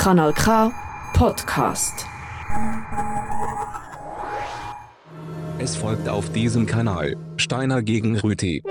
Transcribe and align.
Kanal 0.00 0.32
K 0.32 0.72
Podcast. 1.12 2.06
Es 5.58 5.76
folgt 5.76 6.08
auf 6.08 6.32
diesem 6.32 6.64
Kanal 6.64 7.18
Steiner 7.36 7.82
gegen 7.82 8.18
Rüti. 8.18 8.62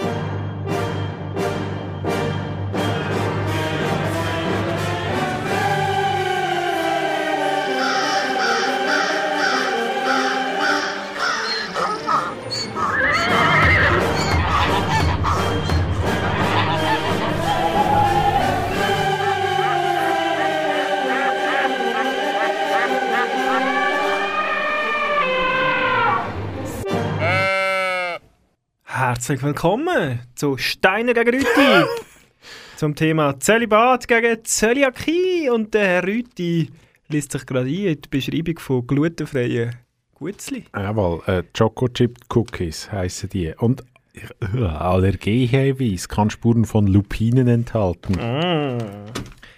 Herzlich 29.30 29.46
willkommen 29.46 30.22
zu 30.34 30.58
Steiner 30.58 31.14
gegen 31.14 31.30
Rüti. 31.30 31.86
zum 32.78 32.96
Thema 32.96 33.40
Zölibat 33.40 34.08
gegen 34.08 34.44
Zöliakie. 34.44 35.52
Und 35.52 35.76
der 35.76 35.86
Herr 35.86 36.04
Rüti 36.04 36.72
liest 37.10 37.34
sich 37.34 37.46
gerade 37.46 37.70
ein 37.70 37.76
in 37.76 38.02
die 38.02 38.10
Beschreibung 38.10 38.58
von 38.58 38.88
glutenfreien 38.88 39.76
Gutzli. 40.16 40.66
Jawohl, 40.76 41.22
äh, 41.28 41.44
Choco 41.56 41.88
Chip 41.90 42.18
Cookies 42.34 42.92
heissen 42.92 43.30
die. 43.30 43.54
Und 43.56 43.84
äh, 44.16 44.64
Allergiehinweis 44.66 46.09
kann 46.09 46.32
Spuren 46.32 46.66
von 46.66 46.88
Lupinen 46.88 47.48
enthalten. 47.48 48.18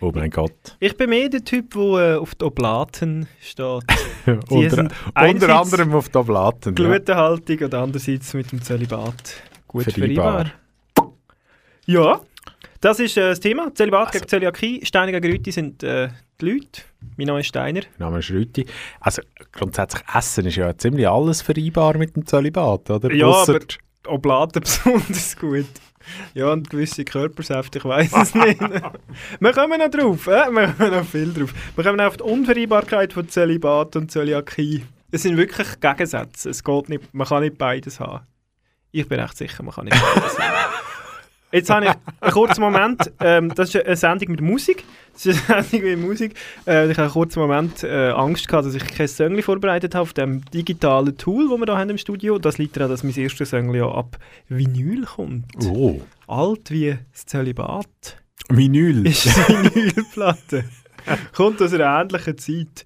Oh 0.01 0.11
mein 0.13 0.31
Gott. 0.31 0.75
Ich 0.81 0.97
bin 0.97 1.11
mehr 1.11 1.29
der 1.29 1.45
Typ, 1.45 1.75
der 1.75 2.15
äh, 2.15 2.15
auf 2.17 2.35
die 2.35 2.43
Oblaten 2.43 3.25
steht. 3.39 3.83
Unter, 4.49 4.89
unter 5.15 5.59
anderem 5.61 5.93
auf 5.93 6.09
die 6.09 6.17
Oblaten. 6.17 6.75
ja. 6.77 6.83
Glutenhaltung 6.83 7.59
und 7.59 7.73
andererseits 7.73 8.33
mit 8.33 8.51
dem 8.51 8.61
Zölibat 8.61 9.41
gut 9.71 9.83
Vereinbar. 9.85 10.45
vereinbar. 10.95 11.17
Ja, 11.85 12.21
das 12.79 12.99
ist 12.99 13.17
äh, 13.17 13.21
das 13.29 13.39
Thema. 13.39 13.73
Zölibat 13.73 14.07
Also- 14.07 14.19
gegen 14.19 14.27
Zöliakie. 14.29 14.85
Steiner 14.85 15.11
gegen 15.19 15.33
Rüti 15.33 15.51
sind 15.51 15.83
äh, 15.83 16.09
die 16.39 16.45
Leute. 16.51 16.81
Mein 17.17 17.27
Name 17.27 17.39
ist 17.39 17.47
Steiner. 17.47 17.81
Mein 17.97 18.07
Name 18.09 18.19
ist 18.19 18.29
Rüti. 18.31 18.65
Also 18.99 19.21
grundsätzlich 19.51 20.03
Essen 20.13 20.45
ist 20.45 20.55
ja 20.55 20.75
ziemlich 20.77 21.07
alles 21.07 21.41
vereinbar 21.41 21.97
mit 21.97 22.15
dem 22.15 22.25
Zölibat, 22.25 22.89
oder? 22.89 23.11
Ja, 23.13 23.27
Ausser- 23.27 23.55
aber 23.55 23.65
Oblaten 24.13 24.59
besonders 24.61 25.35
gut. 25.37 25.65
Ja, 26.33 26.51
und 26.51 26.67
gewisse 26.69 27.05
Körpersäfte, 27.05 27.77
ich 27.77 27.85
weiß 27.85 28.11
es 28.13 28.33
nicht. 28.33 28.59
wir 29.39 29.53
kommen 29.53 29.79
noch 29.79 29.89
drauf, 29.91 30.25
äh? 30.27 30.49
wir 30.51 30.67
kommen 30.73 30.91
noch 30.91 31.05
viel 31.05 31.31
drauf. 31.31 31.53
Wir 31.75 31.83
kommen 31.83 32.01
auf 32.01 32.17
die 32.17 32.23
Unvereinbarkeit 32.23 33.13
von 33.13 33.29
Zölibat 33.29 33.95
und 33.95 34.09
Zöliakie. 34.11 34.83
Es 35.11 35.21
sind 35.23 35.37
wirklich 35.37 35.79
Gegensätze. 35.79 36.49
Es 36.49 36.63
geht 36.63 36.89
nicht, 36.89 37.13
man 37.13 37.27
kann 37.27 37.43
nicht 37.43 37.59
beides 37.59 37.99
haben. 37.99 38.25
Ich 38.91 39.07
bin 39.07 39.19
recht 39.19 39.37
sicher, 39.37 39.63
man 39.63 39.73
kann 39.73 39.85
nicht 39.85 39.97
beides. 40.01 40.37
Jetzt 41.53 41.69
habe 41.69 41.85
ich 41.85 41.91
einen 42.21 42.31
kurzen 42.31 42.61
Moment, 42.61 43.11
ähm, 43.19 43.53
das 43.53 43.75
ist 43.75 43.85
eine 43.85 43.95
Sendung 43.97 44.31
mit 44.31 44.41
Musik. 44.41 44.85
Das 45.13 45.25
ist 45.25 45.49
eine 45.49 45.63
Sendung 45.63 45.89
mit 45.89 45.99
Musik. 45.99 46.35
Äh, 46.65 46.85
ich 46.89 46.97
habe 46.97 47.03
einen 47.03 47.11
kurzen 47.11 47.39
Moment 47.41 47.83
äh, 47.83 48.09
Angst 48.11 48.47
gehabt, 48.47 48.65
dass 48.67 48.73
ich 48.73 48.85
kein 48.85 49.07
Songli 49.09 49.41
vorbereitet 49.41 49.93
habe 49.93 50.03
auf 50.03 50.13
dem 50.13 50.45
digitalen 50.51 51.17
Tool, 51.17 51.49
das 51.49 51.59
wir 51.59 51.65
hier 51.65 51.77
haben 51.77 51.89
im 51.89 51.97
Studio. 51.97 52.39
Das 52.39 52.57
liegt 52.57 52.77
daran, 52.77 52.89
dass 52.89 53.03
mein 53.03 53.13
erstes 53.15 53.49
Songli 53.49 53.79
ja 53.79 53.89
ab 53.91 54.17
Vinyl 54.47 55.03
kommt. 55.05 55.45
Oh, 55.65 56.01
Alt 56.27 56.71
wie 56.71 56.97
das 57.11 57.25
Zölibat 57.25 58.17
Vinyl. 58.47 59.05
ist 59.07 59.25
Vinylplatte. 59.49 60.63
Kommt 61.35 61.61
aus 61.61 61.73
einer 61.73 61.99
ähnlichen 62.01 62.37
Zeit. 62.37 62.85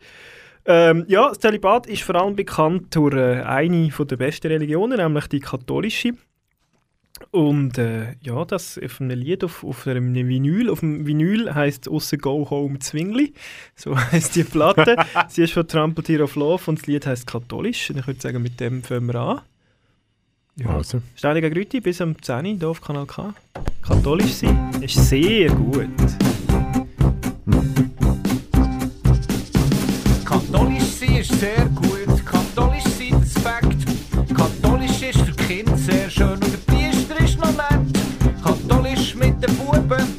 Ähm, 0.68 1.06
ja, 1.08 1.30
das 1.30 1.40
Zölibat 1.40 1.86
ist 1.88 2.02
vor 2.02 2.16
allem 2.16 2.36
bekannt 2.36 2.96
durch 2.96 3.14
äh, 3.14 3.42
eine 3.42 3.92
von 3.92 4.08
der 4.08 4.18
besten 4.18 4.48
Religionen, 4.48 4.98
nämlich 4.98 5.28
die 5.28 5.40
katholische. 5.40 6.14
Und 7.31 7.78
äh, 7.78 8.16
ja, 8.22 8.44
das 8.44 8.80
auf 8.84 9.00
einem 9.00 9.18
Lied, 9.18 9.44
auf, 9.44 9.64
auf 9.64 9.88
einem 9.88 10.14
Vinyl, 10.14 10.70
auf 10.70 10.81
dem 10.81 11.06
Vinyl 11.06 11.54
heisst 11.54 11.88
«Aussen 11.88 12.20
Go 12.20 12.50
Home 12.50 12.80
Zwingli», 12.80 13.34
so 13.75 13.98
heisst 14.12 14.36
die 14.36 14.44
Platte. 14.44 14.98
Sie 15.30 15.44
ist 15.44 15.54
von 15.54 15.68
Trample 15.68 16.04
Tear 16.04 16.22
of 16.22 16.36
Love 16.36 16.64
und 16.68 16.80
das 16.80 16.88
Lied 16.88 17.06
heisst 17.06 17.28
«Katholisch». 17.28 17.90
Und 17.90 18.00
ich 18.00 18.08
würde 18.08 18.20
sagen, 18.20 18.42
mit 18.42 18.59
dem 18.59 18.84
fangen 18.84 19.08
wir 19.08 19.16
an. 19.16 19.42
Ja. 20.58 20.68
Also, 20.68 21.02
Steiniger 21.16 21.50
Grüti 21.50 21.80
bis 21.80 22.02
am 22.02 22.22
10 22.22 22.46
Uhr 22.46 22.54
hier 22.59 22.70
auf 22.70 22.81
Kanal 22.81 23.06
K. 23.06 23.34
Katholisch 23.81 24.34
sein 24.34 24.72
ist 24.81 24.96
sehr 24.96 25.50
gut. 25.50 25.90
Katholisch 27.46 27.84
sehr 31.40 31.66
gut. 31.75 32.25
Katholisch 32.25 32.84
sein, 32.97 33.19
das 33.19 33.44
Fakt. 33.44 33.85
Katholisch 34.35 35.01
ist 35.01 35.19
für 35.19 35.34
Kinder 35.34 35.78
sehr 35.78 36.09
schön 36.09 36.34
und 36.34 36.44
der 36.44 36.73
Priester 36.73 37.19
ist 37.23 37.38
noch 37.38 37.51
nett. 37.51 38.44
Katholisch 38.44 39.16
mit 39.16 39.41
den 39.44 39.56
Buben. 39.57 40.15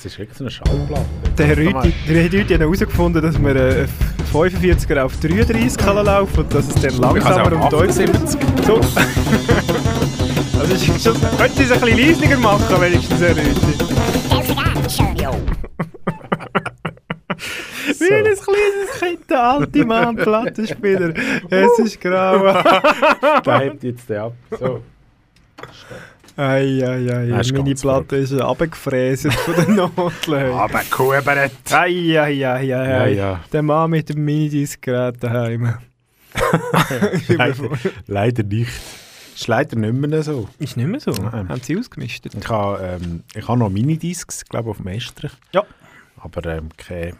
Es 0.00 0.06
ist 0.06 0.18
wirklich, 0.18 0.38
so 0.38 0.44
eine 0.44 0.50
Schallplatte. 0.50 1.04
Der. 1.36 1.58
Rüti, 1.58 1.92
der 2.08 2.24
Rüti 2.24 2.54
hat 2.54 2.60
herausgefunden, 2.60 3.20
dass 3.20 3.38
man 3.38 3.54
äh, 3.54 3.86
45er 4.32 5.02
auf 5.02 5.14
33 5.20 5.76
kann 5.76 6.02
laufen 6.06 6.40
und 6.40 6.54
dass 6.54 6.68
es 6.68 6.74
dann 6.76 6.96
langsamer 6.96 7.62
und 7.62 7.70
deutlicher 7.70 8.08
78. 8.14 8.40
So. 8.66 8.76
also 10.58 10.72
ist 10.72 11.04
schon, 11.04 11.14
könnte 11.36 11.62
es 11.62 11.70
ein 11.70 11.80
bisschen 11.80 11.98
leisiger 11.98 12.38
machen, 12.38 12.80
wenigstens, 12.80 13.20
Herr 13.20 13.36
Rüti. 13.36 13.50
Wie 18.00 18.14
ein 18.14 18.24
kleines 18.24 18.90
Kind, 18.98 19.28
der 19.28 19.42
alte 19.42 19.84
Mann, 19.84 20.16
Plattenspieler. 20.16 21.12
Es 21.50 21.78
ist 21.78 22.00
grau. 22.00 22.40
Der 23.44 23.58
hebt 23.58 23.82
jetzt 23.82 24.08
den 24.08 24.18
ab. 24.18 24.32
So. 24.58 24.82
Ei, 25.58 26.09
ei, 26.40 27.08
ei. 27.08 27.26
Das 27.28 27.46
ist 27.46 27.52
Meine 27.52 27.74
Platte 27.74 28.16
ist 28.16 28.32
runtergefräset 28.32 29.32
von 29.32 29.54
den 29.54 29.74
Notlöhnen. 29.96 30.52
Aber 30.52 30.80
Kuhbrett! 30.90 31.52
Ei, 31.72 32.18
ei, 32.18 32.46
ei, 32.46 32.46
ei, 32.46 32.64
Ja, 32.64 32.80
ei. 33.02 33.14
ja. 33.14 33.40
Der 33.52 33.62
Mann 33.62 33.90
mit 33.90 34.08
dem 34.08 34.24
Minidisc-Gerät 34.24 35.22
daheim. 35.22 35.74
Leider, 37.28 37.68
leider 38.06 38.42
nicht. 38.44 38.70
Ist 39.34 39.48
leider 39.48 39.76
nicht 39.76 39.94
mehr 39.94 40.22
so. 40.22 40.48
Ist 40.58 40.76
nicht 40.76 40.86
mehr 40.86 41.00
so. 41.00 41.10
Nein. 41.10 41.48
Haben 41.48 41.60
sie 41.62 41.76
ausgemistet? 41.78 42.34
Ich 42.34 42.48
habe, 42.48 42.98
ähm, 43.02 43.22
ich 43.34 43.48
habe 43.48 43.58
noch 43.58 43.68
Minidiscs, 43.70 44.44
glaube 44.44 44.68
ich, 44.68 44.70
auf 44.70 44.76
dem 44.76 44.86
Estrich. 44.88 45.32
Ja. 45.52 45.64
Aber 46.18 46.44
ähm, 46.46 46.68
keine... 46.76 47.14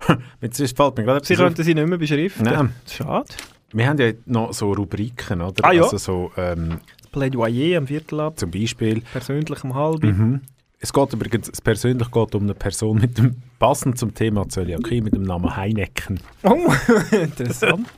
Jetzt 0.40 0.56
fällt 0.76 0.96
mir 0.96 1.04
gerade 1.04 1.24
Sie 1.24 1.34
könnten 1.36 1.62
sie 1.62 1.74
nicht 1.74 1.86
mehr 1.86 1.98
beschriften. 1.98 2.44
Nein. 2.44 2.72
Schade. 2.90 3.28
Wir 3.72 3.86
haben 3.86 3.98
ja 3.98 4.12
noch 4.24 4.54
so 4.54 4.72
Rubriken, 4.72 5.42
oder? 5.42 5.64
Ah, 5.64 5.72
ja. 5.72 5.82
Also 5.82 5.98
so, 5.98 6.32
ähm, 6.36 6.78
Plädoyer 7.10 7.78
am 7.78 7.86
Viertel 7.86 8.20
ab, 8.20 8.38
zum 8.38 8.50
Beispiel... 8.50 9.02
persönlich 9.12 9.64
um 9.64 9.74
halb. 9.74 10.02
Mhm. 10.02 10.40
Es 10.80 10.92
geht 10.92 11.12
übrigens, 11.12 11.48
es 11.48 11.60
persönlich 11.60 12.08
geht 12.08 12.34
um 12.36 12.44
eine 12.44 12.54
Person 12.54 13.00
mit 13.00 13.18
dem, 13.18 13.42
passend 13.58 13.98
zum 13.98 14.14
Thema 14.14 14.48
Zöliakie, 14.48 15.00
mit 15.00 15.12
dem 15.12 15.24
Namen 15.24 15.56
Heineken. 15.56 16.20
Oh, 16.44 16.72
interessant. 17.10 17.88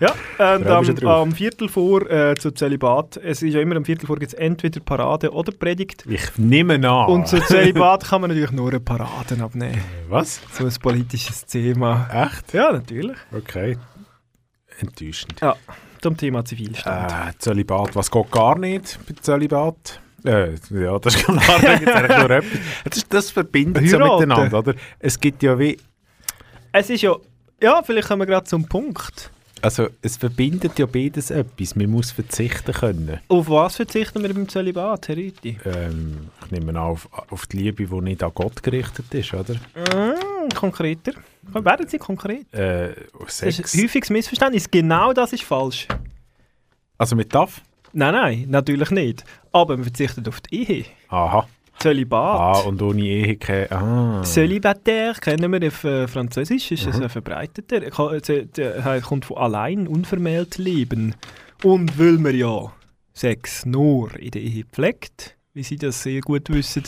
ja, 0.00 0.54
und 0.54 0.64
mich 0.64 0.98
schon 0.98 1.06
am, 1.06 1.22
am 1.22 1.32
Viertel 1.32 1.68
vor 1.68 2.10
äh, 2.10 2.34
zu 2.34 2.52
Zölibat, 2.52 3.18
es 3.18 3.42
ist 3.42 3.52
ja 3.52 3.60
immer 3.60 3.76
am 3.76 3.84
Viertel 3.84 4.06
vor 4.06 4.16
gibt 4.16 4.32
es 4.32 4.38
entweder 4.38 4.80
Parade 4.80 5.32
oder 5.32 5.52
Predigt. 5.52 6.06
Ich 6.08 6.38
nehme 6.38 6.76
an. 6.76 7.10
Und 7.10 7.28
zu 7.28 7.38
Zölibat 7.42 8.04
kann 8.04 8.22
man 8.22 8.30
natürlich 8.30 8.52
nur 8.52 8.70
eine 8.70 8.80
Paraden 8.80 9.42
abnehmen. 9.42 9.82
Was? 10.08 10.40
So 10.52 10.64
ein 10.64 10.72
politisches 10.80 11.44
Thema. 11.44 12.08
Echt? 12.10 12.54
Ja, 12.54 12.72
natürlich. 12.72 13.18
Okay. 13.36 13.76
Enttäuschend. 14.78 15.40
Ja, 15.42 15.56
zum 16.04 16.16
Thema 16.18 16.44
Zivilstand. 16.44 17.10
Äh, 17.10 17.38
Zölibat, 17.38 17.96
was 17.96 18.10
geht 18.10 18.30
gar 18.30 18.58
nicht 18.58 18.98
bei 19.08 19.14
Zölibat? 19.20 20.00
Äh, 20.22 20.50
ja, 20.70 20.98
das 20.98 21.16
ist 21.16 21.24
klar, 21.24 21.40
da 21.62 21.76
gibt 21.76 21.88
es 21.90 21.94
eigentlich 21.96 22.18
nur 22.18 22.30
etwas. 22.30 22.58
Das, 22.90 23.08
das 23.08 23.30
verbindet 23.30 23.88
so 23.88 23.96
Heiraten. 23.98 24.28
miteinander, 24.28 24.58
oder? 24.58 24.74
Es 24.98 25.18
gibt 25.18 25.42
ja 25.42 25.58
wie, 25.58 25.78
Es 26.72 26.90
ist 26.90 27.00
ja, 27.02 27.14
ja, 27.62 27.82
vielleicht 27.82 28.08
kommen 28.08 28.20
wir 28.20 28.26
gerade 28.26 28.44
zum 28.44 28.66
Punkt. 28.68 29.30
also 29.62 29.88
es 30.02 30.18
verbindet 30.18 30.78
ja 30.78 30.84
beides 30.84 31.30
etwas. 31.30 31.74
Man 31.74 31.88
muss 31.90 32.10
verzichten 32.10 32.72
können. 32.74 33.20
Auf 33.28 33.48
was 33.48 33.76
verzichten 33.76 34.22
wir 34.22 34.34
beim 34.34 34.46
Zölibat, 34.48 35.08
Herr 35.08 35.16
Rüti? 35.16 35.58
Ähm, 35.64 36.28
ich 36.44 36.50
nehme 36.50 36.70
an, 36.70 36.76
auf, 36.76 37.08
auf 37.30 37.46
die 37.46 37.56
Liebe, 37.58 37.86
die 37.86 38.00
nicht 38.02 38.22
an 38.22 38.32
Gott 38.34 38.62
gerichtet 38.62 39.06
ist, 39.14 39.32
oder? 39.32 39.54
Mm, 39.54 40.50
konkreter. 40.54 41.12
Werden 41.52 41.88
Sie 41.88 41.98
konkret? 41.98 42.52
Äh, 42.54 42.94
Das 43.20 43.40
ist 43.42 43.56
Sex. 43.56 43.74
ein 43.74 43.82
häufiges 43.84 44.10
Missverständnis. 44.10 44.70
Genau 44.70 45.12
das 45.12 45.32
ist 45.32 45.42
falsch. 45.44 45.86
Also 46.98 47.16
mit 47.16 47.34
darf? 47.34 47.62
Nein, 47.92 48.12
nein, 48.14 48.44
natürlich 48.48 48.90
nicht. 48.90 49.24
Aber 49.52 49.76
man 49.76 49.84
verzichtet 49.84 50.26
auf 50.28 50.40
die 50.40 50.64
Ehe. 50.72 50.84
Aha. 51.08 51.46
Zölibat. 51.78 52.20
Ah, 52.40 52.58
und 52.68 52.80
ohne 52.82 53.02
Ehe 53.02 53.36
keine... 53.36 53.70
Ah. 53.72 54.22
Célibataire 54.22 55.20
kennen 55.20 55.50
wir 55.52 55.66
auf 55.68 55.82
äh, 55.84 56.06
Französisch, 56.06 56.70
ist 56.72 56.84
Mhm. 56.86 56.90
es 56.92 57.00
ein 57.00 57.08
verbreiteter. 57.08 57.82
Er 57.82 58.28
äh, 58.28 58.80
er 58.80 59.00
kommt 59.00 59.24
von 59.24 59.36
allein, 59.38 59.86
unvermählt 59.88 60.56
leben. 60.58 61.14
Und 61.62 61.98
weil 61.98 62.18
man 62.18 62.34
ja 62.36 62.72
Sex 63.12 63.64
nur 63.66 64.16
in 64.18 64.30
der 64.30 64.42
Ehe 64.42 64.64
pflegt, 64.64 65.36
wie 65.52 65.62
Sie 65.62 65.76
das 65.76 66.02
sehr 66.02 66.20
gut 66.20 66.48
wissen, 66.50 66.84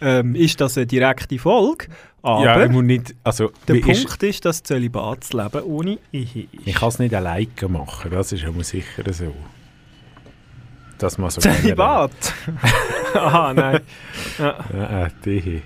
ähm, 0.00 0.34
ist 0.34 0.60
das 0.60 0.76
eine 0.76 0.86
direkte 0.86 1.38
Folge. 1.38 1.86
Aber 2.22 2.44
ja, 2.44 2.64
ich 2.64 2.70
muss 2.70 2.82
nicht... 2.82 3.14
Also, 3.24 3.50
der 3.66 3.76
wie 3.76 3.90
ist- 3.90 4.04
Punkt 4.06 4.22
ist, 4.22 4.44
dass 4.44 4.62
Zölibatsleben 4.62 5.62
ohne 5.62 5.98
Ehe 6.12 6.22
ist. 6.52 6.66
Ich 6.66 6.74
kann 6.74 6.88
es 6.88 6.98
nicht 6.98 7.14
alleine 7.14 7.48
machen, 7.68 8.10
das 8.10 8.32
ist 8.32 8.42
ja 8.42 8.50
sicher 8.62 9.02
so. 9.12 9.34
Dass 10.98 11.16
man 11.16 11.30
so 11.30 11.40
Zölibat? 11.40 12.10
Aha, 13.14 13.54
nein. 13.54 13.80
Ja. 14.38 14.64
Ja, 14.74 15.06
äh, 15.06 15.10
die. 15.24 15.62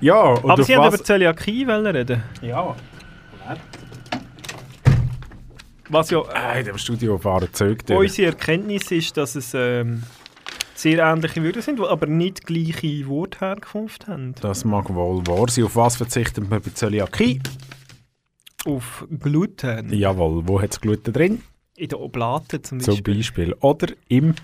Ja, 0.00 0.20
und 0.22 0.50
Aber 0.50 0.62
Sie 0.62 0.76
haben 0.76 0.84
was... 0.84 0.94
über 0.94 1.04
Zöliakie 1.04 1.64
reden. 1.64 2.22
Ja. 2.40 2.76
Was 5.88 6.10
ja 6.10 6.22
Äh, 6.54 6.60
in 6.60 6.66
dem 6.66 6.78
Studio 6.78 7.18
fahren 7.18 7.48
Züge 7.52 7.82
durch. 7.84 7.98
Unsere 8.10 8.28
Erkenntnis 8.28 8.90
ist, 8.92 9.16
dass 9.16 9.34
es 9.34 9.52
ähm, 9.54 10.04
sehr 10.80 10.98
ähnliche 10.98 11.44
Wörter 11.44 11.62
sind, 11.62 11.78
die 11.78 11.84
aber 11.84 12.06
nicht 12.06 12.46
gleiche 12.46 13.06
Wortherkunft 13.06 14.06
haben. 14.08 14.34
Das 14.40 14.64
mag 14.64 14.88
wohl 14.94 15.26
wahr 15.26 15.48
sein. 15.48 15.64
Auf 15.64 15.76
was 15.76 15.96
verzichtet 15.96 16.48
man 16.48 16.60
bei 16.60 16.70
Zöliakie? 16.72 17.40
Auf 18.66 19.06
Gluten. 19.20 19.92
Jawohl, 19.92 20.42
wo 20.46 20.60
hat 20.60 20.72
es 20.72 20.80
Gluten 20.80 21.12
drin? 21.12 21.42
In 21.76 21.88
den 21.88 21.98
Oblaten 21.98 22.62
zum 22.62 22.80
Zum 22.80 22.94
Beispiel. 22.94 23.16
Beispiel. 23.16 23.54
Oder 23.60 23.88
im 24.08 24.34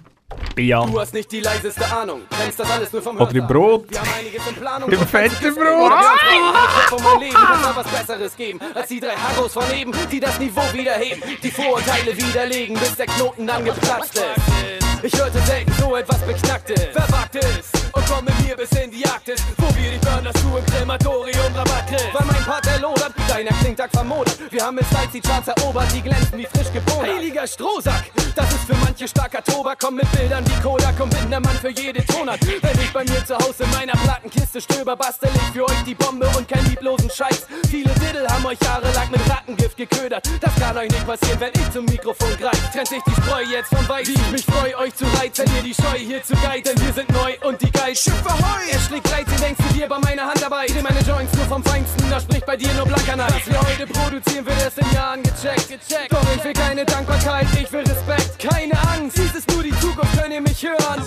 Ja. 0.58 0.84
Du 0.86 0.98
hast 0.98 1.14
nicht 1.14 1.30
die 1.32 1.40
leiseste 1.40 1.84
Ahnung, 1.94 2.22
kennst 2.30 2.58
das 2.58 2.70
alles 2.70 2.92
nur 2.92 3.02
vom 3.02 3.16
Oder 3.18 3.34
im. 3.34 3.46
Brot. 3.46 3.90
Wir 3.90 4.00
haben 4.00 4.08
einiges 4.18 4.46
in 4.46 4.54
Planung. 4.56 4.90
Im 4.90 4.98
fetten 5.00 5.30
fette 5.36 5.52
Brot. 5.52 5.64
Oder 5.66 5.96
wir 5.96 6.52
haben 6.52 6.88
von 6.88 7.02
mein 7.02 7.20
Leben, 7.20 7.34
das 7.34 7.62
soll 7.62 7.76
was 7.76 7.88
Besseres 7.88 8.36
geben, 8.36 8.60
als 8.74 8.88
die 8.88 9.00
drei 9.00 9.16
Hagos 9.16 9.52
von 9.52 9.64
eben, 9.74 9.92
die 10.10 10.20
das 10.20 10.38
Niveau 10.40 10.62
wieder 10.72 10.94
heben, 10.94 11.22
die 11.42 11.50
Vorurteile 11.50 12.16
widerlegen, 12.16 12.74
bis 12.78 12.96
der 12.96 13.06
Knoten 13.06 13.46
dann 13.46 13.64
geplatzt 13.64 14.16
ist. 14.16 14.95
Ich 15.02 15.16
hörte 15.18 15.38
selten 15.40 15.72
so 15.78 15.94
etwas 15.96 16.18
Beknacktes, 16.18 16.80
Verwagtes 16.92 17.70
und 17.92 18.04
komm 18.06 18.24
mit 18.24 18.38
mir 18.46 18.56
bis 18.56 18.70
in 18.72 18.90
die 18.90 19.06
Arktis, 19.06 19.42
wo 19.58 19.66
wir 19.76 19.90
die 19.92 19.98
Burners 19.98 20.34
zu 20.34 20.56
im 20.56 20.66
Krematorium 20.66 21.54
Rabatt 21.54 21.86
kriegen. 21.86 22.12
Weil 22.12 22.26
mein 22.26 22.44
Part 22.44 22.66
der 22.66 22.80
lodert, 22.80 23.12
deiner 23.28 23.50
klingt 23.60 23.80
arg 23.80 23.90
vermodert. 23.90 24.38
Wir 24.50 24.64
haben 24.64 24.76
mit 24.76 24.88
Zeit 24.90 25.08
die 25.12 25.20
Charts 25.20 25.48
erobert, 25.48 25.92
die 25.94 26.02
glänzen 26.02 26.38
wie 26.38 26.46
frisch 26.46 26.72
geboren. 26.72 27.06
Heiliger 27.06 27.46
Strohsack, 27.46 28.04
das 28.34 28.48
ist 28.50 28.64
für 28.66 28.74
manche 28.84 29.08
starker 29.08 29.42
Tobak. 29.42 29.78
Komm 29.80 29.96
mit 29.96 30.10
Bildern 30.12 30.44
wie 30.46 30.62
Kodak 30.62 30.98
und 31.00 31.10
bin 31.10 31.30
der 31.30 31.40
Mann 31.40 31.56
für 31.56 31.70
jede 31.70 32.04
Tonart. 32.04 32.40
Wenn 32.40 32.78
ich 32.80 32.92
bei 32.92 33.04
mir 33.04 33.24
zu 33.24 33.36
Hause 33.36 33.64
in 33.64 33.70
meiner 33.70 33.92
Plattenkiste 33.92 34.60
stöber, 34.60 34.96
bastel 34.96 35.30
ich 35.34 35.52
für 35.52 35.64
euch 35.64 35.82
die 35.86 35.94
Bombe 35.94 36.26
und 36.36 36.48
keinen 36.48 36.66
lieblosen 36.70 37.10
Scheiß. 37.10 37.46
Viele 37.70 37.90
Diddle 37.94 38.26
haben 38.28 38.46
euch 38.46 38.58
jahrelang 38.62 39.10
mit 39.10 39.20
Rattengift 39.30 39.76
geködert. 39.76 40.28
Das 40.40 40.54
kann 40.56 40.76
euch 40.76 40.90
nicht 40.90 41.06
passieren, 41.06 41.40
wenn 41.40 41.52
ich 41.54 41.70
zum 41.70 41.84
Mikrofon 41.84 42.36
greif. 42.40 42.72
Trennt 42.72 42.88
sich 42.88 43.02
die 43.06 43.12
Spreu 43.12 43.42
jetzt 43.42 43.68
vom 43.68 43.88
Weiß. 43.88 44.08
Ich 44.08 44.30
mich 44.30 44.44
freu, 44.44 44.76
euch 44.78 44.85
zu 44.94 45.04
reizen, 45.18 45.44
ihr 45.56 45.62
die 45.62 45.74
Scheu 45.74 45.98
hier 45.98 46.22
zu 46.22 46.34
geit, 46.36 46.66
denn 46.66 46.78
wir 46.80 46.92
sind 46.92 47.08
neu 47.10 47.32
und 47.48 47.60
die 47.60 47.70
Geist. 47.70 48.04
Schiff 48.04 48.26
ahoi! 48.26 48.70
Er 48.70 48.80
schlägt 48.80 49.10
13, 49.10 49.36
denkst 49.40 49.62
du 49.68 49.74
dir 49.74 49.88
bei 49.88 49.98
meiner 49.98 50.26
Handarbeit. 50.26 50.70
Dreh 50.70 50.82
meine 50.82 51.00
Joints 51.00 51.32
nur 51.34 51.46
vom 51.46 51.64
Feinsten, 51.64 52.10
da 52.10 52.20
spricht 52.20 52.46
bei 52.46 52.56
dir 52.56 52.72
nur 52.74 52.86
blanker 52.86 53.16
Neid. 53.16 53.32
Was 53.34 53.46
wir 53.46 53.60
heute 53.60 53.86
produzieren, 53.86 54.46
wird 54.46 54.60
erst 54.60 54.78
in 54.78 54.92
Jahren 54.92 55.22
gecheckt. 55.22 55.68
gecheckt. 55.68 56.12
Doch 56.12 56.22
ich 56.36 56.44
will 56.44 56.52
keine 56.52 56.84
Dankbarkeit, 56.84 57.46
ich 57.60 57.72
will 57.72 57.84
Respekt. 57.84 58.38
Keine 58.38 58.74
Angst, 58.94 59.16
dies 59.16 59.34
ist 59.34 59.50
nur 59.52 59.62
die 59.62 59.78
Zukunft, 59.80 60.18
könnt 60.18 60.32
ihr 60.32 60.40
mich 60.40 60.62
hören. 60.62 61.02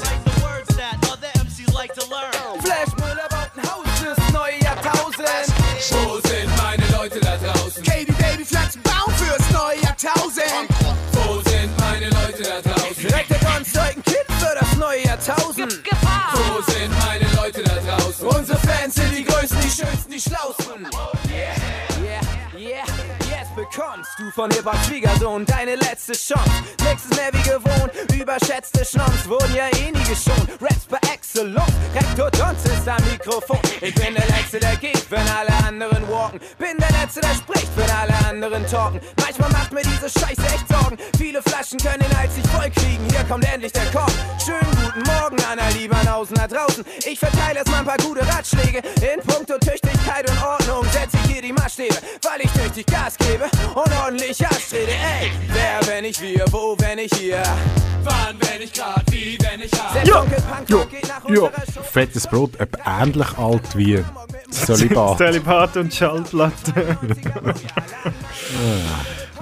Flash 2.63 2.93
Müller 2.97 3.27
baut 3.29 3.49
ein 3.55 3.63
Haus 3.69 3.85
fürs 3.99 4.33
neue 4.33 4.59
Jahrtausend. 4.61 5.53
Wo 5.91 6.19
sind 6.27 6.49
meine 6.57 6.83
Leute 6.91 7.19
da 7.19 7.37
draußen? 7.37 7.83
Katy 7.83 8.11
Baby 8.11 8.45
Pflanzen 8.45 8.81
bauen 8.81 9.13
fürs 9.15 9.51
neue 9.51 9.81
Jahrtausend. 9.81 10.67
Wo 11.13 11.41
sind 11.49 11.79
meine 11.79 12.09
Leute 12.09 12.43
da 12.43 12.61
draußen? 12.61 12.68
Neue 14.89 15.05
Jahrtausend. 15.05 15.83
Wo 16.33 16.71
sind 16.71 16.91
meine 17.05 17.25
Leute 17.35 17.63
da 17.63 17.75
draußen? 17.75 18.27
Unsere 18.27 18.57
Fans 18.59 18.95
sind 18.95 19.15
die 19.15 19.23
Größten, 19.23 19.59
die 19.61 19.69
Schönsten, 19.69 20.11
die 20.11 20.19
Schlausten. 20.19 20.87
Yeah, 21.29 21.39
yeah, 21.39 21.88
bekommst 23.89 24.19
du 24.19 24.29
von 24.31 24.51
Hip-Hop 24.51 24.77
Schwiegersohn 24.85 25.45
deine 25.45 25.75
letzte 25.75 26.13
Chance. 26.13 26.51
Nächstes 26.83 27.17
mehr 27.17 27.31
wie 27.33 27.49
gewohnt, 27.49 27.91
überschätzte 28.13 28.85
Schnons 28.85 29.27
wurden 29.27 29.55
ja 29.55 29.67
eh 29.67 29.91
nie 29.91 30.03
geschont. 30.03 30.49
Raps 30.61 30.85
per 30.87 30.99
Excellence, 31.11 31.73
Rektor 31.95 32.29
Dons 32.31 32.63
ist 32.65 32.87
am 32.87 33.03
Mikrofon. 33.09 33.59
Ich 33.81 33.95
bin 33.95 34.13
der 34.13 34.27
Letzte, 34.27 34.59
der 34.59 34.75
geht, 34.75 35.09
wenn 35.09 35.27
alle 35.27 35.53
anderen 35.67 36.07
walken. 36.09 36.39
Bin 36.57 36.77
der 36.77 36.91
Letzte, 37.01 37.21
der 37.21 37.33
spricht, 37.33 37.69
wenn 37.75 37.89
alle 37.89 38.13
anderen 38.27 38.65
talken. 38.67 38.99
Manchmal 39.17 39.49
macht 39.51 39.71
mir 39.71 39.81
diese 39.81 40.09
Scheiße 40.09 40.41
echt 40.41 40.67
Sorgen. 40.67 40.97
Viele 41.17 41.41
Flaschen 41.41 41.79
können 41.79 41.99
den 41.99 42.17
Hals 42.17 42.35
nicht 42.35 42.47
voll 42.49 42.69
kriegen. 42.69 43.05
Hier 43.09 43.23
kommt 43.23 43.45
endlich 43.51 43.71
der 43.71 43.85
Korb. 43.91 44.11
Schönen 44.43 44.71
guten 44.83 45.03
Morgen, 45.03 45.37
Anna 45.51 45.67
Lieberhausen 45.69 46.35
da 46.35 46.47
draußen. 46.47 46.85
Ich 47.05 47.17
verteile 47.17 47.59
erstmal 47.59 47.79
ein 47.79 47.85
paar 47.85 47.97
gute 47.97 48.27
Ratschläge. 48.27 48.81
In 49.01 49.19
puncto 49.25 49.57
Tüchtigkeit 49.57 50.29
und 50.29 50.43
Ordnung 50.43 50.85
setze 50.91 51.17
ich 51.23 51.31
hier 51.33 51.41
die 51.41 51.53
Maßstäbe, 51.53 51.95
weil 52.23 52.41
ich 52.41 52.51
tüchtig 52.51 52.85
Gas 52.85 53.17
gebe 53.17 53.49
und 53.83 53.91
ordentlich 54.03 54.45
anstrebe. 54.45 54.91
Ey, 54.91 55.31
wer, 55.47 55.87
wenn 55.87 56.05
ich 56.05 56.21
wir, 56.21 56.45
wo, 56.51 56.75
wenn 56.79 56.99
ich 56.99 57.13
hier? 57.15 57.43
Wann, 58.03 58.37
wenn 58.39 58.61
ich 58.61 58.73
grad, 58.73 59.03
wie, 59.11 59.37
wenn 59.41 59.61
ich 59.61 59.71
hab? 59.73 60.05
Ja, 60.05 60.25
Ja, 60.67 60.85
ja. 61.33 61.49
Fettes 61.83 62.27
Brot, 62.27 62.59
etwa 62.59 63.01
ähnlich 63.01 63.37
alt 63.37 63.75
wie 63.75 64.03
Zölibat. 64.49 65.17
Zölibat 65.17 65.77
und 65.77 65.93
Schallplatte. 65.93 66.97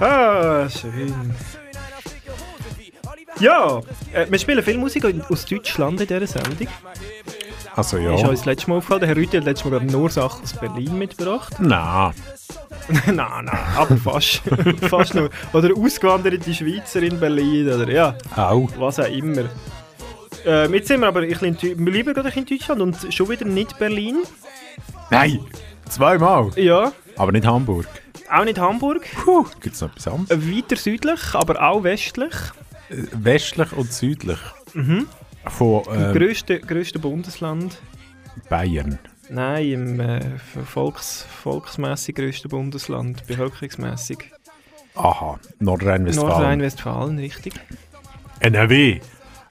ah, 0.00 0.68
schön. 0.68 1.34
Ja, 3.40 3.80
äh, 4.12 4.26
wir 4.28 4.38
spielen 4.38 4.62
viel 4.64 4.78
Musik 4.78 5.04
aus 5.30 5.44
Deutschland 5.44 6.00
in 6.00 6.06
dieser 6.06 6.26
Sendung. 6.26 6.66
Also 7.78 7.96
Ist 7.96 8.02
ja. 8.02 8.10
uns 8.28 8.40
das 8.40 8.44
letzte 8.44 8.70
Mal 8.70 8.78
aufgefallen. 8.78 9.00
Der 9.02 9.08
Herr 9.10 9.16
Rüthi 9.16 9.36
hat 9.36 9.44
letztes 9.44 9.64
Mal 9.70 9.78
gerade 9.78 9.92
nur 9.92 10.10
Sachen 10.10 10.42
aus 10.42 10.52
Berlin 10.52 10.98
mitgebracht. 10.98 11.54
Nein. 11.60 12.12
nein, 13.06 13.14
nein, 13.44 13.48
aber 13.76 13.96
fast. 13.96 14.42
fast 14.90 15.14
nur. 15.14 15.30
Oder 15.52 15.70
ausgewanderte 15.76 16.52
Schweizer 16.52 17.00
in 17.04 17.20
Berlin. 17.20 17.68
Oder 17.72 17.88
ja, 17.88 18.14
Auch. 18.34 18.68
was 18.78 18.98
auch 18.98 19.06
immer. 19.08 19.44
Ähm, 20.44 20.74
jetzt 20.74 20.88
sind 20.88 21.00
wir 21.02 21.06
aber 21.06 21.20
ein 21.20 21.28
bisschen, 21.28 21.56
in 21.56 21.86
wir 21.86 21.92
bleiben 21.92 22.14
gerade 22.14 22.30
in 22.36 22.46
Deutschland 22.46 22.80
und 22.80 23.14
schon 23.14 23.28
wieder 23.28 23.44
nicht 23.44 23.78
Berlin. 23.78 24.22
Nein! 25.10 25.38
Zweimal! 25.88 26.50
Ja, 26.56 26.90
Aber 27.16 27.30
nicht 27.30 27.46
Hamburg. 27.46 27.86
auch 28.28 28.44
nicht 28.44 28.58
Hamburg. 28.58 29.06
Puh, 29.24 29.46
gibt 29.60 29.76
es 29.76 29.80
noch 29.82 29.90
etwas 29.90 30.08
anderes? 30.08 30.30
Äh, 30.30 30.56
Weiter 30.56 30.74
südlich, 30.74 31.20
aber 31.32 31.62
auch 31.62 31.84
westlich. 31.84 32.34
Äh, 32.90 32.96
Westlich 33.12 33.72
und 33.72 33.92
südlich. 33.92 34.38
Mhm. 34.74 35.06
Von 35.46 35.84
Im 35.94 36.02
ähm, 36.02 36.12
grössten, 36.14 36.60
grössten 36.62 37.00
Bundesland. 37.00 37.78
Bayern. 38.48 38.98
Nein, 39.30 39.72
im 39.72 40.00
äh, 40.00 40.20
volks, 40.64 41.26
volksmässig 41.42 42.16
grössten 42.16 42.48
Bundesland, 42.48 43.26
bevölkerungsmässig. 43.26 44.30
Aha, 44.94 45.38
Nordrhein-Westfalen. 45.58 46.30
Nordrhein-Westfalen, 46.30 47.18
richtig. 47.18 47.54
NRW. 48.40 49.00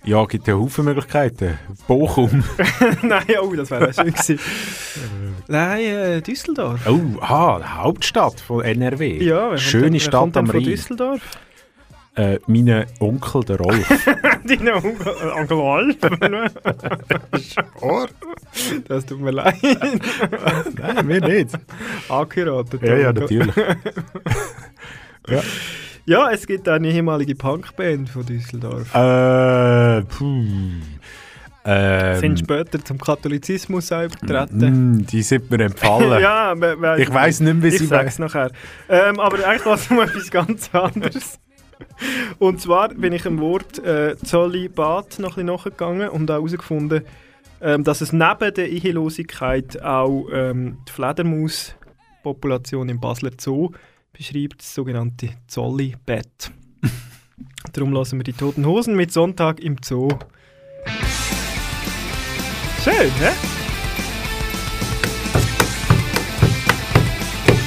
Ja, 0.03 0.25
gibt 0.25 0.48
ja 0.48 0.56
Haufen 0.56 0.86
Möglichkeiten. 0.86 1.60
Bochum. 1.88 2.44
Nein, 3.01 3.25
oh, 3.41 3.53
das 3.53 3.70
wäre 3.70 3.94
schön 3.94 4.12
gewesen. 4.13 4.39
Nein, 5.48 5.79
äh, 5.82 6.22
Düsseldorf. 6.22 6.88
Oh, 6.88 7.20
aha, 7.22 7.77
Hauptstadt 7.84 8.39
von 8.39 8.63
NRW. 8.63 9.24
Ja, 9.24 9.50
kommt 9.50 9.60
Schöne 9.60 10.00
Stadt 10.00 10.13
kommt 10.13 10.36
denn 10.36 10.46
am 10.46 10.50
Rhein. 10.50 10.63
Düsseldorf? 10.63 11.22
Äh, 12.17 12.39
mein 12.47 12.86
Onkel, 13.00 13.43
der 13.43 13.57
Rolf. 13.59 13.88
Deine 14.43 14.75
Onkel 14.75 15.13
äh, 15.21 15.39
Onkel 15.39 15.62
Alp. 15.62 15.97
Das 18.88 19.05
tut 19.05 19.19
mir 19.21 19.31
leid. 19.31 19.55
Nein, 20.79 21.05
mir 21.05 21.21
nicht. 21.21 21.51
Angeheiratet. 22.09 22.81
Ja, 22.81 22.95
ja, 22.95 23.13
natürlich. 23.13 23.53
Ja, 26.05 26.31
es 26.31 26.47
gibt 26.47 26.69
eine 26.69 26.88
ehemalige 26.89 27.36
Punkband 27.36 28.09
von 28.09 28.25
Düsseldorf. 28.25 28.95
äh, 28.95 30.01
puh. 30.03 30.45
Ähm, 31.65 32.19
sind 32.21 32.39
später 32.39 32.83
zum 32.83 32.97
Katholizismus 32.97 33.91
auch 33.91 34.03
übertreten. 34.03 35.00
mm, 35.00 35.05
die 35.05 35.21
sind 35.21 35.51
mir 35.51 35.65
empfallen. 35.65 36.21
ja, 36.21 36.53
Ich 36.95 37.13
weiss 37.13 37.41
nicht 37.41 37.53
mehr, 37.55 37.63
wie 37.63 37.67
ich 37.75 37.79
sie 37.79 37.88
sag's 37.88 38.19
nachher. 38.19 38.51
Ähm, 38.88 39.19
aber 39.19 39.45
eigentlich 39.45 39.65
war 39.65 39.74
es 39.75 39.91
um 39.91 40.00
etwas 40.00 40.31
ganz 40.31 40.69
anderes. 40.74 41.38
Und 42.39 42.62
zwar 42.62 42.89
bin 42.89 43.13
ich 43.13 43.25
im 43.25 43.39
Wort 43.39 43.79
äh, 43.79 44.15
Zölibat 44.17 45.19
noch 45.19 45.38
ein 45.38 45.46
bisschen 45.46 45.48
nachgegangen 45.48 46.10
und 46.10 46.29
auch 46.29 46.36
herausgefunden, 46.36 47.03
ähm, 47.62 47.84
dass 47.84 48.01
es 48.01 48.13
neben 48.13 48.53
der 48.53 48.69
Ehelosigkeit 48.69 49.81
auch 49.81 50.27
ähm, 50.31 50.77
die 50.88 50.91
Fledermauspopulation 50.91 52.89
im 52.89 53.00
Basler 53.00 53.31
Zoo 53.39 53.72
beschreibt, 54.13 54.62
das 54.62 54.74
sogenannte 54.74 55.29
Zollibett. 55.48 56.51
Darum 57.74 57.93
lassen 57.93 58.19
wir 58.19 58.24
die 58.24 58.34
Toten 58.34 58.65
Hosen 58.65 58.96
mit 58.96 59.12
Sonntag 59.12 59.60
im 59.60 59.77
Zoo. 59.84 60.10
Schön, 62.84 63.12
hä? 63.19 63.31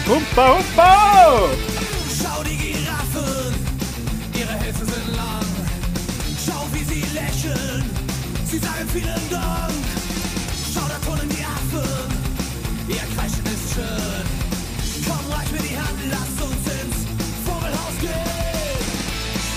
Humpa, 0.09 0.57
humpa! 0.57 1.70
Vielen 8.93 9.31
Dank. 9.31 9.85
Schau, 10.73 10.87
da 10.89 10.99
turnen 11.07 11.29
die 11.29 11.45
Affen, 11.45 12.11
ihr 12.89 13.07
Kreischen 13.15 13.47
ist 13.47 13.75
schön. 13.75 14.27
Komm, 15.07 15.25
reich 15.33 15.51
mir 15.53 15.63
die 15.63 15.77
Hand, 15.79 16.01
lass 16.11 16.35
uns 16.47 16.65
ins 16.79 16.99
Vogelhaus 17.47 17.97
gehen. 18.01 18.85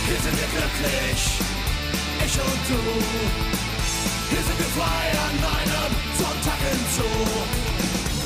Hier 0.07 0.19
sind 0.23 0.35
wir 0.37 0.49
glücklich, 0.53 1.21
ich 2.25 2.35
und 2.45 2.61
du. 2.69 2.83
Hier 4.29 4.43
sind 4.47 4.57
wir 4.61 4.71
frei 4.77 5.03
an 5.27 5.37
einem 5.57 5.91
Sonntag 6.17 6.59
im 6.73 6.81
Zoo. 6.95 7.33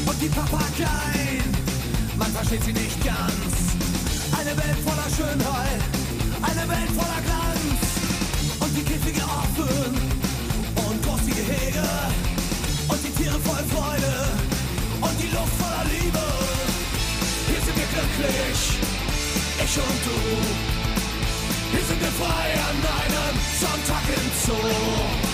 Und 0.09 0.21
die 0.21 0.29
Papageien, 0.29 1.49
man 2.17 2.31
versteht 2.31 2.63
sie 2.63 2.73
nicht 2.73 2.99
ganz. 3.03 3.53
Eine 4.39 4.51
Welt 4.57 4.79
voller 4.83 5.09
Schönheit, 5.15 5.81
eine 6.41 6.63
Welt 6.69 6.91
voller 6.95 7.21
Glanz. 7.27 7.79
Und 8.59 8.71
die 8.75 8.83
Käfige 8.83 9.23
offen 9.23 10.16
Gehege. 11.47 11.87
Und 12.89 12.99
die 13.03 13.11
Tiere 13.11 13.39
voll 13.39 13.63
Freude 13.73 14.13
und 14.99 15.15
die 15.21 15.31
Luft 15.35 15.55
voller 15.61 15.85
Liebe. 15.95 16.25
Hier 17.47 17.61
sind 17.65 17.77
wir 17.77 17.87
glücklich, 17.95 18.59
ich 19.63 19.77
und 19.77 19.99
du. 20.07 20.19
Hier 21.71 21.85
sind 21.87 22.01
wir 22.01 22.13
frei 22.21 22.47
an 22.69 22.77
einem 22.99 23.35
Sonntag 23.61 24.03
im 24.09 24.27
Zoo. 24.43 25.26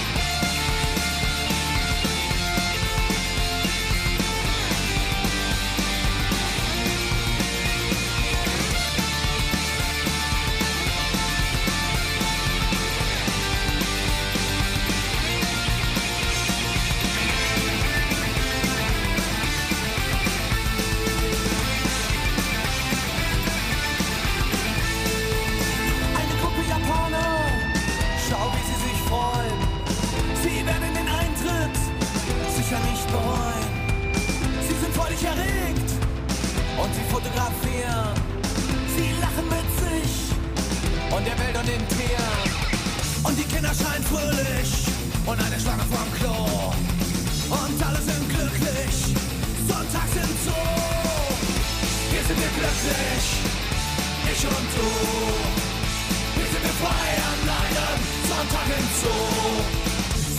Sonntag 58.43 58.67
im 58.77 58.87
Zoo. 58.99 59.63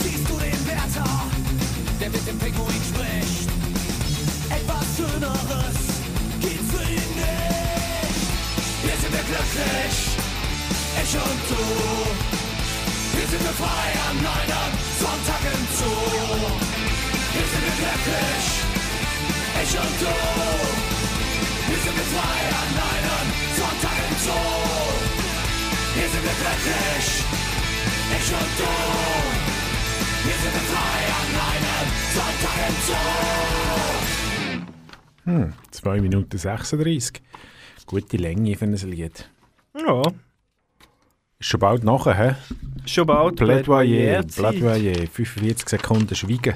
Siehst 0.03 0.29
du 0.29 0.37
den 0.37 0.61
Wärter, 0.67 1.09
der 1.99 2.09
mit 2.11 2.27
dem 2.27 2.37
Pinguin 2.37 2.81
spricht? 2.89 3.49
Etwas 4.57 4.85
Schöneres 4.95 5.77
gibt's 6.39 6.69
für 6.69 6.85
ihn 6.85 7.11
nicht. 7.17 8.29
Hier 8.83 8.97
sind 9.01 9.13
wir 9.17 9.25
glücklich, 9.25 9.95
ich 11.01 11.13
und 11.17 11.41
du. 11.49 11.65
Hier 13.15 13.27
sind 13.31 13.41
wir 13.41 13.55
frei 13.63 13.87
an 14.09 14.17
einem 14.21 14.73
Sonntag 15.01 15.41
im 15.55 15.63
Zoo. 15.73 16.45
Hier 17.33 17.47
sind 17.51 17.63
wir 17.65 17.75
glücklich, 17.81 18.45
ich 19.63 19.73
und 19.81 19.95
du. 20.03 20.15
Hier 21.69 21.81
sind 21.85 21.95
wir 21.97 22.09
frei 22.13 22.39
an 22.61 22.71
einem 22.85 23.27
Sonntag 23.57 23.97
im 23.97 24.15
Zoo. 24.25 24.93
Hier 25.95 26.09
sind 26.09 26.23
wir 26.23 26.37
glücklich, 26.43 27.07
ich 28.25 28.33
und 28.33 28.59
du. 28.59 28.65
Hier 30.23 30.37
sind 30.41 30.53
wir 30.53 30.65
frei 30.71 30.99
an 31.19 31.29
einem 31.51 31.87
Sonntag 32.15 32.57
im 32.69 32.75
Zoo. 35.45 35.55
2 35.71 36.01
Minuten 36.01 36.37
36. 36.37 37.21
Gute 37.85 38.17
Länge 38.17 38.55
für 38.55 38.65
ein 38.65 38.73
Lied. 38.73 39.29
Ja, 39.77 40.01
Ist 41.39 41.49
schon 41.49 41.59
bald 41.59 41.83
nachher, 41.83 42.17
hä? 42.17 42.35
schon 42.85 43.05
bald. 43.05 43.35
Plädoyer. 43.35 44.23
Plädoyer. 44.23 45.07
45 45.07 45.69
Sekunden 45.69 46.15
Schweigen 46.15 46.55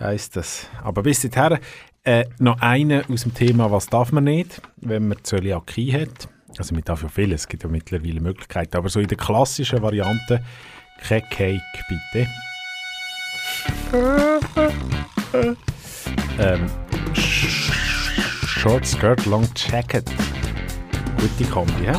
heisst 0.00 0.36
das. 0.36 0.68
Aber 0.82 1.02
bis 1.02 1.20
dahin 1.22 1.58
äh, 2.02 2.24
noch 2.38 2.60
eine 2.60 3.04
aus 3.08 3.22
dem 3.22 3.34
Thema 3.34 3.70
«Was 3.70 3.86
darf 3.86 4.10
man 4.12 4.24
nicht?», 4.24 4.60
wenn 4.76 5.08
man 5.08 5.18
Zöliakie 5.22 5.92
hat. 5.92 6.28
Also 6.56 6.74
man 6.74 6.82
darf 6.82 7.02
ja 7.02 7.08
viel, 7.08 7.32
es 7.32 7.46
gibt 7.46 7.62
ja 7.62 7.68
mittlerweile 7.68 8.20
Möglichkeiten. 8.20 8.76
Aber 8.76 8.88
so 8.88 8.98
in 9.00 9.06
der 9.06 9.18
klassischen 9.18 9.80
Variante 9.82 10.42
kein 10.98 11.22
Cake, 11.30 11.62
bitte. 11.88 12.26
ähm, 16.38 16.66
Sh- 17.14 17.72
Short 18.46 18.86
Skirt, 18.86 19.24
Long 19.26 19.48
Jacket. 19.54 20.04
Gute 21.20 21.44
Kombi, 21.50 21.86
hä? 21.86 21.94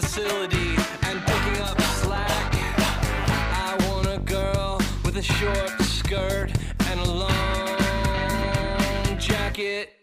facility 0.00 0.76
and 1.08 1.20
picking 1.26 1.60
up 1.60 1.80
slack. 1.80 2.54
I 2.54 3.76
want 3.88 4.06
a 4.06 4.18
girl 4.18 4.80
with 5.04 5.16
a 5.16 5.22
short 5.22 5.82
skirt 5.82 6.52
and 6.86 7.00
a 7.00 7.10
long 7.10 9.18
jacket. 9.18 9.97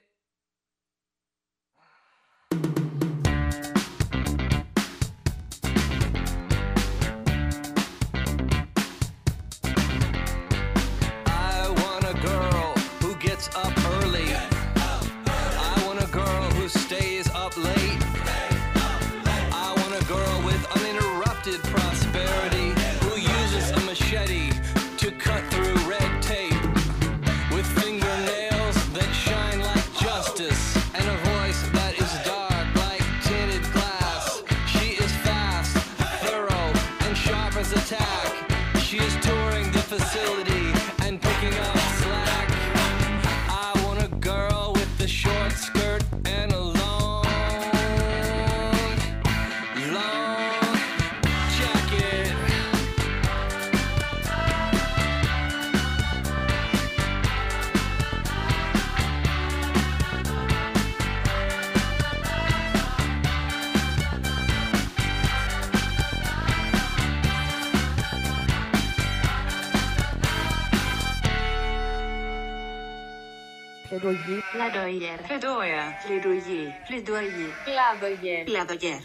Plädoyer. 74.86 75.18
Plädoyer. 75.26 75.94
Plädoyer. 76.06 76.74
Plädoyer. 76.86 77.50
Plädoyer. 77.66 78.46
Plädoyer. 78.46 78.46
Plädoyer. 78.46 79.02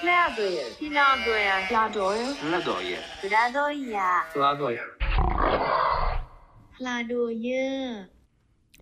Plädoyer. 0.00 0.68
Plädoyer. 0.78 1.56
Plädoyer. 1.70 2.40
Plädoyer. 2.42 2.98
Plädoyer. 3.22 4.00
Plädoyer. 4.34 4.86
Plädoyer. 6.76 8.06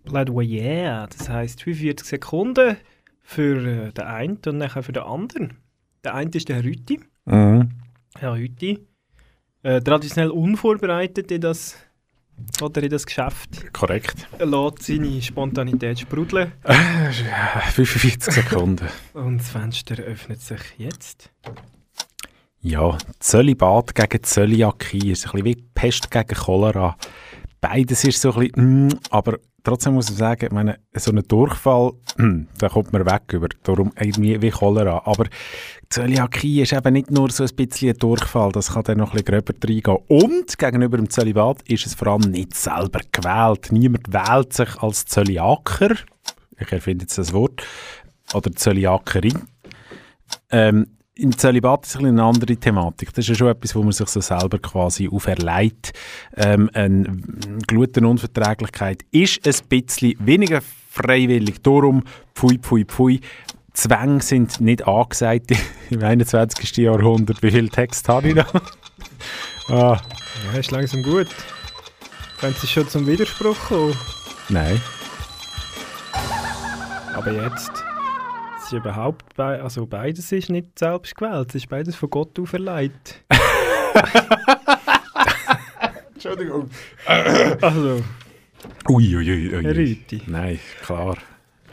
Plädoyer, 0.04 1.06
das 1.06 1.28
heisst 1.28 1.62
45 1.62 2.08
Sekunden 2.08 2.76
für 3.22 3.64
äh, 3.64 3.92
den 3.92 4.04
einen 4.04 4.38
und 4.46 4.58
nachher 4.58 4.82
für 4.82 4.92
den 4.92 5.04
anderen. 5.04 5.58
Der 6.02 6.14
eine 6.14 6.30
ist 6.32 6.48
der 6.48 6.56
Herr 6.56 6.64
Rütti. 6.64 7.00
Mhm. 7.24 7.70
Herr 8.18 8.32
Rütti. 8.32 8.84
Äh, 9.62 9.80
traditionell 9.80 10.30
unvorbereitet 10.30 11.30
in 11.30 11.40
das, 11.40 11.76
oder 12.60 12.82
in 12.82 12.90
das 12.90 13.06
Geschäft. 13.06 13.72
Korrekt. 13.72 14.28
Er 14.38 14.46
lässt 14.46 14.82
seine 14.82 15.20
Spontanität 15.22 16.00
sprudeln. 16.00 16.52
Äh, 16.64 17.12
45 17.72 18.34
Sekunden. 18.34 18.88
Und 19.14 19.38
das 19.38 19.50
Fenster 19.50 20.02
öffnet 20.02 20.40
sich 20.40 20.60
jetzt. 20.76 21.30
Ja, 22.60 22.98
Zölibat 23.20 23.94
gegen 23.94 24.22
Zöliakie 24.22 25.12
ist 25.12 25.26
ein 25.26 25.32
bisschen 25.32 25.44
wie 25.44 25.64
Pest 25.74 26.10
gegen 26.10 26.34
Cholera. 26.34 26.96
Beides 27.60 28.04
ist 28.04 28.20
so 28.20 28.32
ein 28.32 28.48
bisschen, 28.48 28.86
mm, 28.88 28.98
aber 29.10 29.38
trotzdem 29.64 29.94
muss 29.94 30.10
ich 30.10 30.16
sagen, 30.16 30.48
meine, 30.52 30.78
so 30.94 31.10
ein 31.10 31.22
Durchfall, 31.26 31.92
da 32.58 32.68
kommt 32.68 32.92
man 32.92 33.06
weg 33.06 33.32
über, 33.32 33.48
darum 33.62 33.92
irgendwie 33.98 34.40
wie 34.40 34.50
Cholera. 34.50 35.02
Aber 35.04 35.26
Zöliakie 35.90 36.62
ist 36.62 36.72
eben 36.72 36.92
nicht 36.92 37.10
nur 37.10 37.30
so 37.30 37.44
ein 37.44 37.54
bisschen 37.54 37.90
ein 37.90 37.98
Durchfall, 37.98 38.52
das 38.52 38.72
kann 38.72 38.84
dann 38.84 38.98
noch 38.98 39.14
ein 39.14 39.22
bisschen 39.22 39.42
gröber 39.42 39.54
reingehen. 39.62 39.98
Und 40.08 40.58
gegenüber 40.58 40.96
dem 40.96 41.10
Zölibat 41.10 41.62
ist 41.62 41.86
es 41.86 41.94
vor 41.94 42.08
allem 42.08 42.30
nicht 42.30 42.54
selber 42.54 43.00
gewählt. 43.12 43.72
Niemand 43.72 44.12
wählt 44.12 44.52
sich 44.52 44.76
als 44.82 45.04
Zöliaker, 45.06 45.94
ich 46.58 46.72
erfinde 46.72 47.04
jetzt 47.04 47.18
das 47.18 47.32
Wort, 47.32 47.62
oder 48.34 48.52
Zöliakerin. 48.52 49.42
Ähm, 50.50 50.97
im 51.18 51.36
Zölibat 51.36 51.84
ist 51.84 51.96
eine 51.96 52.22
andere 52.22 52.56
Thematik. 52.56 53.08
Das 53.12 53.24
ist 53.24 53.28
ja 53.30 53.34
schon 53.34 53.48
etwas, 53.48 53.74
wo 53.74 53.82
man 53.82 53.92
sich 53.92 54.08
so 54.08 54.20
selber 54.20 54.58
quasi 54.58 55.08
auferlegt. 55.08 55.92
Ähm, 56.36 56.70
eine 56.72 57.18
Glutenunverträglichkeit 57.66 59.02
ist 59.10 59.46
ein 59.46 59.68
bisschen 59.68 60.14
weniger 60.20 60.60
freiwillig. 60.90 61.60
Darum, 61.62 62.04
pfui, 62.34 62.58
pfui, 62.58 62.84
pfui. 62.84 63.20
Zwänge 63.72 64.22
sind 64.22 64.60
nicht 64.60 64.86
angesagt 64.86 65.50
im 65.90 66.02
21. 66.02 66.76
Jahrhundert. 66.76 67.42
Wie 67.42 67.50
viel 67.50 67.68
Text 67.68 68.08
habe 68.08 68.28
ich 68.28 68.34
da? 68.34 68.46
ah, 69.68 70.00
Ja, 70.52 70.58
ist 70.58 70.70
langsam 70.70 71.02
gut. 71.02 71.28
Wenn 72.40 72.52
es 72.52 72.70
schon 72.70 72.88
zum 72.88 73.06
Widerspruch 73.08 73.58
kommen. 73.68 73.96
nein. 74.48 74.80
Aber 77.12 77.32
jetzt. 77.32 77.87
Ist 78.68 78.74
überhaupt 78.74 79.34
bei, 79.34 79.62
also 79.62 79.86
beides 79.86 80.30
ist 80.30 80.50
nicht 80.50 80.78
selbst 80.78 81.16
gewählt, 81.16 81.48
es 81.48 81.54
ist 81.54 81.70
beides 81.70 81.96
von 81.96 82.10
Gott 82.10 82.38
auferlegt. 82.38 83.24
Entschuldigung. 86.12 86.68
Also, 87.06 88.02
Ui, 88.90 89.16
ui, 89.16 89.30
ui, 89.30 89.56
ui. 89.56 89.98
Nein, 90.26 90.58
klar. 90.82 91.16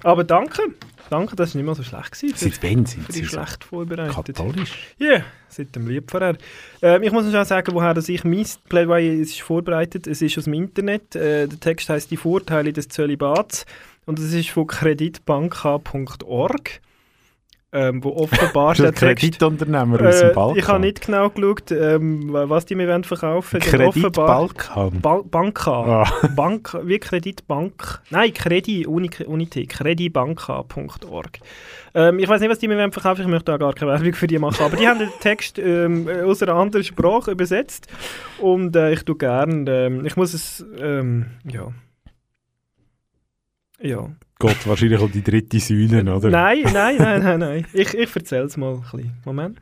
Aber 0.03 0.23
danke. 0.23 0.61
Danke, 1.09 1.35
das 1.35 1.53
war 1.53 1.59
nicht 1.61 1.65
mal 1.67 1.75
so 1.75 1.83
schlecht. 1.83 2.13
Gewesen 2.13 2.37
Seit 2.37 2.63
wann 2.63 2.85
sind 2.85 3.11
Sie 3.11 3.19
die 3.19 3.25
so 3.27 3.33
schlecht 3.33 3.65
vorbereitet. 3.65 4.37
katholisch? 4.37 4.71
Ja, 4.97 5.19
seit 5.49 5.75
dem 5.75 5.89
Lieb 5.89 6.09
vorher. 6.09 6.37
Ähm, 6.81 7.03
ich 7.03 7.11
muss 7.11 7.25
noch 7.25 7.43
sagen, 7.45 7.75
woher 7.75 7.93
das 7.93 8.07
ich 8.07 8.23
mein 8.23 8.45
Plädoyer 8.69 9.19
es 9.21 9.31
ist 9.31 9.41
vorbereitet. 9.41 10.07
Es 10.07 10.21
ist 10.21 10.37
aus 10.37 10.45
dem 10.45 10.53
Internet. 10.53 11.13
Äh, 11.13 11.49
der 11.49 11.59
Text 11.59 11.89
heißt 11.89 12.09
«Die 12.09 12.15
Vorteile 12.15 12.71
des 12.71 12.87
Zölibats» 12.87 13.65
und 14.05 14.17
es 14.17 14.31
ist 14.33 14.47
von 14.49 14.65
kreditbank.org, 14.67 16.69
ähm, 17.75 18.03
wo 18.03 18.09
offenbar 18.15 18.73
der 18.73 18.87
ein 18.87 18.95
Text... 18.95 19.21
Kreditunternehmer 19.21 20.07
aus 20.07 20.19
dem 20.19 20.29
Äh, 20.29 20.33
Balkan? 20.33 20.57
ich 20.57 20.67
habe 20.67 20.79
nicht 20.79 21.05
genau 21.05 21.29
geschaut, 21.29 21.71
ähm, 21.71 22.29
was 22.31 22.65
die 22.65 22.75
mir 22.75 23.03
verkaufen 23.03 23.61
wollen. 23.61 23.91
Kredit 23.91 24.13
Balkan. 24.13 25.01
Ba 25.01 25.21
Banka. 25.23 26.03
Ah. 26.03 26.27
Bank, 26.35 26.77
wie 26.83 26.99
Kreditbank. 26.99 28.01
Nein, 28.09 28.33
Kredi, 28.33 28.87
Uni, 28.87 29.09
Unität, 29.25 29.69
kredibanka.org. 29.69 31.39
Ähm, 31.93 32.19
ich 32.19 32.27
weiß 32.27 32.41
nicht, 32.41 32.49
was 32.49 32.59
die 32.59 32.67
mir 32.67 32.91
verkaufen 32.91 33.21
ich 33.21 33.27
möchte 33.27 33.51
da 33.51 33.57
gar 33.57 33.73
keine 33.73 33.91
Werbung 33.91 34.13
für 34.13 34.27
die 34.27 34.39
machen, 34.39 34.63
aber 34.63 34.77
die 34.77 34.87
haben 34.87 34.99
den 34.99 35.09
Text 35.19 35.59
ähm, 35.59 36.07
aus 36.25 36.41
einer 36.41 36.55
anderen 36.55 36.83
Sprache 36.83 37.31
übersetzt 37.31 37.87
und 38.39 38.75
äh, 38.75 38.93
ich 38.93 39.03
tue 39.03 39.17
gerne, 39.17 39.69
ähm, 39.69 40.05
ich 40.05 40.15
muss 40.15 40.33
es, 40.33 40.65
ähm, 40.79 41.25
ja. 41.45 41.71
Ja. 43.81 44.09
Gott, 44.37 44.67
wahrscheinlich 44.67 44.99
um 44.99 45.11
die 45.11 45.23
dritte 45.23 45.59
Säule, 45.59 46.13
oder? 46.13 46.29
Nein, 46.29 46.63
nein, 46.73 46.97
nein, 46.97 47.23
nein, 47.23 47.39
nein. 47.39 47.65
Ich, 47.73 47.93
ich 47.93 48.15
erzähle 48.15 48.43
es 48.43 48.57
mal 48.57 48.73
ein 48.73 48.81
bisschen. 48.81 49.13
Moment. 49.23 49.61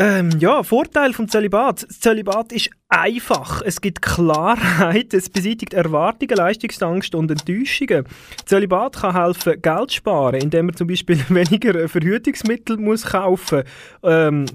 Ähm, 0.00 0.30
ja, 0.38 0.62
Vorteil 0.62 1.12
vom 1.12 1.28
Zölibat. 1.28 1.82
Das 1.88 1.98
Zölibat 1.98 2.52
ist 2.52 2.70
einfach. 2.88 3.62
Es 3.62 3.80
gibt 3.80 4.00
Klarheit. 4.00 5.12
Es 5.12 5.28
beseitigt 5.28 5.74
Erwartungen, 5.74 6.36
Leistungsangst 6.36 7.16
und 7.16 7.32
Enttäuschungen. 7.32 8.04
Zölibat 8.44 8.94
kann 8.98 9.20
helfen, 9.20 9.60
Geld 9.60 9.92
sparen, 9.92 10.40
indem 10.40 10.66
man 10.66 10.76
zum 10.76 10.86
Beispiel 10.86 11.18
weniger 11.28 11.88
Verhütungsmittel 11.88 12.76
muss 12.76 13.06
kaufen 13.06 13.64
ähm, 14.04 14.46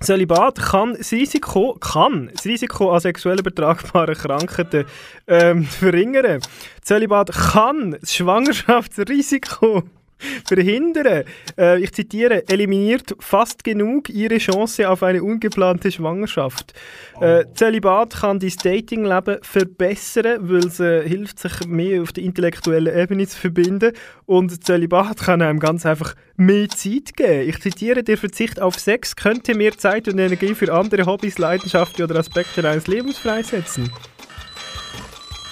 Zölibat 0.00 0.60
kann 0.60 0.94
das 0.96 1.12
Risiko, 1.12 1.76
kann 1.80 2.30
das 2.34 2.44
Risiko 2.44 2.92
an 2.92 3.00
sexuell 3.00 3.38
übertragbaren 3.38 4.14
Krankheiten 4.14 4.84
ähm, 5.26 5.64
verringern. 5.64 6.40
Zölibat 6.82 7.32
kann 7.32 7.96
das 8.00 8.14
Schwangerschaftsrisiko 8.14 9.84
verhindern. 10.46 11.24
Äh, 11.58 11.80
ich 11.80 11.92
zitiere, 11.92 12.48
eliminiert 12.48 13.14
fast 13.20 13.64
genug 13.64 14.08
ihre 14.08 14.38
Chance 14.38 14.88
auf 14.88 15.02
eine 15.02 15.22
ungeplante 15.22 15.90
Schwangerschaft. 15.90 16.72
Äh, 17.20 17.44
Zölibat 17.54 18.14
kann 18.14 18.38
dein 18.38 18.52
Datingleben 18.62 19.38
verbessern, 19.42 20.38
weil 20.42 20.66
es 20.66 20.80
äh, 20.80 21.08
hilft, 21.08 21.38
sich 21.38 21.66
mehr 21.66 22.02
auf 22.02 22.12
der 22.12 22.24
intellektuellen 22.24 22.94
Ebene 22.94 23.26
zu 23.26 23.38
verbinden. 23.38 23.92
Und 24.26 24.64
Zölibat 24.64 25.18
kann 25.18 25.42
einem 25.42 25.60
ganz 25.60 25.86
einfach 25.86 26.14
mehr 26.36 26.68
Zeit 26.68 27.16
geben. 27.16 27.48
Ich 27.48 27.60
zitiere, 27.60 28.02
der 28.02 28.18
Verzicht 28.18 28.60
auf 28.60 28.78
Sex 28.78 29.16
könnte 29.16 29.54
mehr 29.54 29.76
Zeit 29.76 30.08
und 30.08 30.18
Energie 30.18 30.54
für 30.54 30.72
andere 30.72 31.06
Hobbys, 31.06 31.38
Leidenschaften 31.38 32.02
oder 32.02 32.16
Aspekte 32.16 32.62
deines 32.62 32.86
Lebens 32.86 33.18
freisetzen. 33.18 33.90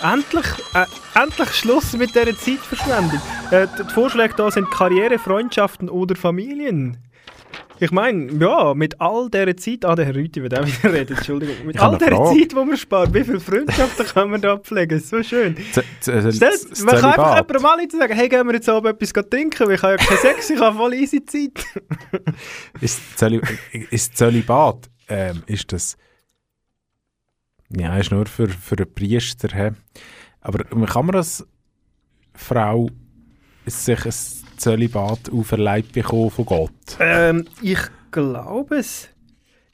Endlich, 0.02 0.46
äh, 0.74 0.86
endlich 1.20 1.50
Schluss 1.54 1.92
mit 1.94 2.10
dieser 2.14 2.36
Zeitverschwendung. 2.36 3.20
Äh, 3.50 3.66
die 3.78 3.92
Vorschläge 3.92 4.34
da 4.36 4.50
sind 4.50 4.70
Karriere, 4.70 5.18
Freundschaften 5.18 5.88
oder 5.88 6.16
Familien. 6.16 6.98
Ich 7.78 7.90
meine, 7.90 8.32
ja, 8.34 8.74
mit 8.74 9.00
all 9.00 9.28
dieser 9.28 9.56
Zeit, 9.56 9.84
ah, 9.84 9.94
der 9.96 10.04
Herr 10.06 10.14
Rüthi 10.14 10.40
wird 10.42 10.56
auch 10.58 10.64
wieder 10.66 10.92
reden, 10.92 11.16
Entschuldigung, 11.16 11.66
mit 11.66 11.80
all 11.80 11.98
dieser 11.98 12.12
Frage. 12.16 12.38
Zeit, 12.40 12.52
die 12.52 12.54
man 12.54 12.76
spart, 12.76 13.12
wie 13.14 13.24
viele 13.24 13.40
Freundschaften 13.40 14.06
kann 14.06 14.30
man 14.30 14.40
da 14.40 14.56
pflegen? 14.56 15.00
So 15.00 15.22
schön. 15.22 15.56
Z- 15.72 15.84
z- 16.00 16.34
Stell, 16.36 16.52
man 16.84 16.94
kann 16.96 17.04
einfach 17.12 17.34
jemandem 17.36 17.62
mal 17.62 17.76
nicht 17.76 17.92
sagen, 17.92 18.12
hey, 18.14 18.28
gehen 18.28 18.46
wir 18.46 18.54
jetzt 18.54 18.68
oben 18.68 18.86
etwas 18.88 19.12
trinken, 19.28 19.66
weil 19.66 19.74
ich 19.74 19.82
habe 19.82 19.92
ja 19.92 19.98
keinen 19.98 20.18
Sex, 20.18 20.50
ich 20.50 20.60
habe 20.60 20.76
voll 20.76 20.94
easy 20.94 21.24
Zeit. 21.24 21.64
Ist 22.80 23.18
Zöli 23.18 23.40
ist 23.90 24.16
Zölibat, 24.16 24.88
ähm, 25.08 25.42
ist 25.46 25.72
das... 25.72 25.96
Ja, 27.76 27.96
ist 27.96 28.10
nur 28.10 28.26
für, 28.26 28.48
für 28.48 28.76
einen 28.76 28.92
Priester. 28.94 29.48
He? 29.54 29.70
Aber 30.40 30.64
kann 30.86 31.06
man 31.06 31.16
als 31.16 31.46
Frau 32.34 32.88
sich 33.66 34.04
ein 34.04 34.12
Zölibat 34.56 35.30
auferlegt 35.32 35.92
bekommen 35.92 36.30
von 36.30 36.44
Gott? 36.44 36.96
Ähm, 36.98 37.46
ich 37.60 37.80
glaube 38.10 38.76
es. 38.76 39.08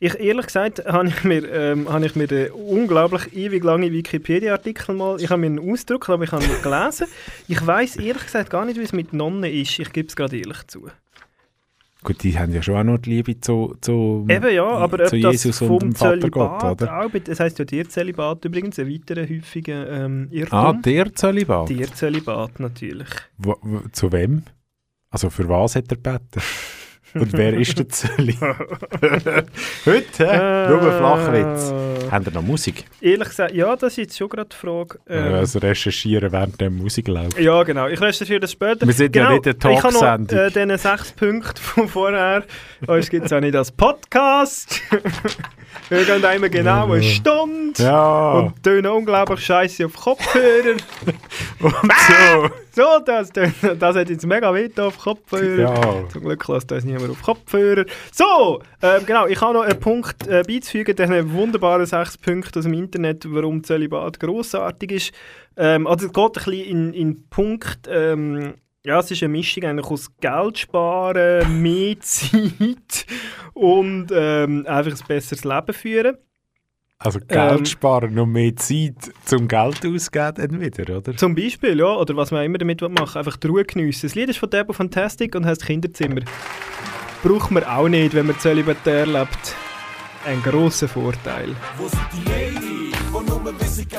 Ich, 0.01 0.15
ehrlich 0.21 0.47
gesagt 0.47 0.85
habe 0.87 1.09
ich 1.09 1.25
mir, 1.25 1.51
ähm, 1.53 1.93
habe 1.93 2.07
ich 2.07 2.15
mir 2.15 2.29
den 2.29 2.53
unglaublich 2.53 3.35
ewig 3.35 3.65
langen 3.65 3.93
Wikipedia-Artikel 3.93 4.95
mal, 4.95 5.21
ich 5.21 5.29
habe 5.29 5.41
mir 5.41 5.47
einen 5.47 5.73
Ausdruck, 5.73 6.09
aber 6.09 6.23
ich 6.23 6.31
habe 6.31 6.45
ihn 6.45 6.63
gelesen. 6.63 7.09
Ich 7.49 7.67
weiß 7.67 7.97
ehrlich 7.97 8.23
gesagt 8.23 8.51
gar 8.51 8.65
nicht, 8.65 8.79
wie 8.79 8.85
es 8.85 8.93
mit 8.93 9.13
Nonnen 9.13 9.43
ist. 9.43 9.77
Ich 9.81 9.93
gebe 9.93 10.07
es 10.07 10.15
gerade 10.15 10.39
ehrlich 10.39 10.65
zu. 10.69 10.89
Gut, 12.05 12.23
die 12.23 12.39
haben 12.39 12.53
ja 12.53 12.63
schon 12.63 12.77
auch 12.77 12.85
noch 12.85 12.99
die 12.99 13.11
Liebe 13.11 13.41
zu, 13.41 13.75
zu, 13.81 14.25
Eben 14.29 14.55
ja, 14.55 14.65
aber 14.65 15.07
zu 15.07 15.17
Jesus 15.17 15.61
und 15.63 15.83
dem 15.83 15.95
Vater 15.95 16.31
Gott, 16.31 16.63
oder? 16.63 17.01
auch, 17.01 17.11
das 17.11 17.41
heisst 17.41 17.59
ja 17.59 17.65
der 17.65 17.89
Zölibat 17.89 18.45
übrigens, 18.45 18.79
ein 18.79 18.89
weiterer 18.89 19.29
häufiger 19.29 20.05
ähm, 20.05 20.29
Irrtum. 20.31 20.59
Ah, 20.59 20.73
der 20.75 21.13
Zölibat? 21.13 21.69
Der 21.71 21.93
Zölibat 21.93 22.61
natürlich. 22.61 23.09
Wo, 23.37 23.57
wo, 23.63 23.81
zu 23.91 24.13
wem? 24.13 24.45
Also 25.11 25.29
für 25.29 25.49
was 25.49 25.75
hat 25.75 25.91
er 25.91 25.97
gebeten? 25.97 26.41
Und 27.15 27.33
wer 27.33 27.55
ist 27.55 27.79
der 27.79 27.89
Zölli? 27.89 28.37
Heute, 29.87 30.19
hä? 30.19 30.69
Nur 30.69 30.83
ein 30.83 30.99
Flachwitz. 30.99 31.73
Haben 32.11 32.25
ihr 32.27 32.33
noch 32.33 32.43
Musik? 32.43 32.85
Ehrlich 33.01 33.29
gesagt, 33.29 33.55
ja, 33.55 33.75
das 33.77 33.93
ist 33.93 33.97
jetzt 33.99 34.19
schon 34.19 34.29
gerade 34.29 34.49
die 34.51 34.57
Frage. 34.57 34.99
Ähm, 35.09 35.35
Also 35.35 35.59
recherchieren, 35.59 36.31
während 36.33 36.61
der 36.61 36.71
Musik 36.71 37.09
läuft. 37.09 37.39
Ja, 37.39 37.63
genau. 37.63 37.89
Ich 37.89 38.01
recherchiere 38.01 38.41
das 38.41 38.53
später. 38.53 38.87
Wir 38.87 38.93
sind 38.95 39.15
ja 39.17 39.25
genau, 39.29 39.35
nicht 39.37 39.47
eine 39.65 39.75
Ich 39.75 39.83
habe 39.83 39.95
noch 39.95 40.01
Talksendung. 40.01 40.39
äh, 40.39 40.51
diese 40.67 40.79
sechs 40.79 41.13
Punkte 41.13 41.61
von 41.63 41.89
vorher. 41.89 42.45
Uns 42.87 43.09
gibt 43.11 43.27
es 43.27 43.33
auch 43.33 43.41
nicht 43.41 43.57
als 43.57 43.71
Podcast. 43.73 44.81
Wir 45.91 46.05
gehen 46.05 46.25
einmal 46.25 46.51
genau 46.51 46.91
eine 46.93 47.03
Stunde. 47.03 47.83
Ja. 47.83 48.33
Und 48.33 48.63
tönen 48.63 48.87
unglaublich 48.91 49.41
scheiße 49.45 49.87
auf 49.87 49.95
Kopfhörer. 49.95 50.77
Und 51.61 51.73
so. 51.73 52.51
So, 52.79 53.01
das, 53.05 53.33
das 53.33 53.97
hat 53.97 54.09
jetzt 54.09 54.25
mega 54.25 54.55
weit 54.55 54.79
auf 54.79 54.99
Kopfhörer. 54.99 55.75
Ja. 55.75 56.09
Zum 56.11 56.23
Glück 56.23 56.47
lässt 56.47 56.71
uns 56.71 56.85
niemand 56.85 57.11
auf 57.11 57.23
Kopfhörer. 57.23 57.85
So, 58.13 58.63
ähm, 58.81 59.05
genau, 59.05 59.27
ich 59.27 59.41
habe 59.41 59.55
noch 59.55 59.63
einen 59.63 59.81
Punkt 59.81 60.29
äh, 60.29 60.45
beizufügen, 60.47 60.95
diesen 60.95 61.33
wunderbaren 61.33 61.87
sechs 61.87 62.17
Punkte 62.17 62.61
aus 62.61 62.65
dem 62.67 62.75
Internet, 62.75 63.25
warum 63.29 63.65
Zölibat 63.65 64.21
grossartig 64.21 64.93
ist. 64.93 65.13
Ähm, 65.57 65.89
also 65.89 66.07
es 66.07 66.13
geht 66.13 66.25
ein 66.25 66.33
bisschen 66.33 66.53
in, 66.53 66.95
in 66.95 67.29
Punkt, 67.29 67.89
ähm, 67.91 68.55
ja, 68.85 69.01
es 69.01 69.11
ist 69.11 69.25
eine 69.25 69.33
Mischung 69.33 69.65
eigentlich 69.65 69.91
aus 69.91 70.17
Geld 70.21 70.59
sparen, 70.59 71.61
mehr 71.61 71.99
Zeit 72.01 73.07
und 73.55 74.07
ähm, 74.13 74.65
einfach 74.69 74.93
ein 74.93 75.07
besseres 75.09 75.43
Leben 75.43 75.73
führen. 75.73 76.17
Also 77.01 77.21
Geld 77.21 77.59
Ähm, 77.61 77.65
sparen 77.65 78.19
und 78.19 78.33
mehr 78.33 78.57
Zeit 78.57 78.97
zum 79.25 79.47
Geld 79.47 79.87
ausgeben 79.87 80.35
dann 80.35 80.61
wieder, 80.61 80.97
oder? 80.97 81.17
Zum 81.17 81.33
Beispiel, 81.33 81.79
ja, 81.79 81.95
oder 81.95 82.17
was 82.17 82.33
man 82.33 82.45
immer 82.45 82.59
damit 82.59 82.81
machen 82.81 83.15
will, 83.15 83.19
einfach 83.19 83.37
die 83.37 83.47
Ruhe 83.47 83.65
geniessen. 83.65 84.09
Das 84.09 84.17
Lied 84.17 84.29
ist 84.31 84.39
von 84.39 84.51
Debo 84.51 84.73
Fantastic 84.73 85.37
und 85.37 85.47
heißt 85.47 85.65
Kinderzimmer. 85.65 86.23
Braucht 87.23 87.53
man 87.53 87.63
auch 87.63 87.89
nicht, 87.89 88.15
wenn 88.15 88.27
man 88.27 88.37
zölibatär 88.41 89.07
lebt. 89.07 89.55
Ein 90.27 90.43
grosser 90.43 90.89
Vorteil. 90.89 91.55
Wo 91.77 91.87
sind 91.87 92.01
die 92.13 92.29
Ladies, 92.29 92.97
die 92.99 93.31
nur 93.31 93.61
wissen, 93.61 93.87
ficken, 93.87 93.99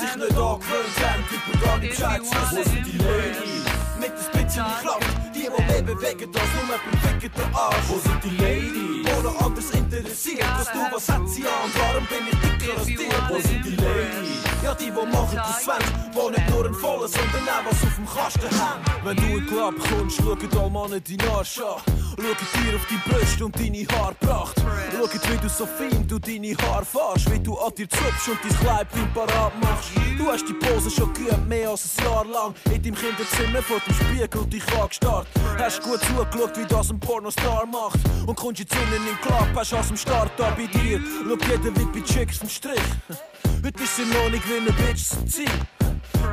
sich 0.00 0.16
nicht 0.16 0.30
angewöhnt 0.30 0.98
haben, 1.04 1.24
Typen 1.28 1.60
gar 1.62 1.78
nicht 1.78 1.92
wissen. 1.92 2.50
Wo 2.50 2.62
sind 2.62 2.86
die 2.86 2.96
Ladies, 2.96 3.64
mit 4.00 4.10
ein 4.10 4.44
bisschen 4.44 4.64
Klapp, 4.80 5.04
die, 5.34 5.40
die 5.40 5.72
mehr 5.72 5.82
bewegen, 5.82 6.30
als 6.34 6.50
nur 6.56 6.78
beim 6.80 7.20
Ficken 7.20 7.30
der 7.36 7.60
Arsch. 7.60 7.88
Wo 7.88 7.98
sind 7.98 8.24
die 8.24 8.42
Ladies, 8.42 8.81
die 9.22 9.26
noch 9.26 9.40
anders 9.40 9.70
interessiert, 9.70 10.44
als 10.56 10.72
du, 10.72 10.78
was 10.90 11.08
hat 11.08 11.28
sie 11.28 11.42
an, 11.42 11.70
warum 11.74 12.06
bin 12.06 12.26
ich 12.30 12.38
dicker 12.40 12.78
als 12.78 12.86
dir? 12.86 12.98
Wo 13.28 13.40
sind 13.40 13.64
die 13.64 13.76
Ladies, 13.76 14.51
ja 14.62 14.74
die, 14.74 14.84
die 14.86 14.90
machen 14.90 15.36
das 15.36 15.62
Sven, 15.62 15.82
die 16.12 16.40
nicht 16.40 16.50
nur 16.50 16.66
ein 16.66 16.74
vollen, 16.74 17.08
sondern 17.08 17.48
auch 17.48 17.64
was 17.66 17.82
auf 17.82 17.96
dem 17.96 18.06
Kasten 18.06 18.60
haben. 18.60 18.82
Wenn 19.04 19.16
du 19.16 19.22
in 19.22 19.32
den 19.32 19.46
Club 19.46 19.74
kommst, 19.90 20.16
schauen 20.16 20.48
alle 20.58 20.70
Männer 20.70 21.00
deinen 21.00 21.30
Arsch 21.34 21.58
an, 21.58 21.82
schauen 21.86 22.36
dir 22.64 22.76
auf 22.76 22.86
die 22.88 23.10
Brüste 23.10 23.44
und 23.44 23.58
deine 23.58 23.86
Haarpracht, 23.88 24.56
schauen 24.58 25.32
wie 25.32 25.36
du 25.38 25.48
so 25.48 25.66
fein 25.66 26.06
du 26.12 26.18
deine 26.18 26.54
Haare 26.58 26.84
fährst, 26.84 27.30
wie 27.30 27.40
du 27.40 27.58
an 27.58 27.74
dir 27.74 27.88
zupfst 27.88 28.28
und 28.28 28.38
dein 28.42 28.60
Kleid 28.60 28.86
fein 28.90 29.12
parat 29.14 29.52
machst. 29.60 29.90
Du 30.18 30.30
hast 30.30 30.46
die 30.46 30.52
Pose 30.52 30.90
schon 30.90 31.12
geübt, 31.14 31.48
mehr 31.48 31.70
als 31.70 31.98
ein 31.98 32.04
Jahr 32.04 32.24
lang. 32.26 32.54
In 32.66 32.82
deinem 32.82 32.94
Kinderzimmer 32.94 33.62
vor 33.62 33.78
dem 33.86 33.94
Spiegel 33.94 34.46
dich 34.46 34.78
angestarrt. 34.78 35.26
Hast 35.58 35.82
gut 35.82 36.00
zugeschaut, 36.04 36.56
wie 36.58 36.66
das 36.66 36.90
ein 36.90 37.00
Pornostar 37.00 37.66
macht. 37.66 37.98
Und 38.26 38.36
kommst 38.36 38.60
jetzt 38.60 38.74
innen 38.74 38.94
in 38.96 39.04
den 39.06 39.20
Club, 39.22 39.48
hast 39.56 39.74
aus 39.74 39.88
dem 39.88 39.96
Start 39.96 40.38
an 40.40 40.54
bei 40.56 40.66
dir. 40.66 41.00
Schau 41.26 41.36
jeder 41.50 41.76
wie 41.76 42.00
bei 42.00 42.04
Chicks 42.04 42.38
vom 42.38 42.48
Strich. 42.48 42.80
Heute 43.64 43.84
ist 43.84 43.94
sie 43.94 44.04
noch 44.06 44.28
nicht 44.28 44.42
wie 44.48 44.56
eine 44.56 44.72
Bitch 44.72 45.04
zum 45.04 45.24
Ziel. 45.28 45.46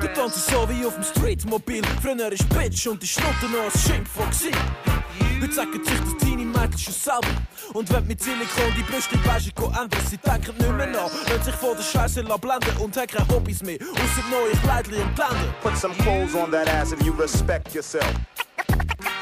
Du 0.02 0.08
tanzt 0.08 0.48
so 0.48 0.68
wie 0.68 0.84
auf 0.84 0.96
dem 0.96 1.04
Streetmobil. 1.04 1.84
Früher 2.02 2.32
ist 2.32 2.50
Bitch 2.50 2.88
und 2.88 3.04
die 3.04 3.08
Schnutte 3.08 3.46
noch 3.52 3.66
ein 3.66 3.80
Schimpfwort. 3.80 4.36
Heute 5.40 5.54
sagen 5.54 5.86
sich 5.86 6.00
das 6.00 6.18
deine 6.20 6.44
Mädchen 6.44 6.80
schon 6.80 6.94
selber. 6.94 7.28
Und 7.74 7.94
wenn 7.94 8.08
mit 8.08 8.24
Silikon 8.24 8.74
die 8.76 8.82
Brüste 8.82 9.14
in 9.14 9.22
Beige 9.22 9.52
ändern, 9.58 9.90
sie 10.10 10.18
denken 10.18 10.58
nicht 10.58 10.76
mehr 10.76 10.88
nach. 10.88 11.12
Lassen 11.30 11.44
sich 11.44 11.56
von 11.56 11.78
der 11.78 11.84
Scheiße 11.84 12.24
blenden 12.24 12.78
und 12.80 12.98
haben 12.98 13.08
keine 13.08 13.28
Hobbys 13.28 13.62
mehr. 13.62 13.78
Ausser 13.80 14.24
neue 14.32 14.52
Kleidchen 14.64 15.04
und 15.04 15.16
Blenden. 15.16 15.54
Put 15.62 15.78
some 15.78 15.94
clothes 15.98 16.34
on 16.34 16.50
that 16.50 16.68
ass 16.68 16.92
if 16.92 17.02
you 17.04 17.14
respect 17.14 17.76
yourself. 17.76 18.12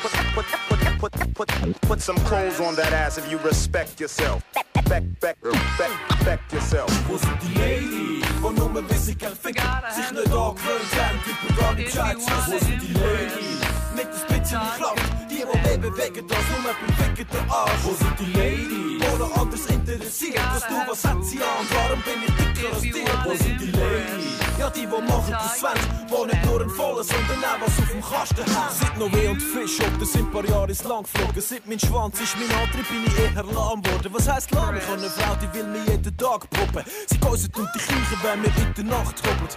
Put, 0.02 0.12
put, 0.34 0.46
put, 0.70 0.77
put, 0.98 1.12
put, 1.34 1.50
put 1.82 2.02
some 2.02 2.18
clothes 2.26 2.60
on 2.60 2.76
that 2.76 2.92
ass 2.94 3.18
if 3.18 3.30
you 3.30 3.38
respect 3.40 4.00
yourself. 4.00 4.44
Back, 4.54 5.04
back, 5.20 5.38
back, 5.78 5.92
back 6.26 6.40
yourself. 6.52 6.90
Wo 7.10 7.18
sind 7.18 7.38
die 7.42 7.58
Ladies, 7.60 8.26
die 8.26 8.60
nur 8.60 8.90
wissen, 8.90 9.18
gern 9.18 9.36
ficken, 9.36 9.64
sich 9.94 10.12
nicht 10.12 10.28
angewöhnt 10.28 10.96
haben, 10.98 11.20
Typen 11.24 11.58
gar 11.58 11.74
nicht 11.74 11.86
Bescheid 11.86 12.18
zu 12.20 12.28
wissen. 12.28 12.54
Wo 12.54 12.60
sind 12.60 12.82
die 12.82 12.94
Ladies, 12.94 13.62
mit 13.96 14.06
ein 14.06 14.40
bisschen 14.40 14.60
Klapp, 14.78 14.96
die, 14.96 15.17
die 15.54 15.60
mehr 15.68 15.78
bewegen, 15.78 16.26
als 16.30 16.46
nur 16.50 16.62
beim 16.64 17.16
Ficken 17.16 17.28
der 17.32 17.56
Arsch. 17.56 17.84
Wo 17.84 17.94
sind 17.94 18.20
die 18.20 18.32
Ladies, 18.38 18.68
die 18.70 19.20
noch 19.20 19.38
anders 19.38 19.66
interessiert, 19.68 20.40
als 20.54 20.68
du, 20.68 20.76
was 20.88 21.04
hat 21.06 21.26
sie 21.26 21.38
an, 21.38 21.66
warum 21.70 22.02
bin 22.04 22.20
ich 22.26 22.36
dicker 22.36 22.74
als 22.74 22.82
dir? 22.82 23.06
Wo 23.24 23.36
sind 23.36 23.62
die 23.62 23.72
Ladies, 23.72 24.38
ja 24.60 24.70
die, 24.70 24.82
die 24.82 24.88
machen 24.88 25.32
das 25.32 25.60
Sven, 25.60 25.80
die 26.08 26.36
nicht 26.36 26.46
nur 26.46 26.62
ein 26.62 26.70
vollen, 26.70 27.04
sondern 27.04 27.44
auch 27.44 27.62
was 27.62 27.80
auf 27.80 27.90
dem 27.92 28.02
Kasten 28.02 28.56
haben. 28.56 28.76
Seit 28.80 28.98
Noé 28.98 29.30
und 29.30 29.42
Fisch, 29.42 29.80
ob 29.82 30.00
das 30.00 30.12
sind 30.14 30.32
paar 30.32 30.46
Jahre 30.46 30.70
ins 30.70 30.84
Land 30.84 31.08
geflogen, 31.12 31.42
seit 31.42 31.68
mein 31.68 31.80
Schwanz 31.80 32.20
ist 32.20 32.36
mein 32.38 32.52
Antrieb, 32.60 32.88
bin 32.90 33.04
ich 33.06 33.20
eher 33.20 33.44
lahm 33.44 33.86
worden. 33.86 34.14
Was 34.14 34.30
heisst 34.30 34.52
lahm? 34.52 34.76
Ich 34.76 34.88
habe 34.88 35.00
eine 35.00 35.10
Frau, 35.10 35.36
die 35.36 35.58
will 35.58 35.68
mir 35.68 35.92
jeden 35.92 36.18
Tag 36.18 36.50
proppen. 36.50 36.84
Sie 37.08 37.20
geuset 37.20 37.56
und 37.58 37.70
die 37.74 37.80
Kirche, 37.80 38.18
wenn 38.24 38.44
wir 38.44 38.52
in 38.58 38.74
der 38.74 38.84
Nacht 38.86 39.16
hoppelt. 39.26 39.56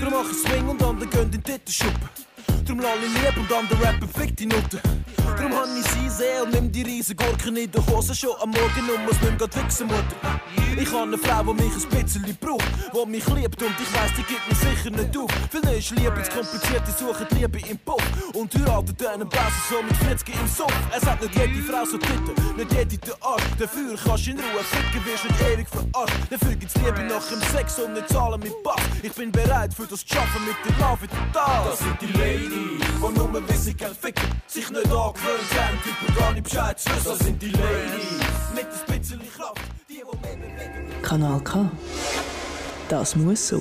Darum 0.00 0.14
mach 0.14 0.30
ich 0.30 0.38
Swing 0.38 0.68
und 0.68 0.82
andere 0.82 1.08
gehen 1.08 1.22
in 1.22 1.30
die 1.30 1.40
Titenschuppen. 1.40 2.08
Drum 2.66 2.80
lall 2.80 2.96
ich 3.04 3.12
lieb 3.12 3.36
und 3.36 3.52
andere 3.52 3.82
rappen 3.82 4.08
fick 4.08 4.36
die 4.36 4.46
Nutten. 4.46 4.80
Drum 5.36 5.52
han 5.52 5.68
ich 5.78 5.86
sie 5.90 6.08
sehr 6.08 6.44
und 6.44 6.52
nimm 6.52 6.72
die 6.72 6.82
riesen 6.82 7.14
Gurken 7.16 7.56
in 7.56 7.70
der 7.70 7.84
Hose 7.86 8.14
schon 8.14 8.30
am 8.40 8.50
Morgen 8.50 8.88
und 8.96 9.04
muss 9.04 9.20
mehr 9.20 9.32
grad 9.32 9.54
wichsen, 9.56 9.86
Mutter. 9.86 10.40
Ich 10.76 10.90
habe 10.90 11.02
eine 11.02 11.18
Frau, 11.18 11.42
die 11.52 11.62
mich 11.62 11.72
ein 11.72 12.02
bisschen 12.02 12.36
braucht, 12.40 12.64
die 12.92 13.10
mich 13.10 13.26
liebt 13.28 13.62
und 13.62 13.74
ich 13.78 13.94
weiss, 13.94 14.10
die 14.16 14.22
gibt 14.22 14.48
mir 14.48 14.54
sicher 14.54 14.90
nicht 14.90 15.16
auf. 15.16 15.30
Viele 15.50 15.76
ist 15.76 15.90
Liebe 15.90 16.22
zu 16.22 16.30
kompliziert, 16.30 16.82
die 16.88 16.92
suchen 16.92 17.26
die 17.30 17.34
Liebe 17.36 17.58
im 17.68 17.78
Puff 17.78 18.02
und 18.32 18.54
heiratet 18.54 19.06
einen 19.06 19.28
Bäse 19.28 19.60
so 19.70 19.82
mit 19.82 19.96
40 19.96 20.28
im 20.34 20.48
Suff. 20.48 20.72
Es 20.96 21.04
hat 21.06 21.20
nicht 21.20 21.34
jede 21.36 21.62
Frau 21.62 21.84
so 21.84 21.98
Titten, 21.98 22.34
nicht 22.56 22.72
jede 22.72 22.98
den 22.98 23.14
Arsch. 23.20 23.42
Dafür 23.58 23.96
kannst 24.04 24.26
du 24.26 24.30
in 24.30 24.38
Ruhe 24.38 24.64
ficken, 24.64 25.04
wirst 25.04 25.24
nicht 25.24 25.40
ewig 25.52 25.68
verarscht. 25.68 26.16
Dafür 26.30 26.54
gibt's 26.56 26.74
Liebe 26.76 27.02
nach 27.04 27.24
dem 27.28 27.40
Sex 27.52 27.78
und 27.78 27.92
nicht 27.92 28.08
zahlen 28.08 28.40
mit 28.40 28.62
Bass. 28.62 28.82
Ich 29.02 29.12
bin 29.12 29.30
bereit 29.30 29.72
für 29.74 29.86
das 29.86 30.00
Schaffen 30.00 30.42
mit 30.46 30.56
der 30.64 30.72
Love 30.84 31.04
in 31.04 31.10
der 31.10 31.32
Tat. 31.32 31.66
Das 31.66 31.78
sind 31.78 32.00
die 32.00 32.06
Ladies, 32.54 32.86
die 33.00 33.18
nur 33.18 33.48
wissen, 33.48 33.76
gern 33.76 33.94
ficken, 33.94 34.28
sich 34.46 34.70
nicht 34.70 34.86
angewöhnt 34.86 35.54
haben, 35.58 35.78
Typen 35.82 36.14
gar 36.16 36.32
nicht 36.32 36.44
Bescheid 36.44 36.78
zu 36.78 36.90
wissen. 36.90 37.08
Das 37.08 37.18
sind 37.18 37.42
die 37.42 37.50
Ladies, 37.50 38.20
mit 38.54 38.66
ein 38.66 38.98
bisschen 38.98 39.20
Kraft, 39.36 39.60
die, 39.88 39.94
die 39.94 40.04
mehr 40.04 40.36
bewegen. 40.36 41.02
Kanal 41.02 41.40
K. 41.40 41.70
Das 42.88 43.16
muss 43.16 43.48
so. 43.48 43.56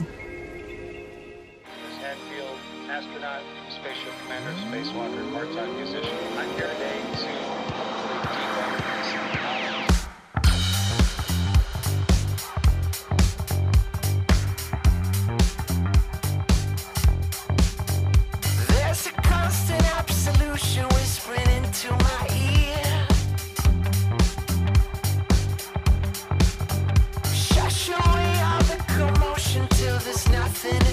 Hadfield, 2.02 2.60
astronaut, 2.90 3.44
spaceship 3.70 4.14
commander, 4.22 4.54
spacewalker, 4.68 5.24
part-time 5.34 5.74
musician. 5.80 6.03
I'm 6.03 6.03
nothing 30.54 30.93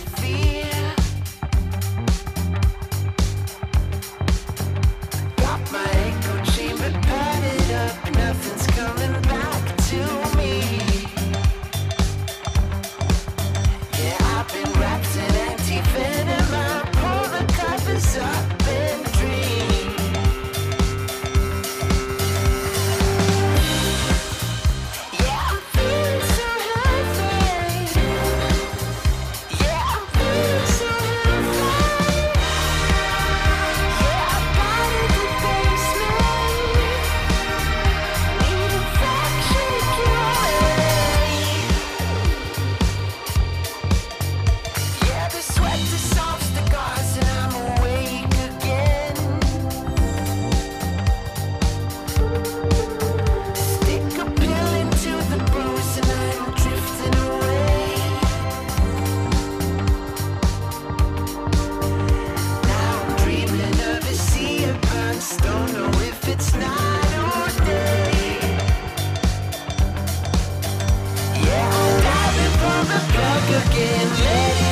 again, 73.67 74.09
lady. 74.25 74.70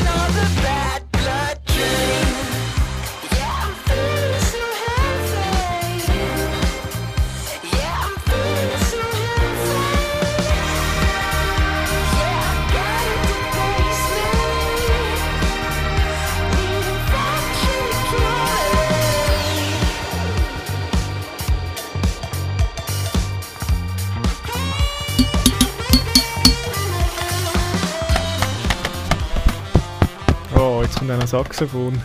Saxophon. 31.29 32.01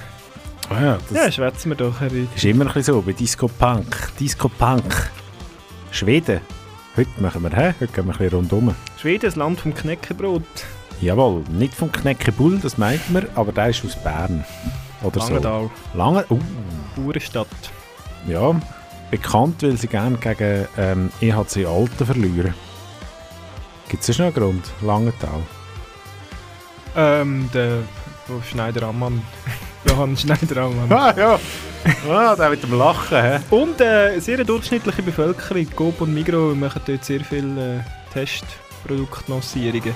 Ah 0.69 0.81
ja, 0.81 0.97
das 1.09 1.11
Ja, 1.17 1.31
schwätzen 1.31 1.69
wir 1.69 1.75
doch, 1.77 1.99
Herr 2.01 2.11
Rüthi. 2.11 2.27
ist 2.35 2.43
immer 2.45 2.65
ein 2.65 2.73
bisschen 2.73 2.95
so 2.95 3.01
bei 3.01 3.13
Disco 3.13 3.47
Punk. 3.47 4.11
Disco 4.19 4.49
Punk. 4.49 5.11
Schweden. 5.91 6.41
Heute 6.97 7.09
machen 7.21 7.41
wir, 7.43 7.51
hä? 7.51 7.73
Heute 7.79 7.93
gehen 7.93 8.05
wir 8.05 8.13
ein 8.13 8.17
bisschen 8.17 8.37
rundum. 8.37 8.75
Schweden, 8.97 9.21
das 9.25 9.35
Land 9.35 9.61
vom 9.61 9.73
Knäckebrot. 9.73 10.43
Jawohl, 11.01 11.43
nicht 11.49 11.73
vom 11.73 11.91
Kneckebull, 11.91 12.59
das 12.59 12.77
meint 12.77 13.09
man, 13.11 13.25
aber 13.35 13.51
der 13.51 13.69
ist 13.69 13.83
aus 13.85 13.95
Bern. 13.95 14.43
Oder 15.01 15.19
Langenthal. 15.19 15.69
so. 15.93 15.97
Lange, 15.97 16.25
uh, 16.29 16.39
Bauernstadt. 16.95 17.47
ja. 18.27 18.59
Bekannt, 19.11 19.61
weil 19.61 19.77
sie 19.77 19.87
gerne 19.87 20.17
gegen 20.17 20.67
ähm, 20.75 21.11
EHC 21.21 21.65
Alten 21.67 22.03
verlieren. 22.05 22.55
Gibt 23.87 24.09
es 24.09 24.17
noch 24.17 24.25
einen 24.25 24.33
Grund? 24.33 24.65
Langenthal. 24.81 25.41
Ähm, 26.95 27.47
der 27.53 27.79
oh, 28.29 28.41
Schneider-Ammann. 28.49 29.21
Johann 29.89 30.15
Schneider-Ammann. 30.17 30.91
Ah, 30.91 31.13
ja. 31.17 31.39
Ah, 32.09 32.35
der 32.35 32.49
mit 32.49 32.63
dem 32.63 32.77
Lachen, 32.77 33.21
hä? 33.21 33.39
Und 33.49 33.81
äh, 33.81 34.17
sehr 34.19 34.43
durchschnittliche 34.45 35.01
Bevölkerung. 35.03 35.67
Coop 35.75 35.99
und 36.01 36.13
Migros 36.13 36.55
machen 36.55 36.81
dort 36.85 37.03
sehr 37.03 37.19
viele 37.21 37.79
äh, 37.79 37.79
Testproduktlancierungen. 38.13 39.93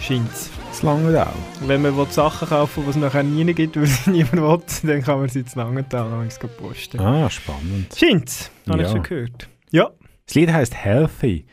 Scheint's. 0.00 0.50
Das 0.70 0.82
Langenthal. 0.82 1.32
Wenn 1.66 1.82
man 1.82 1.96
will 1.96 2.06
Sachen 2.10 2.48
kaufen 2.48 2.84
die 2.84 2.90
es 2.90 2.96
nachher 2.96 3.22
nie 3.24 3.52
gibt, 3.52 3.76
weil 3.80 3.86
sie 3.86 4.10
niemand 4.10 4.82
will, 4.84 4.90
dann 4.90 5.02
kann 5.02 5.18
man 5.18 5.28
sie 5.28 5.44
zu 5.44 5.58
manchmal 5.58 6.50
posten. 6.56 7.00
Ah, 7.00 7.28
spannend. 7.28 7.94
Scheint's, 7.96 8.50
habe 8.68 8.82
ich 8.82 8.86
Ja. 8.86 8.92
schon 8.92 9.02
gehört. 9.02 9.48
Ja. 9.72 9.90
Das 10.26 10.34
Lied 10.34 10.52
heißt 10.52 10.74
Healthy. 10.76 11.46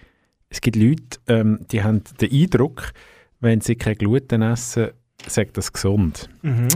Es 0.49 0.61
gibt 0.61 0.75
Leute, 0.75 1.17
ähm, 1.27 1.65
die 1.71 1.81
haben 1.81 2.03
den 2.21 2.31
Eindruck, 2.31 2.91
wenn 3.39 3.61
sie 3.61 3.75
kein 3.75 3.95
Gluten 3.95 4.41
essen, 4.41 4.89
sagt 5.27 5.57
das 5.57 5.71
gesund. 5.73 6.29
Mhm. 6.41 6.67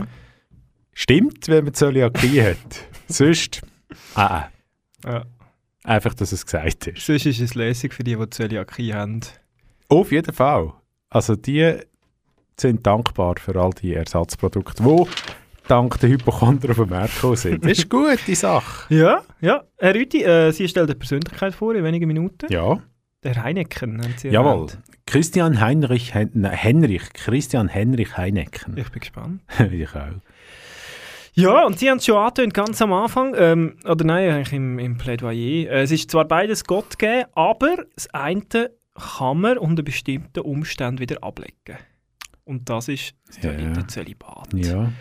Stimmt, 0.92 1.48
wenn 1.48 1.64
man 1.64 1.74
Zöliakie 1.74 2.42
hat. 2.42 2.56
Sonst, 3.08 3.62
ah, 4.14 4.44
ja. 5.04 5.24
einfach, 5.84 6.14
dass 6.14 6.32
es 6.32 6.44
gesagt 6.44 6.88
ist. 6.88 7.06
Sonst 7.06 7.26
ist 7.26 7.40
es 7.40 7.54
lässig 7.54 7.94
für 7.94 8.04
die, 8.04 8.16
die 8.16 8.30
Zöliakie 8.30 8.92
haben. 8.92 9.20
Auf 9.88 10.12
jeden 10.12 10.34
Fall. 10.34 10.72
Also 11.08 11.36
die 11.36 11.76
sind 12.58 12.86
dankbar 12.86 13.36
für 13.38 13.56
all 13.56 13.70
die 13.70 13.94
Ersatzprodukte, 13.94 14.82
die 14.82 15.06
dank 15.66 15.98
der 16.00 16.10
Hypochonder 16.10 16.70
auf 16.70 16.76
dem 16.76 16.90
Markt 16.90 17.14
gekommen 17.14 17.36
sind. 17.36 17.64
Das 17.64 17.72
ist 17.72 17.92
eine 17.92 18.06
gute 18.16 18.34
Sache. 18.34 18.94
Ja, 18.94 19.22
ja. 19.40 19.64
Herr 19.78 19.94
Rüthi, 19.94 20.22
äh, 20.22 20.50
Sie 20.52 20.68
stellen 20.68 20.86
eine 20.86 20.96
Persönlichkeit 20.96 21.54
vor 21.54 21.74
in 21.74 21.84
wenigen 21.84 22.06
Minuten. 22.06 22.52
Ja. 22.52 22.80
Der 23.22 23.42
Heineken, 23.42 24.02
haben 24.02 24.14
Sie 24.16 24.28
Jawohl. 24.28 24.52
erwähnt. 24.52 24.78
Christian 25.10 25.60
Heinrich, 25.60 26.14
Hen 26.14 26.44
Henrich, 26.44 27.12
Christian 27.14 27.66
Henrich 27.66 28.16
Heinecken. 28.16 28.76
Ich 28.76 28.90
bin 28.90 29.00
gespannt. 29.00 29.42
ich 29.72 29.88
auch. 29.88 30.20
Ja, 31.32 31.66
und 31.66 31.80
Sie 31.80 31.90
haben 31.90 31.98
es 31.98 32.06
schon 32.06 32.16
angetönt, 32.16 32.54
ganz 32.54 32.80
am 32.80 32.92
Anfang, 32.92 33.34
ähm, 33.36 33.76
oder 33.84 34.04
nein, 34.04 34.30
eigentlich 34.30 34.52
im, 34.52 34.78
im 34.78 34.98
Plädoyer. 34.98 35.68
Äh, 35.68 35.82
es 35.82 35.90
ist 35.90 36.12
zwar 36.12 36.26
beides 36.26 36.62
Gott 36.62 36.96
gegeben, 36.96 37.28
aber 37.34 37.86
das 37.96 38.08
eine 38.14 38.70
kann 38.94 39.40
man 39.40 39.58
unter 39.58 39.82
bestimmten 39.82 40.42
Umständen 40.42 41.00
wieder 41.00 41.24
ablegen. 41.24 41.78
Und 42.44 42.68
das 42.68 42.86
ist 42.86 43.14
das 43.26 43.42
Ja. 43.42 43.50
ja. 43.50 43.88
Zölibat. 43.88 44.52
Ja. 44.54 44.92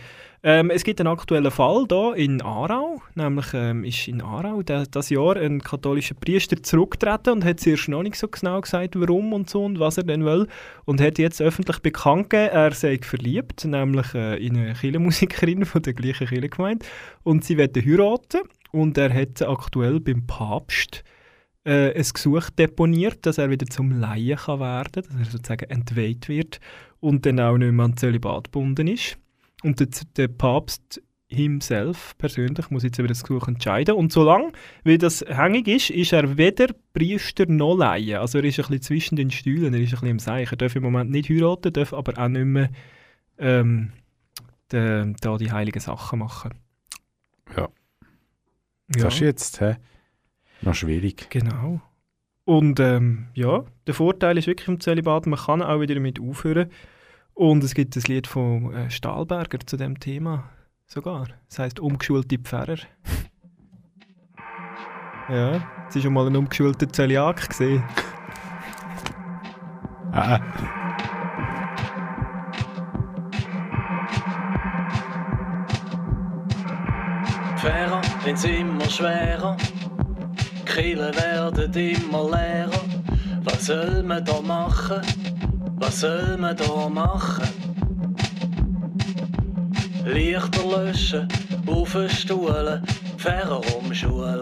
Ähm, 0.41 0.69
es 0.69 0.85
gibt 0.85 1.01
einen 1.01 1.11
aktuellen 1.11 1.51
Fall 1.51 1.85
hier 1.89 2.15
in 2.15 2.41
Aarau, 2.41 3.01
nämlich 3.13 3.47
ähm, 3.53 3.83
ist 3.83 4.07
in 4.07 4.21
Aarau 4.21 4.63
das 4.63 5.09
Jahr 5.09 5.35
ein 5.35 5.61
katholischer 5.61 6.15
Priester 6.15 6.63
zurückgetreten 6.63 7.33
und 7.33 7.45
hat 7.45 7.59
zuerst 7.59 7.89
noch 7.89 8.03
nicht 8.03 8.15
so 8.15 8.29
genau 8.29 8.61
gesagt, 8.61 8.97
warum 8.97 9.33
und 9.33 9.49
so 9.49 9.65
und 9.65 9.81
was 9.81 9.97
er 9.97 10.05
denn 10.05 10.23
will 10.23 10.47
und 10.85 11.01
hat 11.01 11.19
jetzt 11.19 11.41
öffentlich 11.41 11.79
bekannt 11.79 12.29
gegeben, 12.29 12.53
er 12.53 12.71
sei 12.71 12.99
verliebt, 13.01 13.65
nämlich 13.65 14.15
äh, 14.15 14.37
in 14.37 14.55
eine 14.55 14.75
Kirchenmusikerin 14.75 15.65
von 15.65 15.81
der 15.81 15.93
gleichen 15.93 16.27
Kirchengemeinde 16.27 16.85
und 17.23 17.43
sie 17.43 17.57
wollen 17.57 17.75
heiraten 17.75 18.41
und 18.71 18.97
er 18.97 19.13
hat 19.13 19.41
aktuell 19.41 19.99
beim 19.99 20.25
Papst 20.25 21.03
äh, 21.65 21.93
ein 21.93 22.05
Gesuch 22.13 22.49
deponiert, 22.51 23.25
dass 23.25 23.39
er 23.39 23.49
wieder 23.49 23.65
zum 23.65 23.91
Laien 23.91 24.37
kann 24.37 24.61
werden 24.61 25.03
dass 25.03 25.15
er 25.19 25.25
sozusagen 25.25 25.69
entweiht 25.69 26.29
wird 26.29 26.61
und 27.01 27.25
dann 27.25 27.41
auch 27.41 27.57
nicht 27.57 27.73
mehr 27.73 27.83
an 27.83 27.97
Zölibat 27.97 28.45
gebunden 28.45 28.87
ist. 28.87 29.17
Und 29.63 29.79
der, 29.79 29.87
der 30.15 30.27
Papst 30.27 31.01
himself 31.29 32.17
persönlich 32.17 32.71
muss 32.71 32.83
jetzt 32.83 32.97
über 32.97 33.07
das 33.07 33.23
Gesuch 33.23 33.47
entscheiden. 33.47 33.95
Und 33.95 34.11
solange 34.11 34.51
wie 34.83 34.97
das 34.97 35.23
hängig 35.27 35.67
ist, 35.67 35.89
ist 35.91 36.11
er 36.11 36.37
weder 36.37 36.67
Priester 36.93 37.45
noch 37.45 37.77
Laie. 37.77 38.19
Also 38.19 38.39
er 38.39 38.45
ist 38.45 38.59
ein 38.59 38.63
bisschen 38.63 38.81
zwischen 38.81 39.15
den 39.15 39.29
Stühlen, 39.29 39.73
er 39.73 39.79
ist 39.79 39.89
ein 39.89 39.91
bisschen 39.91 40.07
im 40.07 40.19
Seich. 40.19 40.51
Er 40.51 40.57
darf 40.57 40.75
im 40.75 40.83
Moment 40.83 41.11
nicht 41.11 41.29
heiraten, 41.29 41.71
darf 41.71 41.93
aber 41.93 42.17
auch 42.17 42.27
nicht 42.29 42.45
mehr 42.45 42.69
ähm, 43.37 43.93
de, 44.71 45.13
da 45.21 45.37
die 45.37 45.51
heiligen 45.51 45.79
Sachen 45.79 46.19
machen. 46.19 46.55
Ja. 47.55 47.69
Das 48.87 49.13
ist 49.13 49.19
jetzt 49.19 49.61
hä? 49.61 49.75
noch 50.61 50.73
schwierig. 50.73 51.27
Genau. 51.29 51.79
Und 52.43 52.79
ähm, 52.79 53.27
ja, 53.35 53.65
der 53.85 53.93
Vorteil 53.93 54.39
ist 54.39 54.47
wirklich 54.47 54.67
im 54.67 54.79
Zölibat, 54.79 55.27
man 55.27 55.37
kann 55.37 55.61
auch 55.61 55.79
wieder 55.79 55.93
damit 55.93 56.19
aufhören. 56.19 56.71
Und 57.39 57.63
es 57.63 57.73
gibt 57.73 57.95
ein 57.95 58.03
Lied 58.07 58.27
von 58.27 58.73
äh, 58.73 58.91
Stahlberger 58.91 59.59
zu 59.65 59.77
dem 59.77 59.97
Thema 59.97 60.49
sogar. 60.87 61.29
Das 61.47 61.59
heißt 61.59 61.79
umgeschulte 61.79 62.37
Pfarrer. 62.37 62.75
ja, 65.29 65.61
es 65.87 65.95
ist 65.95 66.03
schon 66.03 66.11
mal 66.11 66.27
ein 66.27 66.35
umgeschulter 66.35 66.89
Zöliak 66.89 67.47
gesehen. 67.47 67.81
Ah. 70.11 70.41
Fairer 77.55 78.01
wird's 78.25 78.43
immer 78.43 78.89
schwerer, 78.89 79.55
Kiele 80.65 81.15
werden 81.15 81.73
immer 81.73 82.31
leerer. 82.31 82.83
Was 83.45 83.67
soll 83.67 84.03
man 84.03 84.25
da 84.25 84.41
machen? 84.41 85.38
Was 85.79 86.01
soll 86.01 86.37
man 86.37 86.57
da 86.57 86.89
machen? 86.89 87.47
Lichter 90.05 90.65
löschen, 90.65 91.27
auf 91.65 91.93
den 91.93 92.09
Stuhlen, 92.09 92.83
Pfarrer 93.17 93.61
umschulen. 93.77 94.41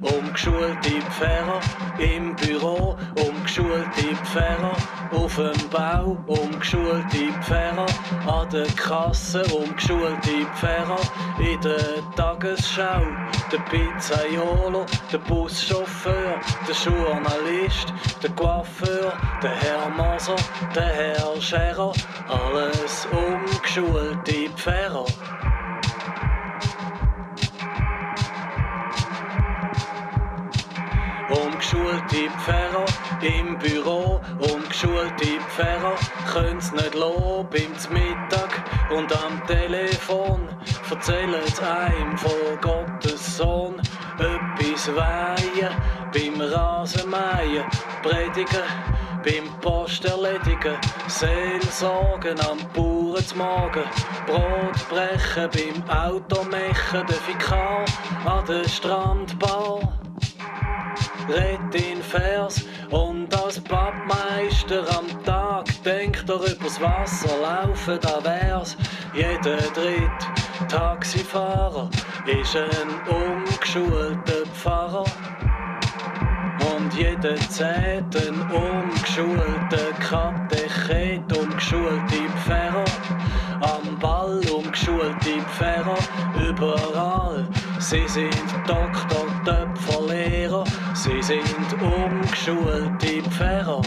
Umgeschulte 0.00 1.00
Pfarrer 1.10 1.60
im 1.98 2.34
Büro, 2.36 2.96
umgeschulte 3.26 4.16
Pfarrer 4.24 4.76
auf 5.14 5.36
dem 5.36 5.68
Bau, 5.70 6.16
umgeschulte 6.26 7.32
Pfarrer 7.42 7.86
an 8.26 8.48
der 8.50 8.66
Kasse, 8.76 9.42
umgeschulte 9.54 10.46
Pfarrer 10.54 11.00
in 11.38 11.60
der 11.60 12.02
Tagesschau, 12.16 13.02
der 13.50 13.58
Pizzaiolo, 13.70 14.86
der 15.12 15.18
Buschauffeur, 15.18 16.40
der 16.66 16.74
Journalist, 16.74 17.92
der 18.22 18.30
Coiffeur, 18.30 19.12
der 19.42 19.50
Herr 19.50 19.88
Moser, 19.90 20.36
der 20.74 20.82
Herr 20.82 21.40
Scherer, 21.40 21.92
alles 22.28 23.06
umgeschulte 23.10 24.50
Pfarrer. 24.56 25.06
Umgeschulte 31.74 32.30
Pfarrer 32.38 32.84
im 33.20 33.58
Büro, 33.58 34.20
umgeschulte 34.38 35.40
Pfarrer. 35.48 35.96
Können's 36.32 36.70
nicht 36.72 36.94
lassen 36.94 37.46
beim 37.50 37.72
Mittag 37.90 38.64
und 38.90 39.12
am 39.12 39.44
Telefon. 39.46 40.48
Erzählen 40.88 41.34
einem 41.34 42.16
von 42.16 42.60
Gottes 42.60 43.36
Sohn. 43.36 43.80
Etwas 44.18 44.94
weihen 44.94 45.74
beim 46.12 46.40
Rasenmähen, 46.40 47.64
Predigen 48.02 48.62
beim 49.24 49.60
Post 49.60 50.04
erledigen, 50.04 50.76
Seelsorgen 51.08 52.38
am 52.40 52.58
Bauernmagen, 52.72 53.84
Brot 54.26 54.88
brechen 54.88 55.50
beim 55.52 55.90
Automechen, 55.90 57.06
der 57.08 57.26
Vikar 57.26 57.84
an 58.26 58.44
der 58.46 58.68
Strandbar 58.68 60.03
red 61.28 61.74
in 61.74 62.02
Vers 62.02 62.64
und 62.90 63.34
als 63.34 63.60
Pappmeister 63.60 64.84
am 64.98 65.24
Tag 65.24 65.66
denkt 65.84 66.28
er 66.28 66.40
übers 66.52 66.80
Wasser 66.80 67.36
laufen. 67.40 67.98
da 68.00 68.22
wär's. 68.24 68.76
Jeder 69.14 69.56
dritte 69.56 70.10
Taxifahrer 70.68 71.88
ist 72.26 72.56
ein 72.56 72.90
umgeschulter 73.08 74.46
Pfarrer. 74.52 75.04
Und 76.74 76.94
jeder 76.94 77.36
zehnte 77.48 78.28
ein 78.28 79.92
Katechet, 80.00 81.36
umgeschulte 81.36 82.28
Pfarrer. 82.44 82.84
Am 83.60 83.98
Ball 83.98 84.40
umgeschulte 84.54 85.40
Pfarrer, 85.56 85.98
überall. 86.48 87.46
Sie 87.78 88.06
sind 88.08 88.34
Doktor, 88.66 89.26
Töpferlehrer, 89.44 90.43
sie 91.04 91.22
sind 91.22 91.82
umgeschulte 91.82 93.22
Pfarrer. 93.30 93.82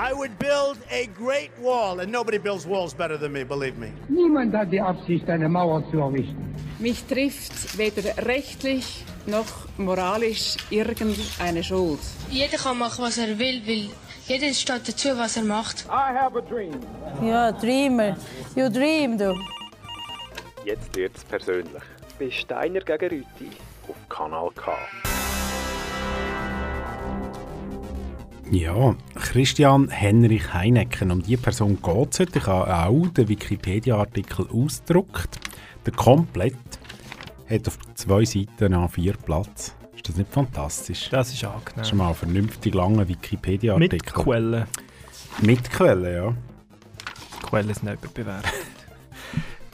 I 0.00 0.12
would 0.12 0.38
build 0.38 0.78
a 0.92 1.06
great 1.06 1.50
wall, 1.60 1.98
and 1.98 2.12
nobody 2.12 2.38
builds 2.38 2.64
walls 2.64 2.94
better 2.94 3.16
than 3.16 3.32
me, 3.32 3.42
believe 3.42 3.76
me. 3.78 3.92
Niemand 4.08 4.54
hat 4.54 4.70
die 4.70 4.80
Absicht, 4.80 5.28
eine 5.28 5.48
Mauer 5.48 5.82
zu 5.90 5.98
errichten. 5.98 6.54
Mich 6.78 7.02
trifft 7.04 7.76
weder 7.76 8.16
rechtlich 8.24 9.04
noch 9.26 9.66
moralisch 9.76 10.56
irgendeine 10.70 11.64
Schuld. 11.64 11.98
Jeder 12.30 12.58
kann 12.58 12.78
machen, 12.78 13.04
was 13.04 13.18
er 13.18 13.36
will, 13.40 13.60
weil 13.66 13.88
jeder 14.28 14.54
steht 14.54 14.88
dazu, 14.88 15.18
was 15.18 15.36
er 15.36 15.42
macht. 15.42 15.86
I 15.88 16.14
have 16.16 16.38
a 16.38 16.42
dream. 16.42 16.78
Ja, 17.20 17.50
Dreamer. 17.50 18.16
You 18.54 18.68
dream, 18.68 19.18
du. 19.18 19.34
Jetzt 20.64 20.94
wird's 20.94 21.24
persönlich. 21.24 21.82
Bei 22.20 22.30
Steiner 22.30 22.80
gegen 22.82 23.08
Rüti. 23.08 23.50
Auf 23.88 23.96
Kanal 24.08 24.50
K. 24.54 24.76
Ja, 28.50 28.96
Christian 29.14 29.90
Henrich 29.90 30.54
Heinecken, 30.54 31.10
um 31.10 31.22
die 31.22 31.36
Person 31.36 31.78
geht 31.82 32.14
es 32.14 32.20
heute. 32.20 32.38
Ich 32.38 32.46
habe 32.46 32.74
auch 32.74 33.08
den 33.08 33.28
Wikipedia-Artikel 33.28 34.46
ausgedruckt. 34.50 35.38
Der 35.84 35.92
komplett 35.92 36.54
hat 37.48 37.68
auf 37.68 37.78
zwei 37.94 38.24
Seiten 38.24 38.72
an 38.72 38.88
vier 38.88 39.12
Platz. 39.12 39.74
Ist 39.94 40.08
das 40.08 40.16
nicht 40.16 40.32
fantastisch? 40.32 41.10
Das 41.10 41.30
ist 41.30 41.44
angenehm. 41.44 41.72
Das 41.76 41.88
ist 41.88 41.94
mal 41.94 42.08
ein 42.08 42.14
vernünftig 42.14 42.74
langer 42.74 43.06
Wikipedia-Artikel. 43.06 43.96
Mit 43.96 44.14
Quellen. 44.14 44.64
Mit 45.42 45.70
Quellen, 45.70 46.14
ja. 46.14 46.34
Quellen 47.46 47.74
sind 47.74 47.84
nicht 47.84 48.14
bewertet. 48.14 48.50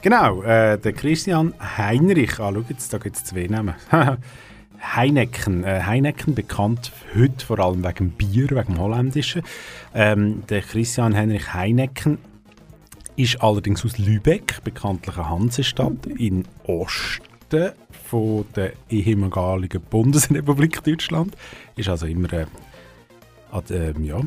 Genau, 0.01 0.43
äh, 0.43 0.77
der 0.77 0.93
Christian 0.93 1.55
Heinrich, 1.59 2.39
ah, 2.39 2.51
schau 2.53 2.63
jetzt, 2.69 2.93
da 2.93 2.99
gibt 2.99 3.15
es 3.15 3.23
zwei 3.23 3.47
Namen. 3.47 3.73
Heineken, 4.93 5.63
äh, 5.63 5.81
Heineken 5.83 6.35
bekannt 6.35 6.91
heute 7.15 7.45
vor 7.45 7.59
allem 7.59 7.83
wegen 7.83 8.11
Bier, 8.11 8.49
wegen 8.51 8.73
dem 8.73 8.79
Holländischen. 8.79 9.41
Ähm, 9.93 10.43
der 10.49 10.61
Christian 10.61 11.15
Heinrich 11.15 11.53
Heineken 11.53 12.17
ist 13.15 13.41
allerdings 13.41 13.85
aus 13.85 13.97
Lübeck, 13.97 14.63
bekanntlich 14.63 15.17
eine 15.17 15.29
Hansestadt 15.29 16.05
in 16.17 16.45
Osten 16.65 17.71
von 18.09 18.45
der 18.55 18.73
ehemaligen 18.89 19.81
Bundesrepublik 19.81 20.83
Deutschland. 20.83 21.35
Ist 21.75 21.89
also 21.89 22.05
immer 22.05 22.31
äh, 22.33 22.45
ähm, 23.69 24.03
ja. 24.03 24.19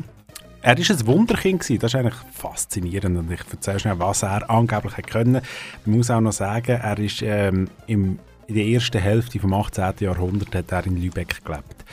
Er 0.61 0.77
war 0.77 0.89
ein 0.89 1.07
Wunderkind, 1.07 1.61
gewesen. 1.61 1.79
das 1.79 1.93
ist 1.93 1.99
eigentlich 1.99 2.19
faszinierend 2.33 3.17
und 3.17 3.31
ich 3.31 3.39
erzähle 3.49 3.79
schnell, 3.79 3.99
was 3.99 4.23
er 4.23 4.49
angeblich 4.49 4.97
hat 4.97 5.07
können. 5.07 5.41
Man 5.85 5.97
muss 5.97 6.11
auch 6.11 6.19
noch 6.19 6.33
sagen, 6.33 6.79
er 6.81 6.99
ist 6.99 7.21
ähm, 7.21 7.69
im 7.87 8.19
in 8.49 8.55
der 8.55 8.65
ersten 8.65 8.99
Hälfte 8.99 9.37
des 9.37 9.51
18. 9.51 9.93
Jahrhunderts 9.99 10.55
hat 10.55 10.71
er 10.71 10.87
in 10.87 10.97
Lübeck 10.97 11.45
gelebt. 11.45 11.85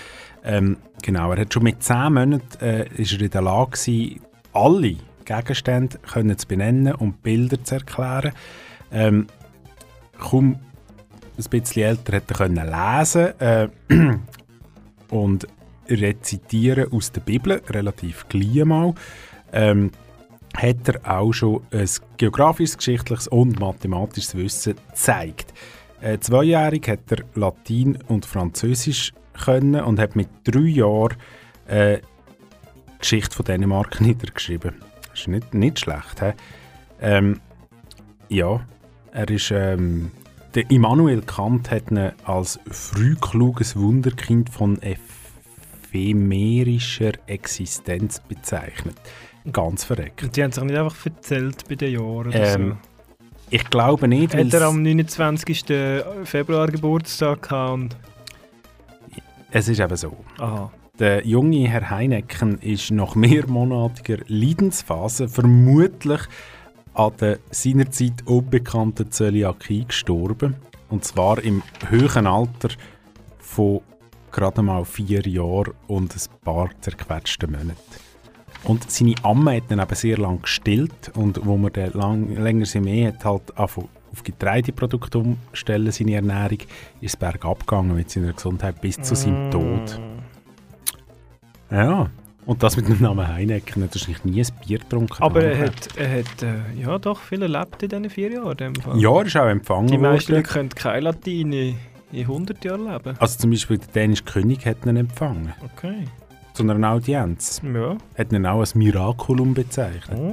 Ähm, 0.42 0.78
genau, 1.02 1.30
er 1.32 1.42
hat 1.42 1.52
schon 1.52 1.64
mit 1.64 1.82
10 1.82 2.14
Monaten 2.14 2.64
äh, 2.64 2.88
ist 2.94 3.12
er 3.12 3.20
in 3.20 3.30
der 3.30 3.42
Lage 3.42 3.72
gewesen, 3.72 4.20
alle 4.54 4.96
Gegenstände 5.26 5.98
können 5.98 6.38
zu 6.38 6.48
benennen 6.48 6.94
und 6.94 7.22
Bilder 7.22 7.62
zu 7.62 7.74
erklären. 7.74 8.32
Ähm, 8.90 9.26
kaum 10.18 10.58
ein 11.36 11.44
bisschen 11.50 11.82
älter 11.82 12.16
hat 12.16 12.30
er 12.30 12.36
können 12.36 12.54
lesen 12.54 13.40
äh, 13.40 13.68
und 15.14 15.46
rezitieren 15.88 16.90
aus 16.90 17.12
der 17.12 17.20
Bibel, 17.20 17.60
relativ 17.68 18.26
gleich 18.30 18.64
mal. 18.64 18.94
Ähm, 19.52 19.90
hat 20.56 20.88
er 20.88 21.18
auch 21.18 21.32
schon 21.34 21.60
ein 21.70 21.88
geografisches, 22.16 22.78
geschichtliches 22.78 23.28
und 23.28 23.60
mathematisches 23.60 24.34
Wissen 24.36 24.76
gezeigt. 24.88 25.52
Äh, 26.00 26.18
zweijährig 26.18 26.88
hat 26.88 27.10
er 27.10 27.24
Latein 27.34 27.98
und 28.08 28.26
Französisch 28.26 29.12
können 29.32 29.82
und 29.82 29.98
hat 29.98 30.16
mit 30.16 30.28
drei 30.44 30.60
Jahren 30.60 31.16
äh, 31.66 31.98
Geschichte 32.98 33.34
von 33.34 33.44
Dänemark 33.44 34.00
niedergeschrieben. 34.02 34.74
Das 35.10 35.20
ist 35.20 35.28
nicht, 35.28 35.54
nicht 35.54 35.80
schlecht. 35.80 36.20
He? 36.20 36.32
Ähm, 37.00 37.40
ja, 38.28 38.60
er 39.12 39.30
ist. 39.30 39.50
Ähm, 39.50 40.10
der 40.54 40.70
Immanuel 40.70 41.20
Kant 41.20 41.70
hat 41.70 41.90
ihn 41.90 42.12
als 42.24 42.58
frühkluges 42.70 43.76
Wunderkind 43.76 44.48
von 44.48 44.80
ephemerischer 45.92 47.12
Existenz 47.26 48.20
bezeichnet. 48.20 48.96
Ganz 49.52 49.84
verreckt. 49.84 50.22
Und 50.22 50.34
die 50.34 50.42
haben 50.42 50.52
sich 50.52 50.64
nicht 50.64 50.76
einfach 50.76 51.04
erzählt 51.04 51.68
bei 51.68 51.74
den 51.74 51.92
Jahren 51.92 52.28
oder 52.28 52.34
Ähm, 52.34 52.70
so. 52.70 52.76
Ich 53.50 53.64
glaube 53.70 54.08
nicht, 54.08 54.34
Hat 54.34 54.52
er 54.52 54.62
am 54.62 54.82
29. 54.82 55.64
Februar 56.24 56.66
Geburtstag 56.68 57.42
gehabt 57.42 57.72
und 57.72 57.96
Es 59.50 59.68
ist 59.68 59.80
eben 59.80 59.96
so. 59.96 60.16
Aha. 60.38 60.70
Der 60.98 61.26
junge 61.26 61.68
Herr 61.68 61.90
Heinecken 61.90 62.58
ist 62.58 62.90
nach 62.90 63.14
mehrmonatiger 63.14 64.18
Leidensphase 64.26 65.28
vermutlich 65.28 66.20
an 66.94 67.12
der 67.20 67.38
seinerzeit 67.50 68.26
unbekannten 68.26 69.12
Zöliakie 69.12 69.84
gestorben. 69.84 70.56
Und 70.88 71.04
zwar 71.04 71.42
im 71.42 71.62
höheren 71.88 72.26
Alter 72.26 72.70
von 73.38 73.82
gerade 74.32 74.62
mal 74.62 74.84
vier 74.84 75.20
Jahren 75.26 75.74
und 75.86 76.14
ein 76.14 76.44
paar 76.44 76.70
zerquetschten 76.80 77.52
Monaten. 77.52 78.05
Und 78.64 78.90
seine 78.90 79.14
Amme 79.22 79.56
hat 79.56 79.64
dann 79.68 79.80
eben 79.80 79.94
sehr 79.94 80.18
lange 80.18 80.38
gestillt 80.38 81.12
und 81.14 81.44
wo 81.44 81.56
man 81.56 81.72
dann 81.72 81.92
lang, 81.92 82.36
länger 82.36 82.66
sie 82.66 82.80
mehr 82.80 83.08
hat 83.08 83.24
halt 83.24 83.56
auf 83.56 83.78
Getreideprodukte 84.24 85.18
umstellen, 85.18 85.92
seine 85.92 86.14
Ernährung, 86.14 86.58
ist 87.00 87.18
bergab 87.18 87.60
gegangen 87.60 87.94
mit 87.94 88.10
seiner 88.10 88.32
Gesundheit 88.32 88.80
bis 88.80 89.00
zu 89.00 89.14
seinem 89.14 89.50
Tod. 89.50 90.00
Ja, 91.70 92.08
und 92.46 92.62
das 92.62 92.76
mit 92.76 92.88
dem 92.88 93.02
Namen 93.02 93.26
Heineken, 93.26 93.82
hat 93.82 93.94
wahrscheinlich 93.94 94.24
nie 94.24 94.40
ein 94.40 94.46
Bier 94.64 94.78
getrunken. 94.78 95.20
Aber 95.20 95.42
er 95.42 95.66
hat, 95.66 95.88
er 95.96 96.20
hat 96.20 96.42
äh, 96.42 96.80
ja 96.80 96.96
doch 96.98 97.20
viel 97.20 97.42
erlebt 97.42 97.82
in 97.82 97.88
diesen 97.88 98.10
vier 98.10 98.32
Jahren. 98.32 98.72
Ja, 98.94 99.18
er 99.18 99.26
ist 99.26 99.36
auch 99.36 99.46
empfangen 99.46 99.88
Die 99.88 99.98
meisten 99.98 100.32
worden. 100.32 100.44
Können 100.44 100.68
kein 100.68 101.02
Latein 101.02 101.52
in, 101.52 101.76
in 102.12 102.20
100 102.20 102.64
Jahren 102.64 102.90
leben. 102.90 103.16
Also 103.18 103.38
zum 103.38 103.50
Beispiel 103.50 103.78
der 103.78 103.88
dänische 103.88 104.22
König 104.22 104.64
hat 104.64 104.86
ihn 104.86 104.96
empfangen. 104.96 105.52
Okay. 105.74 106.04
Zu 106.56 106.62
einer 106.62 106.90
Audienz. 106.92 107.60
Ja. 107.62 107.96
Hat 108.16 108.32
ihn 108.32 108.46
auch 108.46 108.60
als 108.60 108.74
Miraculum 108.74 109.52
bezeichnet. 109.52 110.18
Oh. 110.18 110.32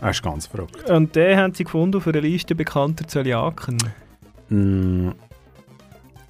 Er 0.00 0.10
ist 0.10 0.22
ganz 0.22 0.46
verrückt. 0.46 0.90
Und 0.90 1.16
den 1.16 1.38
haben 1.38 1.54
sie 1.54 1.64
gefunden 1.64 1.96
auf 1.96 2.06
einer 2.06 2.20
Liste 2.20 2.54
bekannter 2.54 3.08
Zöliaken. 3.08 3.78
Mm. 4.50 5.08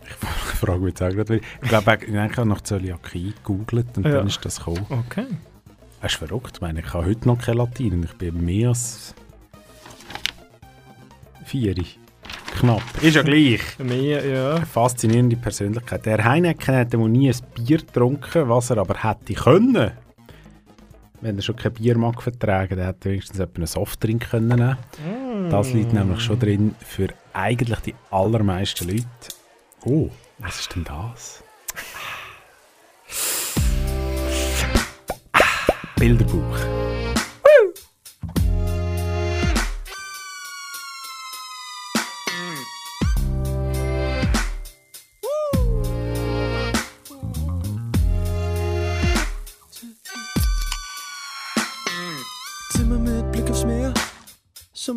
Ich 0.05 0.12
frage 0.61 0.78
mich 0.78 0.91
jetzt 0.91 1.03
auch 1.03 1.11
gerade. 1.11 1.41
Ich 1.62 1.68
glaube, 1.68 1.99
ich 2.07 2.14
habe 2.16 2.49
nach 2.49 2.61
Zöliakie 2.61 3.34
gegoogelt 3.43 3.97
und 3.97 4.07
Ja. 4.07 4.12
dann 4.18 4.28
ist 4.28 4.45
das 4.45 4.59
gekommen. 4.59 4.86
Okay. 4.89 5.26
Er 6.01 6.07
ist 6.07 6.14
verrückt. 6.14 6.53
Ich 6.55 6.61
meine, 6.61 6.78
ich 6.78 6.86
kann 6.86 7.05
heute 7.07 7.26
noch 7.26 7.39
kein 7.43 7.57
Latein 7.57 7.93
und 7.95 8.05
ich 8.05 8.12
bin 8.14 8.45
mehr 8.45 8.68
als 8.68 9.14
vier. 11.45 11.74
Knapp. 12.57 12.82
Ist 13.03 13.14
ja 13.14 13.22
gleich. 13.22 13.61
Mehr, 13.78 14.24
ja. 14.26 14.55
Eine 14.57 14.66
faszinierende 14.66 15.36
Persönlichkeit. 15.36 16.07
Der 16.07 16.24
Heineken 16.24 16.74
hat 16.74 16.96
wohl 16.99 17.09
nie 17.09 17.30
ein 17.30 17.36
Bier 17.55 17.78
getrunken, 17.78 18.49
was 18.49 18.70
er 18.70 18.78
aber 18.78 19.03
hätte 19.03 19.34
können. 19.34 19.92
Wenn 21.20 21.36
er 21.36 21.42
schon 21.42 21.57
kein 21.57 21.72
Bier 21.72 21.99
mag 21.99 22.22
vertragen, 22.22 22.76
dann 22.76 22.86
hätte 22.86 23.09
er 23.09 23.12
wenigstens 23.12 23.40
einen 23.40 23.66
Softdrink 23.66 24.30
können 24.30 24.49
nehmen. 24.49 24.76
Das 25.51 25.72
liegt 25.72 25.92
nämlich 25.92 26.20
schon 26.20 26.38
drin 26.38 26.74
für 26.80 27.09
eigentlich 27.32 27.78
die 27.80 27.94
allermeisten 28.11 28.88
Leute. 28.88 29.05
Oh, 29.84 30.11
was 30.38 30.61
ist 30.61 30.74
denn 30.74 30.84
das? 30.84 31.42
Bilderbuch. 35.96 36.88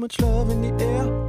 Much 0.02 0.20
love 0.20 0.50
in 0.50 0.62
the 0.64 0.84
air. 0.84 1.21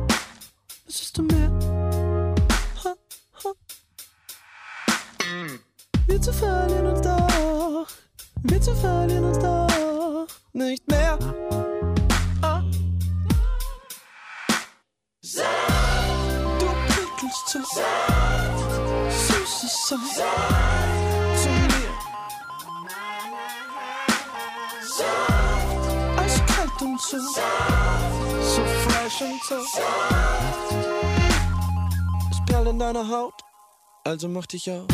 Also 34.13 34.29
mach 34.29 34.45
dich 34.45 34.71
auf. 34.71 34.85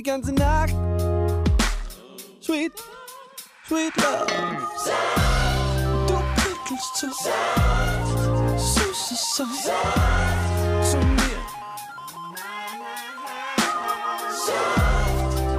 Die 0.00 0.04
ganze 0.04 0.32
Nacht. 0.32 0.74
Sweet, 2.40 2.72
sweet 3.68 3.94
love. 3.96 4.26
Du 6.06 6.14
prickelst 6.36 6.96
so. 6.96 7.08
Süßes 8.56 9.22
Zeug. 9.34 9.46
Zu 10.90 10.96
mir. 10.96 11.40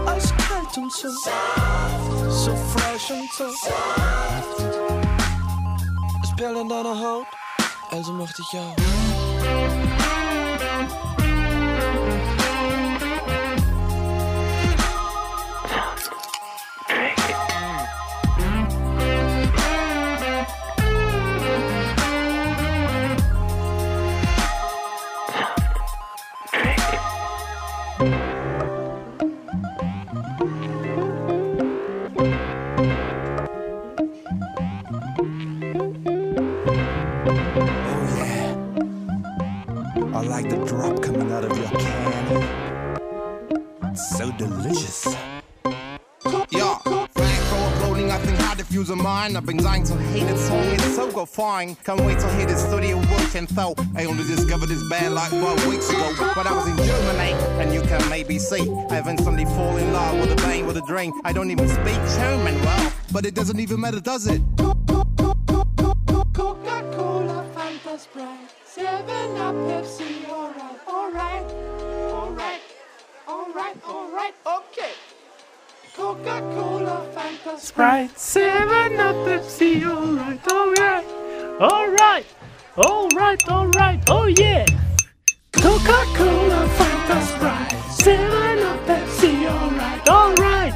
Eiskalt 0.08 0.76
und 0.76 0.92
so. 0.92 1.10
So 2.28 2.56
fresh 2.56 3.12
und 3.12 3.32
so. 3.34 3.46
Es 6.24 6.36
perlt 6.36 6.58
an 6.58 6.68
deiner 6.68 7.00
Haut. 7.00 7.28
Also 7.92 8.12
mach 8.14 8.34
dich 8.34 8.58
auf. 8.58 10.01
Mind. 49.34 49.38
I've 49.38 49.46
been 49.46 49.64
dying 49.64 49.84
to 49.84 49.96
hate 49.96 50.24
it 50.24 50.38
song, 50.38 50.64
it's 50.66 50.96
so 50.96 51.12
go 51.12 51.26
fine. 51.26 51.76
Can't 51.84 52.02
wait 52.02 52.20
to 52.20 52.34
hear 52.36 52.46
the 52.46 52.56
studio 52.56 52.98
work 52.98 53.36
and 53.36 53.48
thought. 53.50 53.80
I 53.96 54.06
only 54.06 54.24
discovered 54.24 54.68
this 54.68 54.84
band 54.90 55.16
like 55.16 55.32
five 55.32 55.68
weeks 55.68 55.90
ago. 55.90 56.14
But 56.36 56.48
I 56.48 56.54
was 56.54 56.68
in 56.68 56.78
Germany, 56.78 57.34
and 57.62 57.74
you 57.74 57.82
can 57.82 58.08
maybe 58.10 58.40
see. 58.40 58.70
I 58.90 59.00
eventually 59.00 59.46
fall 59.46 59.78
in 59.78 59.94
love 59.94 60.20
with 60.20 60.32
a 60.32 60.36
bang, 60.36 60.66
with 60.66 60.78
a 60.78 60.86
drink. 60.86 61.16
I 61.24 61.34
don't 61.34 61.52
even 61.52 61.68
speak 61.68 62.00
German 62.18 62.60
well, 62.62 62.94
but 63.12 63.26
it 63.26 63.36
doesn't 63.36 63.60
even 63.60 63.80
matter, 63.80 64.00
does 64.00 64.28
it? 64.28 64.42
Coca-Cola, 66.34 67.46
Fanta, 67.56 68.00
Sprite, 68.00 68.50
7-Up, 68.66 69.56
Pepsi, 69.68 70.30
alright, 70.30 70.80
alright, 70.88 71.46
alright, 72.10 72.62
alright, 73.28 73.78
alright, 73.86 74.34
okay. 74.48 74.94
Coca-Cola, 75.94 77.11
Sprite, 77.42 78.12
7-Up, 78.18 79.16
Pepsi, 79.26 79.84
alright, 79.84 80.40
alright, 80.52 81.06
alright, 81.60 82.26
alright, 82.78 83.50
alright, 83.50 84.10
oh 84.12 84.28
yeah. 84.28 84.64
Coca-Cola, 85.52 86.68
Fanta, 86.78 87.20
Sprite, 87.26 87.76
7-Up, 87.90 88.86
Pepsi, 88.86 89.48
alright, 89.48 90.10
alright. 90.10 90.74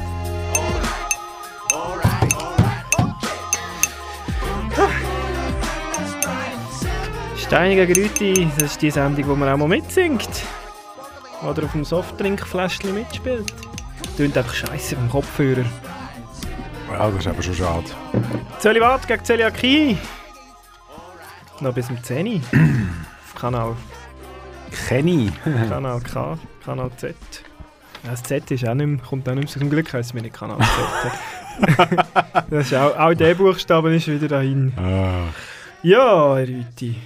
Steiniger 7.36 7.86
Grüti, 7.86 8.48
das 8.58 8.72
ist 8.72 8.82
die 8.82 8.90
Sendung, 8.90 9.28
wo 9.28 9.36
man 9.36 9.50
auch 9.50 9.56
mal 9.56 9.68
mitsingt. 9.68 10.42
Oder 11.48 11.62
auf 11.62 11.72
dem 11.72 11.84
Softtrinkfläschchen 11.84 12.92
mitspielt. 12.92 13.54
Tönt 14.16 14.36
einfach 14.36 14.52
scheiße 14.52 14.96
vom 14.96 15.08
Kopfhörer. 15.08 15.64
Ja, 16.98 17.10
das 17.10 17.18
ist 17.20 17.26
aber 17.26 17.42
schon 17.42 17.54
schade. 17.54 17.84
Zölibat 18.58 19.06
gegen 19.06 19.24
Zöliakie. 19.24 19.98
Noch 21.60 21.74
bis 21.74 21.86
zum 21.86 22.02
10 22.02 22.26
Uhr. 22.26 22.34
auf 22.36 23.34
Kanal. 23.40 23.76
Kenny. 24.88 25.30
Kanal 25.68 26.00
K, 26.00 26.38
Kanal 26.64 26.90
Z. 26.96 27.14
Ja, 28.04 28.10
das 28.10 28.22
Z 28.22 28.50
ist 28.50 28.66
auch 28.66 28.74
nicht 28.74 28.86
mehr, 28.86 28.98
kommt 28.98 29.28
auch 29.28 29.34
nicht 29.34 29.44
mehr. 29.54 29.60
Zum 29.60 29.70
Glück 29.70 29.92
heisst 29.92 30.10
es 30.10 30.14
mir 30.14 30.22
nicht 30.22 30.34
Kanal 30.34 30.58
Z. 30.58 31.76
das 32.50 32.66
ist 32.66 32.74
auch, 32.74 32.96
auch 32.98 33.14
der 33.14 33.34
Buchstabe 33.34 33.94
ist 33.94 34.06
wieder 34.08 34.28
dahin. 34.28 34.72
Ach, 34.76 35.32
Ja, 35.82 36.32
Rüti. 36.34 36.96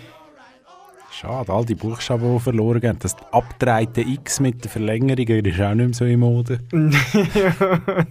schade, 1.12 1.53
all 1.53 1.64
die 1.64 1.74
Buchstaben, 1.76 2.32
die 2.34 2.41
verloren 2.41 2.80
gehen. 2.80 2.97
Das 3.01 3.16
abgedrehte 3.32 4.01
X 4.03 4.41
mit 4.41 4.64
der 4.64 4.70
Verlängerung 4.70 5.26
ist 5.45 5.61
auch 5.61 5.74
nicht 5.74 5.86
mehr 5.86 5.95
so 5.95 6.05
in 6.05 6.18
Mode. 6.20 6.59
ja, 6.72 7.55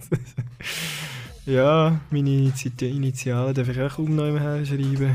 meine 1.46 2.30
Initi- 2.30 2.84
Initialen 2.88 3.54
darf 3.54 3.68
ich 3.68 3.80
auch 3.80 3.96
kaum 3.96 4.14
noch 4.14 4.24
mehr 4.30 4.64
schreiben. 4.64 5.14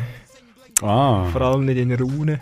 Ah. 0.81 1.25
Vor 1.31 1.41
allem 1.41 1.65
nicht 1.65 1.77
in 1.77 1.93
Runen. 1.93 2.39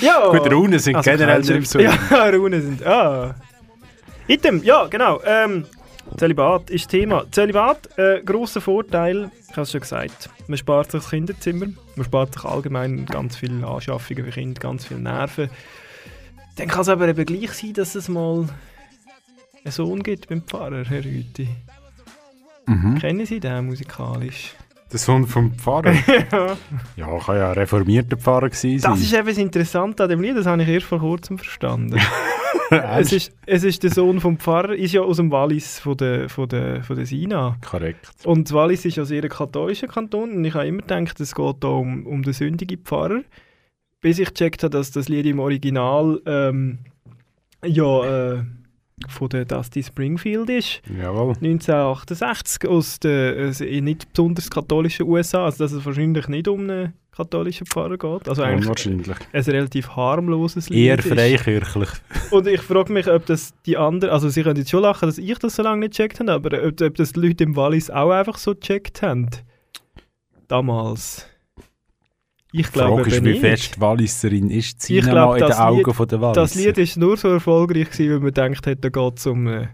Ja! 0.00 0.28
Gut, 0.28 0.52
Runen 0.52 0.78
sind 0.78 1.02
generell 1.02 1.42
kein 1.42 1.58
nicht 1.58 1.70
so- 1.70 1.78
Ja, 1.80 1.94
Runen 2.34 2.60
sind. 2.62 2.84
Ah. 2.84 3.34
Item, 4.28 4.62
ja, 4.62 4.86
genau. 4.86 5.20
Ähm, 5.24 5.64
Zölibat 6.18 6.70
ist 6.70 6.88
Thema. 6.88 7.24
Zölibat, 7.30 7.88
äh, 7.98 8.20
grosser 8.24 8.60
Vorteil, 8.60 9.30
ich 9.48 9.52
habe 9.52 9.62
es 9.62 9.72
schon 9.72 9.80
gesagt. 9.80 10.28
Man 10.48 10.58
spart 10.58 10.90
sich 10.92 11.00
das 11.00 11.10
Kinderzimmer, 11.10 11.66
man 11.96 12.04
spart 12.04 12.34
sich 12.34 12.44
allgemein 12.44 13.06
ganz 13.06 13.36
viele 13.36 13.66
Anschaffungen 13.66 14.24
für 14.24 14.30
Kinder, 14.30 14.60
ganz 14.60 14.84
viele 14.84 15.00
Nerven. 15.00 15.48
Dann 16.56 16.68
kann 16.68 16.82
es 16.82 16.88
aber 16.88 17.08
eben 17.08 17.24
gleich 17.24 17.52
sein, 17.52 17.72
dass 17.72 17.94
es 17.94 18.08
mal 18.08 18.46
einen 19.64 19.72
Sohn 19.72 20.02
gibt 20.02 20.28
beim 20.28 20.42
Pfarrer, 20.42 20.84
Herr 20.84 21.04
Rüti. 21.04 21.48
Mhm. 22.66 22.98
Kennen 22.98 23.26
Sie 23.26 23.40
den 23.40 23.66
musikalisch? 23.66 24.54
Der 24.92 24.98
Sohn 24.98 25.26
vom 25.26 25.52
Pfarrer? 25.52 25.92
ja. 26.32 26.56
Ja, 26.96 27.18
kann 27.18 27.36
ja 27.36 27.48
ein 27.48 27.54
reformierter 27.54 28.16
Pfarrer 28.16 28.48
gewesen 28.48 28.78
sein. 28.78 28.92
Das 28.92 29.00
ist 29.00 29.12
eben 29.12 29.26
das 29.26 29.38
Interessante 29.38 30.04
an 30.04 30.08
dem 30.08 30.20
Lied, 30.20 30.36
das 30.36 30.46
habe 30.46 30.62
ich 30.62 30.68
erst 30.68 30.86
vor 30.86 31.00
kurzem 31.00 31.38
verstanden. 31.38 31.98
es, 32.70 33.12
ist, 33.12 33.32
es 33.46 33.64
ist 33.64 33.82
der 33.82 33.90
Sohn 33.90 34.20
vom 34.20 34.38
Pfarrer, 34.38 34.74
ist 34.74 34.92
ja 34.92 35.00
aus 35.00 35.16
dem 35.16 35.32
Wallis 35.32 35.80
von 35.80 35.96
der, 35.96 36.28
von 36.28 36.48
der, 36.48 36.84
von 36.84 36.94
der 36.94 37.06
Sina. 37.06 37.56
Korrekt. 37.68 38.08
Und 38.24 38.52
Wallis 38.52 38.84
ist 38.84 38.96
ja 38.96 39.04
sehr 39.04 39.24
ein 39.24 39.28
katholischer 39.28 39.88
Kanton 39.88 40.30
und 40.36 40.44
ich 40.44 40.54
habe 40.54 40.66
immer 40.66 40.82
gedacht, 40.82 41.18
es 41.18 41.34
geht 41.34 41.56
da 41.60 41.68
um, 41.68 42.06
um 42.06 42.22
den 42.22 42.32
sündigen 42.32 42.78
Pfarrer. 42.78 43.22
Bis 44.00 44.20
ich 44.20 44.28
gecheckt 44.28 44.62
habe, 44.62 44.70
dass 44.70 44.92
das 44.92 45.08
Lied 45.08 45.26
im 45.26 45.40
Original 45.40 46.20
ähm, 46.26 46.78
ja 47.64 48.34
äh, 48.34 48.42
von 49.08 49.28
der 49.28 49.44
Dusty 49.44 49.82
Springfield 49.82 50.48
ist. 50.48 50.80
Jawohl. 50.98 51.34
1968 51.34 52.68
aus 52.68 52.98
den 52.98 53.52
äh, 53.52 53.80
nicht 53.80 54.12
besonders 54.12 54.50
katholischen 54.50 55.06
USA, 55.06 55.44
also 55.44 55.64
dass 55.64 55.72
es 55.72 55.84
wahrscheinlich 55.84 56.28
nicht 56.28 56.48
um 56.48 56.60
einen 56.60 56.94
katholischen 57.12 57.66
Pfarrer 57.66 57.98
geht. 57.98 58.28
Also 58.28 58.42
eigentlich 58.42 58.86
ein 59.32 59.42
relativ 59.42 59.88
harmloses 59.96 60.68
Lied 60.68 60.78
Eher 60.78 60.98
ist. 60.98 61.08
freikirchlich. 61.08 61.88
Und 62.30 62.46
ich 62.46 62.60
frage 62.60 62.92
mich, 62.92 63.08
ob 63.08 63.26
das 63.26 63.54
die 63.64 63.76
anderen, 63.76 64.12
also 64.12 64.28
sie 64.28 64.42
können 64.42 64.56
jetzt 64.56 64.70
schon 64.70 64.82
lachen, 64.82 65.06
dass 65.06 65.18
ich 65.18 65.38
das 65.38 65.56
so 65.56 65.62
lange 65.62 65.80
nicht 65.80 65.96
gecheckt 65.96 66.20
habe, 66.20 66.32
aber 66.32 66.62
ob, 66.66 66.80
ob 66.80 66.94
das 66.94 67.12
die 67.12 67.20
Leute 67.20 67.44
im 67.44 67.56
Wallis 67.56 67.90
auch 67.90 68.10
einfach 68.10 68.38
so 68.38 68.54
gecheckt 68.54 69.02
haben. 69.02 69.28
damals? 70.48 71.26
Ich 72.58 72.72
glaube 72.72 73.02
Frage 73.04 73.16
ist, 73.16 73.24
wie 73.24 73.38
fest 73.38 73.80
Walliserin 73.80 74.50
ist 74.50 74.66
Ich 74.74 74.78
Zina 74.78 75.10
glaube, 75.10 75.38
noch 75.40 75.46
in 75.46 75.52
den 75.52 75.58
Augen 75.60 75.76
Lied- 75.84 75.94
von 75.94 76.08
der 76.08 76.20
Walliser? 76.20 76.40
Das 76.40 76.54
Lied 76.54 76.78
ist 76.78 76.96
nur 76.96 77.16
so 77.16 77.28
erfolgreich 77.28 77.90
gewesen, 77.90 78.10
weil 78.12 78.18
man 78.20 78.26
gedacht 78.26 78.66
hat, 78.66 78.84
da 78.84 78.88
geht 78.88 79.18
es 79.18 79.26
um, 79.26 79.46
äh, 79.46 79.68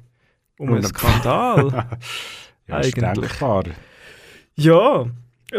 um 0.59 0.69
einen 0.69 0.79
eine- 0.79 0.87
Skandal. 0.89 1.89
Ja, 2.69 2.77
Eigentlich. 2.77 2.95
denkbar. 3.29 3.65
Ja, 4.55 5.07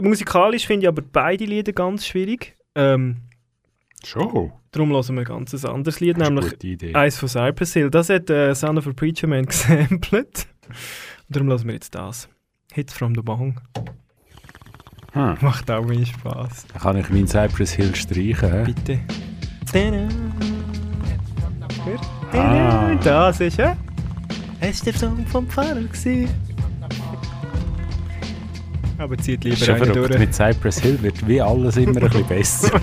musikalisch 0.02 0.66
finde 0.66 0.86
ich 0.86 0.88
aber 0.88 1.02
beide 1.02 1.44
Lieder 1.44 1.74
ganz 1.74 2.08
schwierig. 2.08 2.56
Ähm, 2.76 3.18
Schon? 4.06 4.52
Darum 4.72 4.92
hören 4.92 5.16
wir 5.16 5.22
ein 5.22 5.26
ganz 5.26 5.66
anderes 5.66 6.00
Lied, 6.00 6.18
nämlich 6.18 6.96
eins 6.96 7.18
von 7.18 7.28
Cypress 7.30 7.74
Hill. 7.74 7.90
Das 7.92 8.10
hat 8.10 8.30
äh, 8.30 8.54
Son 8.56 8.78
of 8.78 8.88
a 8.88 8.94
Preacher 8.94 9.28
Man 9.28 9.46
gesampelt. 9.48 10.48
Und 11.28 11.36
darum 11.36 11.50
hören 11.50 11.66
wir 11.68 11.74
jetzt 11.74 11.94
das. 11.94 12.30
Hits 12.72 12.94
from 12.94 13.14
the 13.16 13.22
Bong. 13.22 13.60
Hm. 15.14 15.38
Macht 15.42 15.70
auch 15.70 15.86
mehr 15.86 16.06
Spaß. 16.06 16.66
Dann 16.74 16.82
kann 16.82 16.98
ich 16.98 17.10
meinen 17.10 17.28
Cypress 17.28 17.72
Hill 17.74 17.94
streichen. 17.96 18.64
Bitte. 18.66 19.00
Ah. 22.34 22.96
Das 23.04 23.40
ist 23.40 23.58
ja. 23.58 23.76
Es 24.60 24.76
ist 24.78 24.86
der 24.88 24.94
Song 24.94 25.26
vom 25.28 25.48
Pfarrer 25.48 25.76
gewesen. 25.82 26.30
Aber 28.98 29.18
zieht 29.18 29.44
lieber 29.44 29.58
schon 29.58 29.76
einen 29.76 29.86
verrückt. 29.86 30.10
durch. 30.12 30.20
Mit 30.20 30.34
Cypress 30.34 30.80
Hill 30.80 31.02
wird 31.02 31.28
wie 31.28 31.42
alles 31.42 31.78
immer 31.78 32.02
ein 32.02 32.10
bisschen 32.10 32.28
besser. 32.28 32.72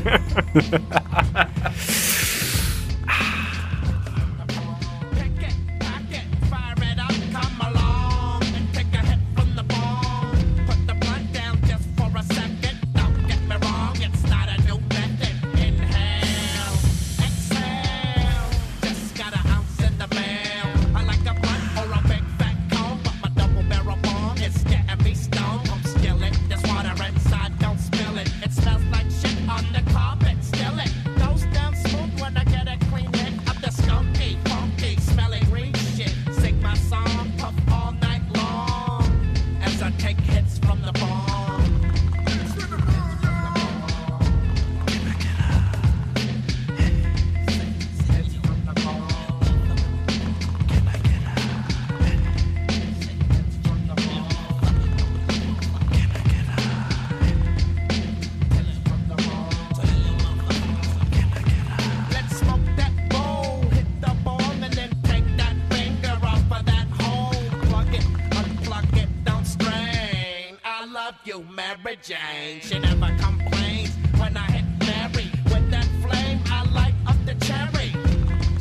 Mary 71.85 71.99
Jane. 72.03 72.61
She 72.61 72.79
never 72.79 73.09
complains 73.19 73.91
when 74.19 74.37
I 74.37 74.47
hit 74.53 74.65
Mary 74.81 75.31
with 75.45 75.71
that 75.71 75.87
flame. 76.03 76.41
I 76.47 76.65
light 76.75 76.95
up 77.07 77.17
the 77.25 77.35
cherry. 77.47 77.95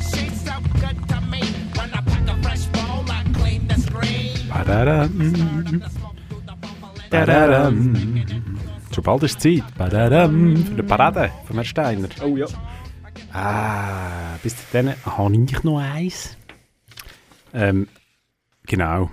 She's 0.08 0.40
so 0.40 0.54
good 0.80 0.96
to 1.08 1.20
me. 1.28 1.42
When 1.76 1.90
I 1.92 2.00
pack 2.00 2.28
a 2.28 2.42
fresh 2.42 2.64
bowl, 2.66 3.04
I 3.08 3.22
clean 3.34 3.68
the 3.68 3.74
screen. 3.74 4.48
Badadam. 4.48 5.82
Badadam. 7.10 7.76
Schon 8.92 9.04
bald 9.04 9.22
ist 9.22 9.40
Zeit. 9.40 9.64
Badadam. 9.76 10.56
Für 10.56 10.74
die 10.74 10.82
Parade 10.82 11.30
von 11.44 11.56
Herrn 11.56 11.66
Steiner. 11.66 12.08
Oh 12.22 12.36
ja. 12.36 12.46
Ah, 13.32 14.36
bis 14.42 14.56
dann 14.72 14.94
habe 15.04 15.34
ich 15.34 15.62
noch 15.62 15.78
eins. 15.78 16.36
Ähm, 17.52 17.86
genau. 18.66 19.10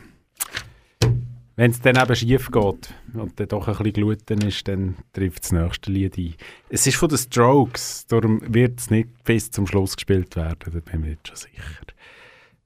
Wenn 1.58 1.72
es 1.72 1.82
dann 1.82 1.98
eben 1.98 2.16
schief 2.16 2.52
geht 2.52 2.94
und 3.16 3.40
dann 3.40 3.48
doch 3.48 3.68
ein 3.68 3.74
bisschen 3.74 3.94
gluten 3.94 4.42
ist, 4.48 4.68
dann 4.68 4.96
trifft 5.12 5.44
das 5.44 5.52
nächste 5.52 5.92
Lied 5.92 6.16
ein. 6.16 6.36
Es 6.70 6.86
ist 6.86 6.98
von 6.98 7.10
den 7.10 7.18
Strokes, 7.18 8.06
darum 8.06 8.42
wird 8.54 8.80
es 8.80 8.92
nicht 8.92 9.10
bis 9.24 9.50
zum 9.50 9.66
Schluss 9.66 9.96
gespielt 9.96 10.36
werden, 10.36 10.60
da 10.72 10.80
bin 10.80 11.04
ich 11.04 11.10
jetzt 11.10 11.28
schon 11.28 11.36
sicher. 11.36 11.86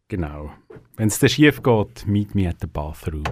Genau. 0.09 0.51
Wenn 0.97 1.07
es 1.07 1.19
dann 1.19 1.29
schief 1.29 1.63
geht, 1.63 2.05
meet 2.05 2.35
me 2.35 2.49
at 2.49 2.57
the 2.59 2.67
bathroom. 2.67 3.23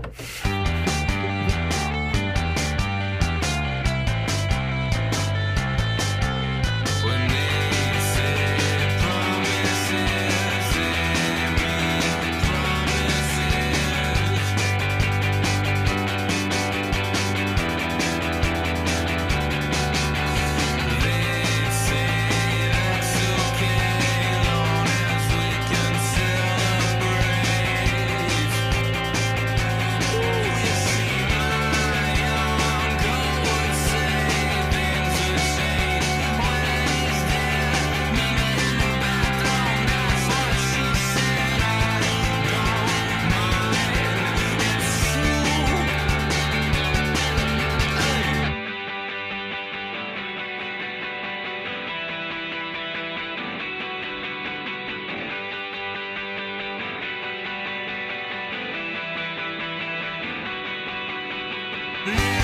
Yeah. 62.06 62.39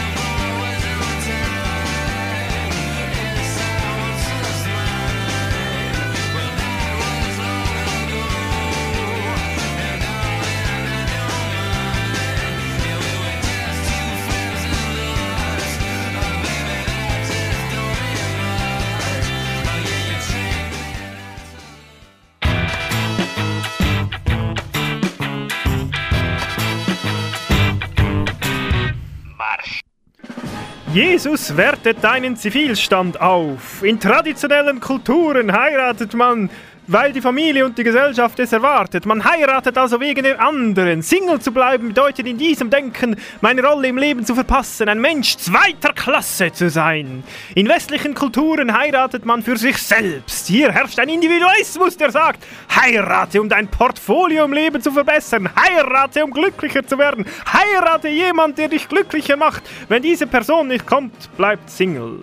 Jesus 30.95 31.57
wertet 31.57 32.05
deinen 32.05 32.37
Zivilstand 32.37 33.19
auf. 33.19 33.83
In 33.83 33.99
traditionellen 33.99 34.79
Kulturen 34.79 35.51
heiratet 35.51 36.13
man, 36.13 36.49
weil 36.87 37.13
die 37.13 37.21
Familie 37.21 37.65
und 37.65 37.77
die 37.77 37.83
Gesellschaft 37.83 38.39
es 38.39 38.51
erwartet. 38.51 39.05
Man 39.05 39.23
heiratet 39.23 39.77
also 39.77 39.99
wegen 39.99 40.23
dem 40.23 40.39
anderen. 40.39 41.01
Single 41.01 41.39
zu 41.39 41.51
bleiben 41.51 41.89
bedeutet 41.89 42.27
in 42.27 42.37
diesem 42.37 42.69
Denken, 42.69 43.15
meine 43.41 43.63
Rolle 43.63 43.87
im 43.87 43.97
Leben 43.97 44.25
zu 44.25 44.35
verpassen, 44.35 44.89
ein 44.89 44.99
Mensch 44.99 45.37
zweiter 45.37 45.93
Klasse 45.93 46.51
zu 46.51 46.69
sein. 46.69 47.23
In 47.55 47.67
westlichen 47.67 48.13
Kulturen 48.13 48.77
heiratet 48.77 49.25
man 49.25 49.41
für 49.41 49.57
sich 49.57 49.77
selbst. 49.77 50.47
Hier 50.47 50.71
herrscht 50.71 50.99
ein 50.99 51.09
Individualismus, 51.09 51.97
der 51.97 52.11
sagt, 52.11 52.43
heirate, 52.75 53.41
um 53.41 53.49
dein 53.49 53.67
Portfolio 53.67 54.45
im 54.45 54.53
Leben 54.53 54.81
zu 54.81 54.91
verbessern. 54.91 55.49
Heirate, 55.55 56.23
um 56.23 56.31
glücklicher 56.31 56.85
zu 56.85 56.97
werden. 56.97 57.25
Heirate 57.51 58.09
jemand, 58.09 58.57
der 58.57 58.67
dich 58.67 58.87
glücklicher 58.87 59.37
macht. 59.37 59.63
Wenn 59.89 60.01
diese 60.01 60.27
Person 60.27 60.67
nicht 60.67 60.85
kommt, 60.85 61.35
bleibt 61.37 61.69
Single. 61.69 62.19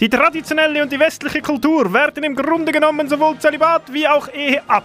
Die 0.00 0.08
traditionelle 0.08 0.82
und 0.82 0.90
die 0.90 0.98
westliche 0.98 1.42
Kultur 1.42 1.92
werten 1.92 2.24
im 2.24 2.34
Grunde 2.34 2.72
genommen 2.72 3.06
sowohl 3.06 3.38
Zölibat 3.38 3.92
wie 3.92 4.08
auch 4.08 4.28
Ehe 4.32 4.62
ab. 4.66 4.84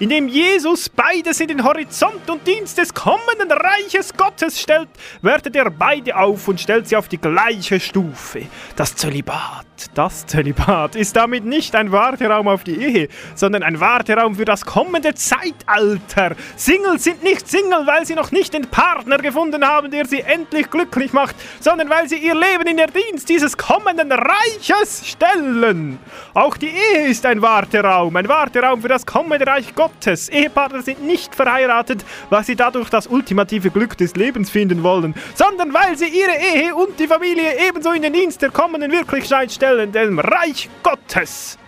indem 0.00 0.28
Jesus 0.28 0.88
beides 0.88 1.40
in 1.40 1.48
den 1.48 1.64
Horizont 1.64 2.28
und 2.28 2.46
Dienst 2.46 2.78
des 2.78 2.92
kommenden 2.92 3.50
Reiches 3.50 4.12
Gottes 4.16 4.60
stellt, 4.60 4.88
wertet 5.22 5.56
er 5.56 5.70
beide 5.70 6.16
auf 6.16 6.48
und 6.48 6.60
stellt 6.60 6.88
sie 6.88 6.96
auf 6.96 7.08
die 7.08 7.18
gleiche 7.18 7.78
Stufe. 7.78 8.46
Das 8.76 8.96
Zölibat, 8.96 9.66
das 9.94 10.26
Zölibat 10.26 10.96
ist 10.96 11.16
damit 11.16 11.44
nicht 11.44 11.74
ein 11.74 11.92
Warteraum 11.92 12.48
auf 12.48 12.64
die 12.64 12.76
Ehe, 12.76 13.08
sondern 13.34 13.62
ein 13.62 13.80
Warteraum 13.80 14.36
für 14.36 14.44
das 14.44 14.64
kommende 14.64 15.14
Zeitalter. 15.14 16.36
Singles 16.56 17.04
sind 17.04 17.22
nicht 17.22 17.48
Single, 17.48 17.86
weil 17.86 18.06
sie 18.06 18.14
noch 18.14 18.30
nicht 18.30 18.54
den 18.54 18.66
Partner 18.66 19.18
gefunden 19.18 19.66
haben, 19.66 19.90
der 19.90 20.06
sie 20.06 20.20
endlich 20.20 20.70
glücklich 20.70 21.12
macht, 21.12 21.36
sondern 21.60 21.90
weil 21.90 22.08
sie 22.08 22.16
ihr 22.16 22.34
Leben 22.34 22.66
in 22.66 22.76
der 22.76 22.88
Dienst 22.88 23.28
dieses 23.28 23.56
kommenden 23.56 24.12
Reiches 24.12 25.06
stellen. 25.06 25.98
Auch 26.32 26.56
die 26.56 26.70
Ehe 26.70 27.08
ist 27.08 27.26
ein 27.26 27.42
Warteraum, 27.42 28.14
ein 28.16 28.28
Warteraum 28.28 28.80
für 28.80 28.88
das 28.88 29.04
kommende 29.04 29.46
Reich 29.46 29.74
Gottes. 29.74 30.28
Ehepartner 30.28 30.82
sind 30.82 31.02
nicht 31.02 31.34
verheiratet, 31.34 32.04
weil 32.30 32.44
sie 32.44 32.56
dadurch 32.56 32.90
das 32.90 33.06
ultimative 33.06 33.70
Glück 33.70 33.96
des 33.96 34.14
Lebens 34.16 34.50
finden 34.50 34.82
wollen, 34.82 35.14
sondern 35.34 35.72
weil 35.74 35.96
sie 35.96 36.06
ihre 36.06 36.36
Ehe 36.36 36.74
und 36.74 36.98
die 36.98 37.06
Familie 37.06 37.68
ebenso 37.68 37.92
in 37.92 38.02
den 38.02 38.12
Dienst 38.12 38.42
der 38.42 38.50
kommenden 38.50 38.90
Wirklichkeit 38.90 39.52
stellen, 39.52 39.73
dem 39.92 40.18
Reich 40.18 40.68
Gottes. 40.82 41.58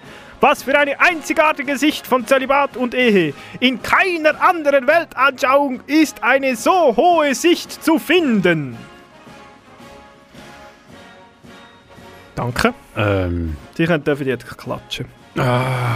Was 0.40 0.62
für 0.62 0.78
eine 0.78 1.00
einzigartige 1.00 1.78
Sicht 1.78 2.06
von 2.06 2.26
Zölibat 2.26 2.76
und 2.76 2.94
Ehe. 2.94 3.32
In 3.60 3.82
keiner 3.82 4.40
anderen 4.40 4.86
Weltanschauung 4.86 5.80
ist 5.86 6.22
eine 6.22 6.56
so 6.56 6.94
hohe 6.96 7.34
Sicht 7.34 7.82
zu 7.82 7.98
finden. 7.98 8.76
Danke. 12.34 12.74
Ähm. 12.96 13.56
Die 13.78 13.86
können 13.86 14.04
dürfen 14.04 14.26
jetzt 14.26 14.46
klatschen. 14.58 15.06
Ah. 15.38 15.86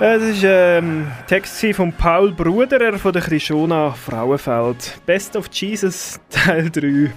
Das 0.00 0.22
war 0.22 0.50
ähm, 0.50 1.08
Text 1.26 1.64
von 1.74 1.92
Paul 1.92 2.32
Bruderer 2.32 2.98
von 2.98 3.12
der 3.12 3.22
Krishona 3.22 3.90
Frauenfeld. 3.92 4.98
Best 5.04 5.36
of 5.36 5.48
Jesus 5.52 6.18
Teil 6.30 6.70
3. 6.70 7.12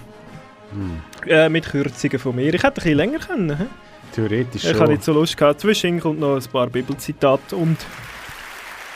Hm. 0.74 1.00
Äh, 1.28 1.48
mit 1.48 1.66
Kürzungen 1.66 2.18
von 2.18 2.34
mir. 2.36 2.52
Ich 2.52 2.54
hätte 2.54 2.66
ein 2.68 2.74
bisschen 2.74 2.96
länger 2.96 3.18
können. 3.18 3.68
Theoretisch 4.12 4.64
Ich 4.64 4.70
schon. 4.70 4.80
habe 4.80 4.92
nicht 4.92 5.04
so 5.04 5.12
Lust 5.12 5.36
gehabt. 5.36 5.60
Zwischen 5.60 6.00
kommt 6.00 6.20
noch 6.20 6.36
ein 6.36 6.42
paar 6.52 6.68
Bibelzitate 6.68 7.56
und 7.56 7.76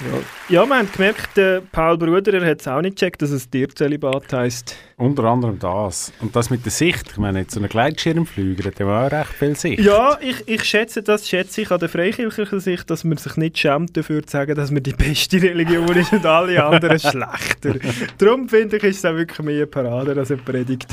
ja, 0.01 0.61
ja 0.61 0.67
wir 0.67 0.77
haben 0.77 0.93
gemerkt, 0.93 1.37
der 1.37 1.61
Paul 1.61 1.99
Bruderer 1.99 2.45
hat 2.47 2.61
es 2.61 2.69
auch 2.69 2.81
nicht 2.81 2.97
gecheckt, 2.97 3.23
dass 3.23 3.31
es 3.31 3.49
Tierzölibat 3.51 4.33
heisst. 4.33 4.77
Unter 4.97 5.25
anderem 5.25 5.59
das. 5.59 6.13
Und 6.21 6.35
das 6.35 6.51
mit 6.51 6.65
der 6.65 6.73
Sicht. 6.73 7.13
Ich 7.13 7.19
meine, 7.19 7.41
jetzt 7.41 7.55
so 7.55 7.61
ein 7.61 7.69
Gleitschirmflüger 7.69 8.65
hat 8.65 8.79
ja 8.79 9.07
auch 9.07 9.11
recht 9.11 9.33
viel 9.33 9.57
Sicht. 9.57 9.81
Ja, 9.81 10.19
ich, 10.21 10.47
ich 10.47 10.65
schätze 10.65 11.03
das, 11.03 11.29
schätze 11.29 11.63
ich 11.63 11.71
an 11.71 11.79
der 11.79 11.89
freikirchlichen 11.89 12.61
Sicht, 12.61 12.91
dass 12.91 13.05
man 13.05 13.17
sich 13.19 13.37
nicht 13.37 13.59
schämt 13.59 13.97
dafür 13.97 14.23
zu 14.25 14.31
sagen, 14.31 14.55
dass 14.55 14.71
man 14.71 14.83
die 14.83 14.93
beste 14.93 15.43
Religion 15.43 15.97
ist 15.97 16.13
und 16.13 16.27
alle 16.27 16.65
anderen 16.65 16.99
schlechter. 16.99 17.75
Darum 18.19 18.49
finde 18.49 18.77
ich, 18.77 18.83
ist 18.85 18.99
es 18.99 19.05
auch 19.05 19.15
wirklich 19.15 19.41
mehr 19.41 19.57
eine 19.57 19.67
Parade 19.67 20.17
als 20.17 20.31
eine 20.31 20.43
Predigt. 20.43 20.89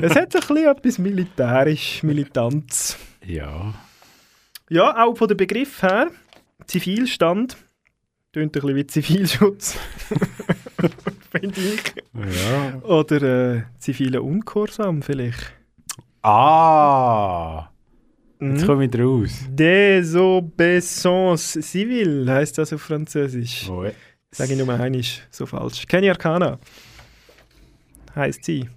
Es 0.00 0.14
hat 0.14 0.34
ein 0.34 0.40
bisschen 0.40 0.66
etwas 0.66 0.98
militärisch, 0.98 2.02
Militanz. 2.02 2.96
Ja. 3.26 3.74
Ja, 4.68 5.04
auch 5.04 5.16
von 5.16 5.28
dem 5.28 5.36
Begriff 5.36 5.82
her, 5.82 6.08
Zivilstand, 6.66 7.56
klingt 8.32 8.56
ein 8.56 8.60
bisschen 8.62 8.76
wie 8.76 8.86
Zivilschutz, 8.86 9.76
finde 11.30 11.60
ich. 11.60 11.82
Ja. 12.14 12.80
Oder 12.82 13.22
äh, 13.56 13.62
zivile 13.78 14.22
Ungehorsam 14.22 15.02
vielleicht. 15.02 15.52
Ah! 16.22 17.68
Jetzt 18.40 18.62
Mhm. 18.62 18.66
komme 18.66 18.86
ich 18.86 18.98
raus. 18.98 19.30
Désobéissance 19.54 21.60
civile 21.62 22.32
heißt 22.32 22.58
das 22.58 22.72
auf 22.72 22.82
Französisch. 22.82 23.68
Ouais. 23.68 23.94
Sage 24.32 24.54
ich 24.54 24.58
nur 24.58 24.68
einmal 24.68 25.00
so 25.30 25.46
falsch. 25.46 25.86
Kenny 25.86 26.10
Arcana 26.10 26.58
heißt 28.16 28.44
sie. 28.44 28.68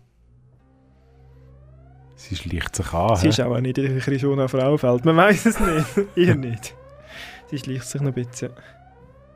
Sie 2.16 2.36
schleicht 2.36 2.76
sich 2.76 2.93
an. 2.93 3.16
Sie 3.16 3.30
ist 3.30 3.41
auch 3.41 3.60
nicht 3.60 3.78
in 3.80 3.86
der 3.93 3.99
Krishona 4.01 4.47
Frauenfeld. 4.47 5.03
Man 5.06 5.18
weiß 5.18 5.45
es 5.47 5.60
nicht. 5.60 6.08
Ihr 6.16 6.36
nicht. 6.36 6.76
Sie 7.49 7.58
schleicht 7.58 7.86
sich 7.86 8.01
noch 8.01 8.16
ein 8.16 8.24
bisschen. 8.24 8.51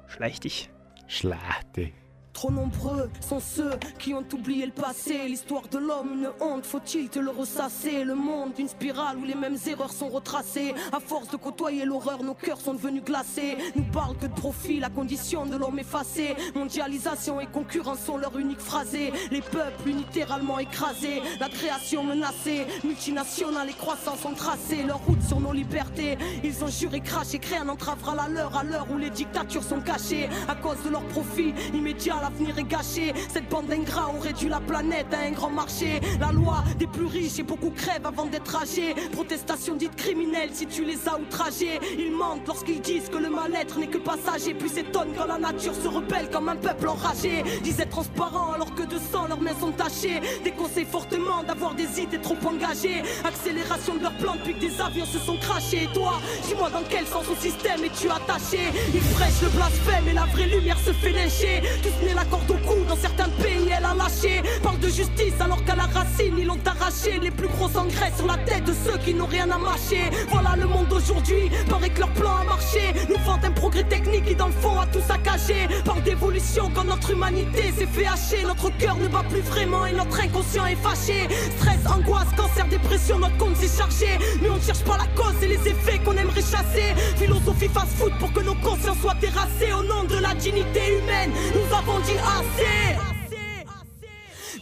Schlechtig. 0.10 0.70
Schlechte. 1.07 1.91
Trop 2.39 2.51
nombreux 2.51 3.09
sont 3.19 3.41
ceux 3.41 3.71
qui 3.97 4.13
ont 4.13 4.23
oublié 4.31 4.65
le 4.65 4.71
passé. 4.71 5.27
L'histoire 5.27 5.67
de 5.67 5.77
l'homme, 5.77 6.13
une 6.13 6.29
honte, 6.39 6.65
faut-il 6.65 7.09
te 7.09 7.19
le 7.19 7.31
ressasser? 7.31 8.05
Le 8.05 8.15
monde, 8.15 8.53
une 8.57 8.69
spirale 8.69 9.17
où 9.17 9.25
les 9.25 9.35
mêmes 9.35 9.57
erreurs 9.67 9.91
sont 9.91 10.07
retracées. 10.07 10.73
À 10.93 11.01
force 11.01 11.27
de 11.27 11.35
côtoyer 11.35 11.83
l'horreur, 11.83 12.23
nos 12.23 12.35
cœurs 12.35 12.61
sont 12.61 12.75
devenus 12.75 13.03
glacés. 13.03 13.57
Nous 13.75 13.83
parle 13.91 14.15
que 14.15 14.27
de 14.27 14.31
profit, 14.31 14.79
la 14.79 14.89
condition 14.89 15.45
de 15.47 15.57
l'homme 15.57 15.79
effacée. 15.79 16.33
Mondialisation 16.55 17.41
et 17.41 17.45
concurrence 17.45 17.99
sont 18.05 18.15
leur 18.15 18.37
unique 18.37 18.61
phrasé. 18.61 19.11
Les 19.31 19.41
peuples 19.41 19.89
unilatéralement 19.89 20.59
écrasés, 20.59 21.21
la 21.41 21.49
création 21.49 22.05
menacée. 22.05 22.65
Multinationales 22.85 23.69
et 23.69 23.73
croissance 23.73 24.21
sont 24.21 24.31
tracées 24.31 24.83
leur 24.83 24.99
route 24.99 25.21
sur 25.23 25.41
nos 25.41 25.51
libertés. 25.51 26.17
Ils 26.45 26.63
ont 26.63 26.69
juré, 26.69 27.01
craché, 27.01 27.37
créé 27.39 27.57
un 27.57 27.67
entravera 27.67 28.15
la 28.15 28.29
leur 28.29 28.55
à 28.55 28.63
l'heure 28.63 28.87
où 28.89 28.97
les 28.97 29.09
dictatures 29.09 29.63
sont 29.63 29.81
cachées. 29.81 30.29
À 30.47 30.55
cause 30.55 30.81
de 30.85 30.89
leur 30.89 31.03
profit 31.07 31.53
immédiat, 31.73 32.28
l'avenir 32.30 32.57
est 32.57 32.63
gâché. 32.63 33.13
Cette 33.32 33.49
bande 33.49 33.67
d'ingrats 33.67 34.09
ont 34.09 34.19
réduit 34.19 34.49
la 34.49 34.59
planète 34.59 35.07
à 35.13 35.27
un 35.27 35.32
grand 35.32 35.49
marché. 35.49 35.99
La 36.19 36.32
loi 36.32 36.63
des 36.77 36.88
plus 36.88 37.05
riches 37.05 37.39
et 37.39 37.43
beaucoup 37.43 37.71
crèvent 37.71 38.05
avant 38.05 38.25
d'être 38.25 38.55
âgés. 38.55 38.93
Protestation 39.11 39.75
dite 39.75 39.95
criminelle 39.95 40.49
si 40.53 40.65
tu 40.67 40.86
les 40.86 41.07
as 41.07 41.19
outragés. 41.19 41.80
Ils 41.97 42.11
mentent 42.11 42.47
lorsqu'ils 42.47 42.82
disent 42.82 43.09
que 43.09 43.17
le 43.17 43.30
mal-être 43.30 43.80
n'est 43.80 43.88
que 43.88 43.97
passager. 43.97 44.53
Puis 44.53 44.69
s'étonnent 44.69 45.13
quand 45.17 45.25
la 45.25 45.38
nature 45.38 45.73
se 45.73 45.88
rebelle 45.88 46.30
comme 46.30 46.49
un 46.49 46.55
peuple 46.55 46.88
enragé. 46.89 47.43
Disaient 47.63 47.86
transparent 47.86 48.53
alors 48.53 48.73
que 48.75 48.84
de 48.84 48.99
sang 49.11 49.27
leurs 49.27 49.41
mains 49.41 49.59
sont 49.59 49.71
tachées. 49.71 50.21
Déconseillent 50.43 50.86
fortement 50.86 51.43
d'avoir 51.43 51.73
des 51.73 52.01
idées 52.01 52.21
trop 52.21 52.38
engagées. 52.45 53.01
Accélération 53.25 53.95
de 53.95 54.03
leur 54.03 54.15
plan 54.17 54.36
depuis 54.36 54.53
que 54.53 54.59
des 54.59 54.82
avions 54.82 55.05
se 55.05 55.19
sont 55.19 55.38
crachés. 55.38 55.84
Et 55.84 55.93
toi, 55.93 56.19
dis-moi 56.45 56.69
dans 56.69 56.84
quel 56.89 57.05
sens 57.07 57.25
au 57.27 57.36
système 57.36 57.84
es-tu 57.84 58.09
attaché? 58.09 58.59
Ils 58.93 59.15
prêchent 59.15 59.41
le 59.41 59.49
blasphème 59.49 60.07
et 60.09 60.13
la 60.13 60.25
vraie 60.25 60.47
lumière 60.47 60.77
se 60.80 60.91
fait 60.93 61.11
lyncher. 61.11 61.61
Tous 61.82 62.05
nés 62.05 62.13
la 62.20 62.26
corde 62.26 62.51
au 62.51 62.67
cou, 62.67 62.84
dans 62.88 62.97
certains 62.97 63.30
pays 63.41 63.70
elle 63.76 63.86
a 63.86 63.93
lâché. 63.93 64.41
Parle 64.61 64.80
de 64.80 64.89
justice 64.89 65.39
alors 65.39 65.63
qu'à 65.63 65.76
la 65.76 65.84
racine 65.84 66.36
ils 66.38 66.45
l'ont 66.45 66.59
arraché. 66.65 67.20
Les 67.22 67.32
plus 67.32 67.47
gros 67.47 67.72
engrais 67.78 68.11
sur 68.17 68.28
la 68.28 68.38
tête 68.38 68.65
de 68.65 68.74
ceux 68.74 68.97
qui 68.97 69.13
n'ont 69.13 69.26
rien 69.26 69.49
à 69.49 69.57
mâcher. 69.57 70.09
Voilà 70.30 70.55
le 70.57 70.67
monde 70.67 70.88
d'aujourd'hui, 70.88 71.49
paraît 71.70 71.89
que 71.89 71.99
leur 71.99 72.13
plan 72.13 72.36
a 72.41 72.43
marché. 72.43 72.93
Nous 73.09 73.22
vantent 73.26 73.45
un 73.45 73.51
progrès 73.51 73.84
technique 73.84 74.26
qui 74.26 74.36
dans 74.36 74.47
le 74.47 74.53
fond 74.53 74.80
a 74.80 74.86
tout 74.88 75.01
saccagé. 75.07 75.67
Parle 75.86 76.03
d'évolution 76.03 76.70
quand 76.76 76.84
notre 76.84 77.11
humanité 77.11 77.74
s'est 77.78 77.88
fait 77.88 78.07
hacher. 78.07 78.43
Notre 78.43 78.70
cœur 78.78 78.97
ne 78.97 79.07
bat 79.07 79.24
plus 79.30 79.41
vraiment 79.41 79.86
et 79.86 79.93
notre 79.93 80.20
inconscient 80.20 80.65
est 80.65 80.82
fâché. 80.88 81.28
Stress, 81.57 81.80
angoisse, 81.88 82.32
cancer, 82.36 82.67
dépression, 82.67 83.20
notre 83.20 83.38
compte 83.38 83.55
s'est 83.55 83.78
chargé. 83.78 84.09
Mais 84.41 84.49
on 84.49 84.57
ne 84.57 84.61
cherche 84.61 84.84
pas 84.84 84.97
la 84.97 85.07
cause 85.15 85.41
et 85.41 85.47
les 85.47 85.67
effets 85.67 85.99
qu'on 86.03 86.17
aimerait 86.17 86.41
chasser. 86.41 86.89
Philosophie 87.15 87.70
fast-food 87.70 88.13
pour 88.20 88.34
que 88.34 88.41
nos 88.41 88.55
consciences 88.55 88.99
soient 88.99 89.20
terrassées. 89.22 89.72
Au 89.74 89.84
nom 89.84 90.03
de 90.03 90.17
la 90.17 90.34
dignité 90.36 90.97
humaine, 90.99 91.32
nous 91.53 91.76
avons 91.76 91.99
dit 92.10 92.20
assez. 92.38 92.95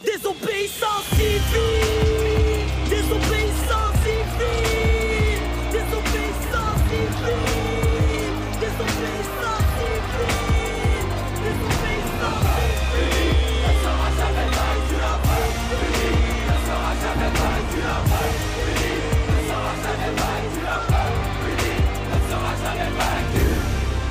Désobéissance 0.03 1.05
civile, 1.15 2.65
désobéissance 2.89 3.46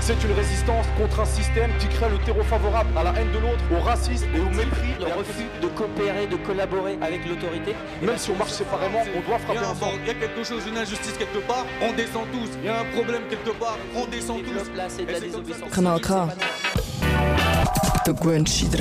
C'est 0.07 0.22
une 0.22 0.34
résistance 0.36 0.86
contre 0.96 1.18
un 1.18 1.24
système 1.24 1.72
qui 1.80 1.88
crée 1.88 2.09
le 2.09 2.18
terreau 2.18 2.44
favorable 2.44 2.90
à 2.96 3.02
la 3.02 3.11
haine 3.18 3.32
de 3.32 3.38
l'autre, 3.38 3.64
au 3.76 3.80
racisme 3.80 4.28
et 4.36 4.38
au 4.38 4.48
mépris. 4.50 4.94
Le 5.00 5.07
refus 5.07 5.48
de 5.61 5.66
coopérer, 5.66 6.28
de 6.28 6.36
collaborer 6.36 6.96
avec 7.02 7.26
l'autorité? 7.26 7.74
Même 8.00 8.16
si 8.16 8.30
on 8.30 8.36
marche 8.36 8.52
séparément, 8.52 9.00
on 9.16 9.28
doit 9.28 9.40
frapper 9.40 9.66
ensemble. 9.66 9.98
Il 10.02 10.07
y 10.07 10.11
a 10.11 10.14
quelque 10.14 10.44
chose, 10.44 10.62
une 10.68 10.78
injustice 10.78 11.14
quelque 11.18 11.44
part, 11.44 11.66
on 11.82 11.92
descend 11.92 12.22
tous. 12.30 12.50
Il 12.62 12.66
y 12.66 12.68
a 12.68 12.82
un 12.82 12.84
problème 12.94 13.22
quelque 13.28 13.50
part, 13.59 13.78
on 13.96 14.07
descend 14.07 14.44
tous. 14.44 14.70
Kanal 15.74 16.00
K. 16.00 16.12
Du 18.04 18.14
gewöhnst 18.14 18.62
dich 18.62 18.80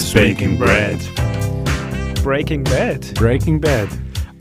is 0.00 0.14
baking 0.14 0.56
bread. 0.56 0.98
Breaking 2.22 2.64
Bad. 2.64 3.14
Breaking 3.14 3.60
Bad. 3.60 3.88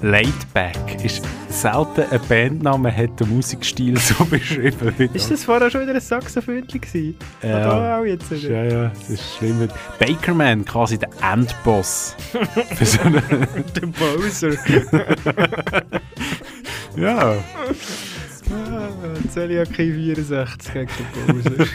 Laidback 0.02 1.04
ist 1.04 1.22
selten 1.50 2.04
ein 2.10 2.22
Bandname 2.30 2.96
hat 2.96 3.20
den 3.20 3.30
Musikstil 3.30 3.98
so 3.98 4.24
beschrieben. 4.30 4.94
Ist 5.14 5.30
das 5.30 5.44
vorher 5.44 5.70
schon 5.70 5.82
wieder 5.82 5.94
ein 5.96 6.00
Saxophönchen 6.00 6.80
gewesen? 6.80 7.18
Ja, 7.44 7.78
Oder 7.78 7.98
auch 7.98 8.06
jetzt 8.06 8.32
wieder? 8.32 8.50
Ja, 8.50 8.64
ja, 8.64 8.92
es 9.02 9.10
ist 9.10 9.38
schlimm. 9.38 9.68
Bakerman, 10.00 10.64
quasi 10.64 10.98
der 10.98 11.10
Endboss. 11.22 12.16
Für 12.76 12.86
so 12.86 13.00
Der 13.10 13.88
Bowser. 13.88 14.52
ja. 16.96 17.36
Ah, 18.52 18.90
Zeliakie 19.30 19.92
64 19.94 20.74
gegen 20.74 20.90
den 21.28 21.44
Bowser. 21.44 21.66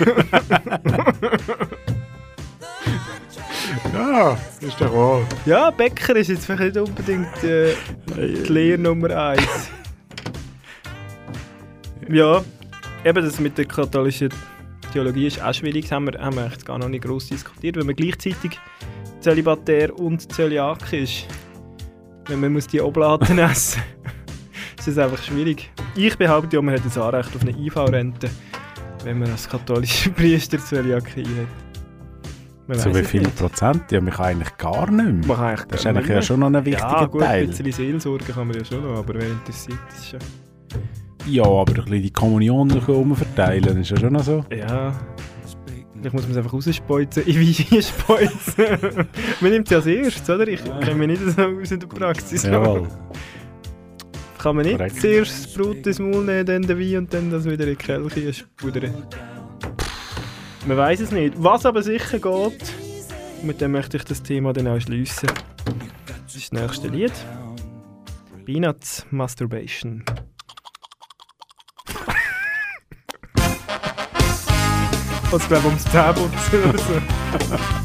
Ja, 3.93 4.39
ist 4.61 4.81
doch 4.81 4.93
wahr. 4.93 5.23
Ja, 5.47 5.71
Bäcker 5.71 6.17
ist 6.17 6.29
jetzt 6.29 6.47
vielleicht 6.47 6.75
nicht 6.75 6.89
unbedingt 6.89 7.45
äh, 7.45 7.75
die 8.17 8.53
Lehre 8.53 8.79
Nummer 8.79 9.11
1. 9.11 9.43
ja, 12.09 12.43
eben 13.05 13.25
das 13.25 13.41
mit 13.41 13.57
der 13.59 13.65
katholischen 13.65 14.31
Theologie 14.93 15.27
ist 15.27 15.43
auch 15.43 15.55
schwierig. 15.55 15.85
Das 15.85 15.93
haben 15.93 16.07
wir, 16.07 16.21
haben 16.21 16.37
wir 16.37 16.51
gar 16.65 16.79
noch 16.79 16.89
nicht 16.89 17.05
groß 17.05 17.29
diskutiert, 17.29 17.77
wenn 17.77 17.87
man 17.87 17.97
gleichzeitig 17.97 18.59
Zölibatär 19.21 19.99
und 19.99 20.33
Zöliak 20.33 20.93
ist. 20.93 21.27
Wenn 22.29 22.41
man 22.41 22.53
muss 22.53 22.67
die 22.67 22.81
Oblaten 22.81 23.39
essen 23.39 23.83
ist 24.87 24.99
das 24.99 25.05
einfach 25.11 25.23
schwierig. 25.23 25.71
Ich 25.97 26.17
behaupte 26.19 26.57
ja, 26.57 26.63
man 26.63 26.75
hat 26.75 26.83
ein 26.85 27.03
Anrecht 27.03 27.35
auf 27.35 27.43
eine 27.43 27.53
IV-Rente, 27.53 28.31
wenn 29.05 29.19
man 29.19 29.31
als 29.31 29.49
katholischer 29.49 30.11
Priester 30.11 30.59
Zöliakie 30.59 31.25
hat. 31.25 31.64
Man 32.67 32.79
weiss 32.79 32.95
wie 32.95 33.05
viel 33.05 33.21
nicht. 33.21 33.37
Prozent? 33.37 33.91
Ja, 33.93 34.01
mich 34.01 34.19
eigentlich 34.19 34.57
gar 34.57 34.91
nicht 34.91 35.05
mehr. 35.05 35.27
Man 35.27 35.37
kann 35.37 35.47
eigentlich 35.47 35.67
das 35.69 35.81
ist 35.81 35.87
eigentlich 35.87 36.09
ja 36.09 36.23
schon 36.23 36.41
noch 36.41 36.47
ein 36.47 36.65
wichtiger 36.65 37.01
ja, 37.01 37.05
gut, 37.05 37.21
Teil. 37.21 37.43
ein 37.43 37.49
bisschen 37.49 37.73
Seelsorge 37.73 38.33
kann 38.33 38.47
man 38.49 38.57
ja 38.57 38.65
schon 38.65 38.83
noch, 38.83 38.99
aber 38.99 39.15
wer 39.15 39.29
interessiert 39.29 39.79
das 39.91 40.09
schon? 40.09 40.21
Ja, 41.27 41.45
aber 41.45 41.73
ein 41.73 41.85
bisschen 41.85 42.03
die 42.03 42.11
Kommunion 42.11 42.71
umverteilen 42.71 43.81
ist 43.81 43.91
ja 43.91 43.99
schon 43.99 44.13
noch 44.13 44.23
so. 44.23 44.45
Ja. 44.51 44.93
Vielleicht 45.95 46.15
muss 46.15 46.23
man 46.23 46.31
es 46.31 46.37
einfach 46.39 46.53
rausspuizen, 46.55 47.25
in 47.25 47.37
Wein 47.37 47.83
speuzen. 47.83 49.07
man 49.41 49.51
nimmt 49.51 49.67
es 49.67 49.71
ja 49.71 49.77
als 49.79 49.87
erstes, 49.87 50.31
oder? 50.31 50.49
Ich 50.49 50.65
kenne 50.65 50.95
mich 50.95 51.21
nicht 51.21 51.37
so 51.37 51.43
aus 51.43 51.71
in 51.71 51.81
der 51.81 51.87
Praxis. 51.87 52.43
Jawohl. 52.45 52.89
Kann 54.39 54.57
man 54.57 54.67
nicht 54.67 54.77
Korrekt. 54.77 55.01
zuerst 55.01 55.45
das 55.45 55.55
Brot 55.55 55.87
ins 55.87 55.99
Maul 55.99 56.25
nehmen, 56.25 56.45
dann 56.45 56.63
den 56.63 56.79
Wein 56.79 56.99
und 56.99 57.15
dann 57.15 57.31
das 57.31 57.45
wieder 57.45 57.65
in 57.65 57.71
die 57.71 57.77
Kelche 57.77 58.33
spudern? 58.33 58.93
Man 60.67 60.79
weiß 60.79 61.01
es 61.01 61.11
nicht. 61.11 61.35
Was 61.37 61.67
aber 61.67 61.83
sicher 61.83 62.19
geht, 62.19 62.73
mit 63.43 63.61
dem 63.61 63.73
möchte 63.73 63.99
ich 63.99 64.05
das 64.05 64.23
Thema 64.23 64.55
dann 64.55 64.67
auch 64.67 64.81
schliessen. 64.81 65.29
Das 66.07 66.35
ist 66.35 66.53
das 66.53 66.61
nächste 66.61 66.89
Lied. 66.89 67.13
Peanuts 68.47 69.05
Masturbation. 69.11 70.03
Was 75.31 75.49
glaube 75.49 75.67
ums 75.67 75.85
Zähneputzen 75.85 76.65
oder 76.69 76.79
so. 76.79 77.84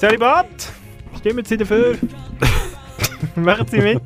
Zölibat! 0.00 0.72
Stimmen 1.18 1.44
Sie 1.44 1.58
dafür? 1.58 1.98
machen 3.36 3.66
Sie 3.68 3.82
mit? 3.82 4.00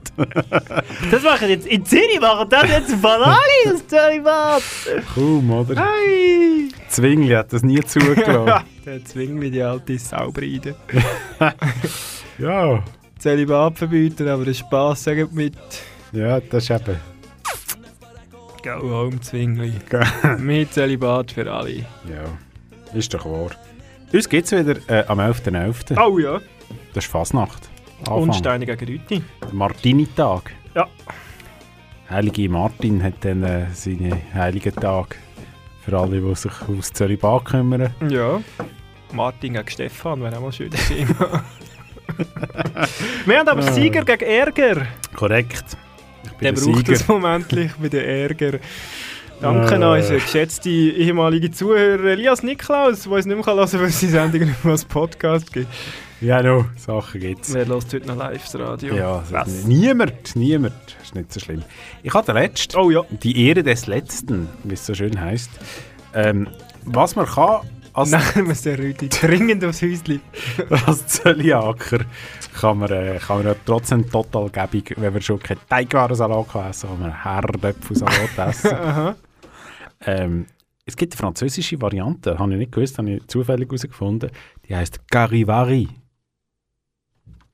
Das 1.08 1.22
machen 1.22 1.48
jetzt 1.48 1.68
in 1.68 1.86
Zürich, 1.86 2.18
machen 2.20 2.48
das 2.50 2.68
jetzt 2.68 2.94
von 2.96 3.22
alle 3.22 3.36
das 3.64 3.86
Zölibat! 3.86 4.62
Kaum, 5.14 5.52
oder? 5.52 5.80
Hey! 5.80 6.68
Zwingli 6.88 7.32
hat 7.32 7.52
das 7.52 7.62
nie 7.62 7.80
zugelassen. 7.84 8.66
Der 8.84 9.04
Zwingli, 9.04 9.52
die 9.52 9.62
alte 9.62 9.96
Saubride. 9.96 10.74
ja. 12.38 12.82
Zölibat 13.20 13.78
verbieten, 13.78 14.26
aber 14.26 14.46
den 14.46 14.54
Spass 14.54 15.04
sagen 15.04 15.28
Sie 15.30 15.36
mit. 15.36 15.54
Ja, 16.10 16.40
das 16.40 16.64
ist 16.64 16.70
eben. 16.72 16.96
Go 18.64 18.90
home, 18.90 19.20
Zwingli. 19.20 19.74
mit 20.38 20.74
Zölibat 20.74 21.30
für 21.30 21.48
alle. 21.52 21.76
Ja, 22.10 22.94
ist 22.94 23.14
doch 23.14 23.26
wahr. 23.26 23.52
Uns 24.14 24.28
gibt 24.28 24.46
es 24.46 24.52
wieder 24.52 24.76
äh, 24.88 25.04
am 25.08 25.18
11.11. 25.18 26.00
Oh 26.00 26.18
ja. 26.20 26.40
Das 26.94 27.04
ist 27.04 27.10
Fasnacht. 27.10 27.68
Und 28.08 28.32
Steine 28.36 28.64
gegen 28.64 28.86
Rüti. 28.86 29.22
Martini-Tag. 29.50 30.52
Ja. 30.76 30.86
Heilige 32.08 32.48
Martin 32.48 33.02
hat 33.02 33.14
dann 33.22 33.42
äh, 33.42 33.66
seine 33.72 34.16
heiligen 34.32 34.72
Tage 34.76 35.16
für 35.84 35.98
alle, 35.98 36.20
die 36.20 36.34
sich 36.36 36.52
aus 36.68 36.92
Zölibat 36.92 37.46
kümmern. 37.46 37.92
Ja. 38.08 38.40
Martin 39.12 39.54
gegen 39.54 39.68
Stefan 39.68 40.22
wäre 40.22 40.36
auch 40.36 40.42
mal 40.42 40.46
ein 40.46 40.52
schönes 40.52 40.86
Thema. 40.88 41.42
Wir 43.26 43.38
haben 43.40 43.48
aber 43.48 43.62
Sieger 43.62 44.04
gegen 44.04 44.24
Ärger. 44.30 44.86
Korrekt. 45.16 45.76
Ich 46.22 46.30
bin 46.34 46.38
Der 46.40 46.52
der 46.52 46.60
braucht 46.60 46.76
Sieger. 46.86 46.92
es 46.92 47.08
momentlich 47.08 47.72
bei 47.80 47.88
den 47.88 48.04
Ärger. 48.04 48.58
Danke 49.40 49.72
Äh. 49.72 49.76
an 49.76 49.82
unseren 49.82 50.16
geschätzte 50.16 50.70
ehemalige 50.70 51.50
Zuhörer 51.50 52.04
Elias 52.04 52.42
Niklaus, 52.42 53.02
der 53.02 53.12
uns 53.12 53.26
nicht 53.26 53.36
mehr 53.36 53.44
hören 53.46 53.68
kann, 53.68 53.80
weil 53.80 53.88
es 53.88 54.00
die 54.00 54.06
Sendung 54.06 54.40
nicht 54.42 54.64
mehr 54.64 54.72
als 54.72 54.84
Podcast 54.84 55.52
gibt. 55.52 55.68
Ja, 56.20 56.42
no, 56.42 56.64
Sachen 56.76 57.20
gibt's. 57.20 57.52
Wer 57.52 57.66
hört 57.66 57.84
heute 57.92 58.06
noch 58.06 58.16
live 58.16 58.42
das 58.42 58.58
Radio? 58.58 58.94
Ja, 58.94 59.22
Was? 59.30 59.64
niemand, 59.64 60.34
niemand. 60.36 60.74
Ist 61.02 61.14
nicht 61.14 61.30
so 61.32 61.40
schlimm. 61.40 61.62
Ich 62.02 62.14
habe 62.14 62.24
den 62.24 62.36
letzten. 62.36 62.76
Oh 62.78 62.90
ja. 62.90 63.02
Die 63.22 63.46
Ehre 63.48 63.62
des 63.62 63.86
Letzten, 63.86 64.48
wie 64.62 64.74
es 64.74 64.86
so 64.86 64.94
schön 64.94 65.20
heißt. 65.20 65.50
Ähm, 66.14 66.48
was 66.84 67.16
man 67.16 67.26
kann 67.26 67.60
als, 67.92 68.10
Nein, 68.10 68.22
wir 68.64 68.78
Rüdi 68.78 69.08
dringend 69.08 69.64
aufs 69.64 69.82
Häuschen. 69.82 70.20
als 70.86 71.06
Zöliaker, 71.08 72.00
kann 72.54 72.78
man, 72.78 72.90
äh, 72.90 73.18
kann 73.18 73.38
man 73.38 73.46
ja 73.46 73.54
trotzdem 73.64 74.08
total 74.10 74.48
gäbig, 74.50 74.94
wenn 74.96 75.12
wir 75.12 75.20
schon 75.20 75.40
keinen 75.40 75.60
Teigwarensalat 75.68 76.54
essen, 76.70 76.88
kann 76.88 77.00
man 77.00 77.22
Herdöpfelsalat 77.22 78.38
essen. 78.48 79.14
Ähm, 80.06 80.46
es 80.86 80.96
gibt 80.96 81.14
eine 81.14 81.18
französische 81.18 81.80
Variante, 81.80 82.38
habe 82.38 82.52
ich 82.52 82.58
nicht 82.58 82.72
gewusst, 82.72 82.98
habe 82.98 83.10
ich 83.10 83.26
zufällig 83.26 83.68
herausgefunden. 83.68 84.30
Die 84.68 84.76
heißt 84.76 85.08
Garivari. 85.08 85.88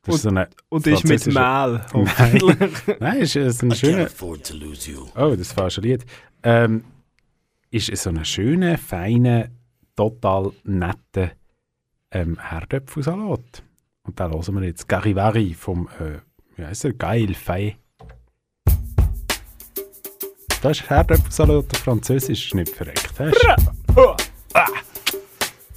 Das 0.02 0.16
ist 0.16 0.22
so 0.22 0.30
eine 0.30 0.48
und 0.70 0.86
ist 0.86 1.04
mit 1.04 1.26
Mehl, 1.26 1.34
Nein. 1.92 2.70
Nein 3.00 3.18
ist, 3.18 3.36
ist 3.36 3.62
ein 3.62 3.74
schöner... 3.74 4.06
afford 4.06 4.46
to 4.46 4.54
lose 4.56 4.90
you. 4.90 5.06
Oh, 5.14 5.34
das 5.36 5.52
falsche 5.52 5.82
Lied. 5.82 6.06
Ähm, 6.42 6.84
ist 7.70 7.94
so 7.96 8.10
ein 8.10 8.24
schöner, 8.24 8.78
feiner, 8.78 9.48
total 9.94 10.52
netter 10.64 11.32
ähm, 12.10 12.38
Herdöpfelsalat. 12.40 13.62
Und 14.10 14.18
da 14.18 14.28
hören 14.28 14.56
wir 14.56 14.64
jetzt 14.64 14.88
Garivari 14.88 15.54
vom, 15.54 15.88
äh, 16.00 16.18
wie 16.56 16.64
heißt 16.64 16.84
er, 16.84 16.94
Geil 16.94 17.32
Fei. 17.32 17.76
Das 20.62 20.80
ist 20.80 20.90
Herdöpfelsalat 20.90 21.66
auf 21.72 21.78
Französisch, 21.78 22.46
ist 22.46 22.54
nicht 22.56 22.74
verreckt. 22.74 23.12
Das 23.16 23.32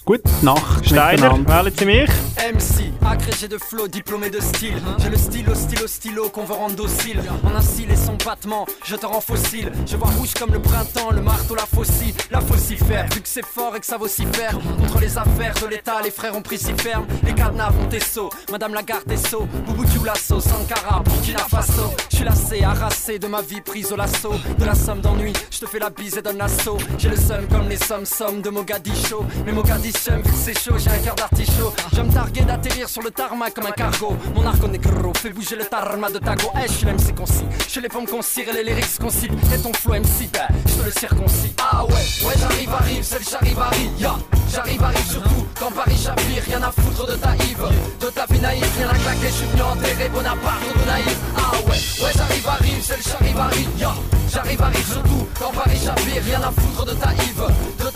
Nacht 0.05 0.85
Steiner, 0.85 1.37
miteinander. 1.37 1.47
wählen 1.47 1.73
Sie 1.77 1.85
mich? 1.85 2.09
MC, 2.53 2.91
agrégé 3.05 3.47
de 3.47 3.57
flow, 3.57 3.87
diplômé 3.87 4.29
de 4.29 4.41
style. 4.41 4.75
J'ai 5.01 5.09
le 5.09 5.17
stylo, 5.17 5.55
stylo, 5.55 5.87
stylo 5.87 6.29
qu'on 6.29 6.43
veut 6.43 6.55
rendre 6.55 6.75
docile. 6.75 7.21
En 7.43 7.55
un 7.55 7.61
style 7.61 7.89
et 7.89 7.95
son 7.95 8.15
battement, 8.15 8.65
je 8.83 8.97
te 8.97 9.05
rends 9.05 9.21
fossile. 9.21 9.71
Je 9.85 9.95
vois 9.95 10.09
rouge 10.09 10.33
comme 10.37 10.51
le 10.51 10.59
printemps, 10.59 11.11
le 11.11 11.21
marteau, 11.21 11.55
la 11.55 11.65
faucille. 11.65 12.13
La 12.31 12.41
faucifère, 12.41 13.05
vu 13.13 13.21
que 13.21 13.29
c'est 13.29 13.45
fort 13.45 13.77
et 13.77 13.79
que 13.79 13.85
ça 13.85 13.97
vaut 13.97 14.09
si 14.09 14.25
faire. 14.33 14.57
Contre 14.77 14.99
les 14.99 15.17
affaires 15.17 15.53
de 15.61 15.67
l'État, 15.67 16.01
les 16.03 16.11
frères 16.11 16.35
ont 16.35 16.41
pris 16.41 16.57
si 16.57 16.73
ferme. 16.73 17.05
Les 17.23 17.33
cadenas 17.33 17.69
vont 17.69 17.85
tes 17.87 18.01
sauts, 18.01 18.29
Madame 18.51 18.73
Lagarde 18.73 19.09
est 19.09 19.25
saut. 19.29 19.47
Boubou 19.65 19.85
Lasso, 20.03 20.41
Sankara, 20.41 21.01
Burkina 21.01 21.45
Faso. 21.49 21.93
Je 22.09 22.17
suis 22.17 22.25
lassé, 22.25 22.61
harassé 22.61 23.19
de 23.19 23.27
ma 23.27 23.41
vie 23.41 23.61
prise 23.61 23.93
au 23.93 23.95
lasso. 23.95 24.33
De 24.59 24.65
la 24.65 24.75
somme 24.75 24.99
d'ennui, 24.99 25.31
je 25.49 25.59
te 25.59 25.65
fais 25.65 25.79
la 25.79 25.89
bise 25.89 26.17
et 26.17 26.21
donne 26.21 26.39
l'assaut. 26.39 26.77
J'ai 26.97 27.07
le 27.09 27.15
seum 27.15 27.47
comme 27.47 27.69
les 27.69 27.77
sommes 27.77 28.05
sommes 28.05 28.41
de 28.41 28.49
Mogadiscio. 28.49 29.23
Mais 29.45 29.53
Mogadiscio, 29.53 29.92
que 29.93 30.29
c'est 30.35 30.57
chaud, 30.57 30.77
j'ai 30.77 30.89
un 30.89 30.97
cœur 30.97 31.15
d'artichaut. 31.15 31.73
Je 31.93 32.01
me 32.01 32.11
targuer 32.11 32.41
d'atterrir 32.41 32.89
sur 32.89 33.01
le 33.01 33.11
tarmac 33.11 33.53
comme 33.53 33.65
un 33.65 33.71
cargo. 33.71 34.15
Mon 34.35 34.45
arco 34.45 34.67
négro 34.67 35.13
fait 35.13 35.29
bouger 35.29 35.55
le 35.55 35.65
tarma 35.65 36.09
de 36.09 36.19
Tago. 36.19 36.49
Eh, 36.55 36.67
je 36.67 36.73
suis 36.73 36.85
l'MC 36.85 37.15
concis. 37.15 37.45
Je 37.69 37.79
les 37.79 37.89
pompes 37.89 38.09
concire 38.09 38.49
et 38.49 38.53
les 38.53 38.63
lyrics 38.63 38.99
concile. 38.99 39.31
Et 39.53 39.59
ton 39.59 39.73
flow 39.73 39.93
MC, 39.93 40.29
bah, 40.33 40.47
je 40.65 40.73
te 40.73 40.85
le 40.85 40.91
circoncis. 40.91 41.53
Ah 41.59 41.85
ouais, 41.85 41.93
ouais, 41.93 42.33
j'arrive, 42.39 42.73
arrive, 42.73 43.03
c'est 43.03 43.19
le 43.19 43.25
charivari. 43.25 43.89
Ya, 43.97 44.15
j'arrive, 44.51 44.83
arrive 44.83 45.09
surtout 45.09 45.47
quand 45.59 45.71
Paris 45.71 45.97
chavire. 45.97 46.43
Rien 46.45 46.61
à 46.63 46.71
foutre 46.71 47.07
de 47.07 47.15
ta 47.15 47.35
Yves, 47.35 47.69
de 47.99 48.07
ta 48.07 48.25
vie 48.25 48.39
naïve. 48.39 48.65
Rien 48.77 48.89
à 48.89 48.95
claquer, 48.95 49.27
je 49.27 49.33
suis 49.33 49.45
venu 49.47 49.61
enterrer 49.61 50.09
Bonaparte 50.09 50.63
de 50.63 50.85
naïf. 50.87 51.17
Ah 51.37 51.51
ouais, 51.65 51.71
ouais, 51.71 52.11
j'arrive, 52.15 52.47
arrive, 52.47 52.81
c'est 52.81 52.97
le 52.97 53.03
charivari. 53.03 53.67
Ya, 53.77 53.93
j'arrive, 54.31 54.61
arrive 54.61 54.91
surtout 54.91 55.27
quand 55.39 55.51
Paris 55.51 55.79
chavire. 55.83 56.23
Rien 56.23 56.41
à 56.41 56.51
foutre 56.51 56.85
de 56.85 56.93
ta 56.93 57.13
Yves, 57.13 57.47
de 57.79 57.89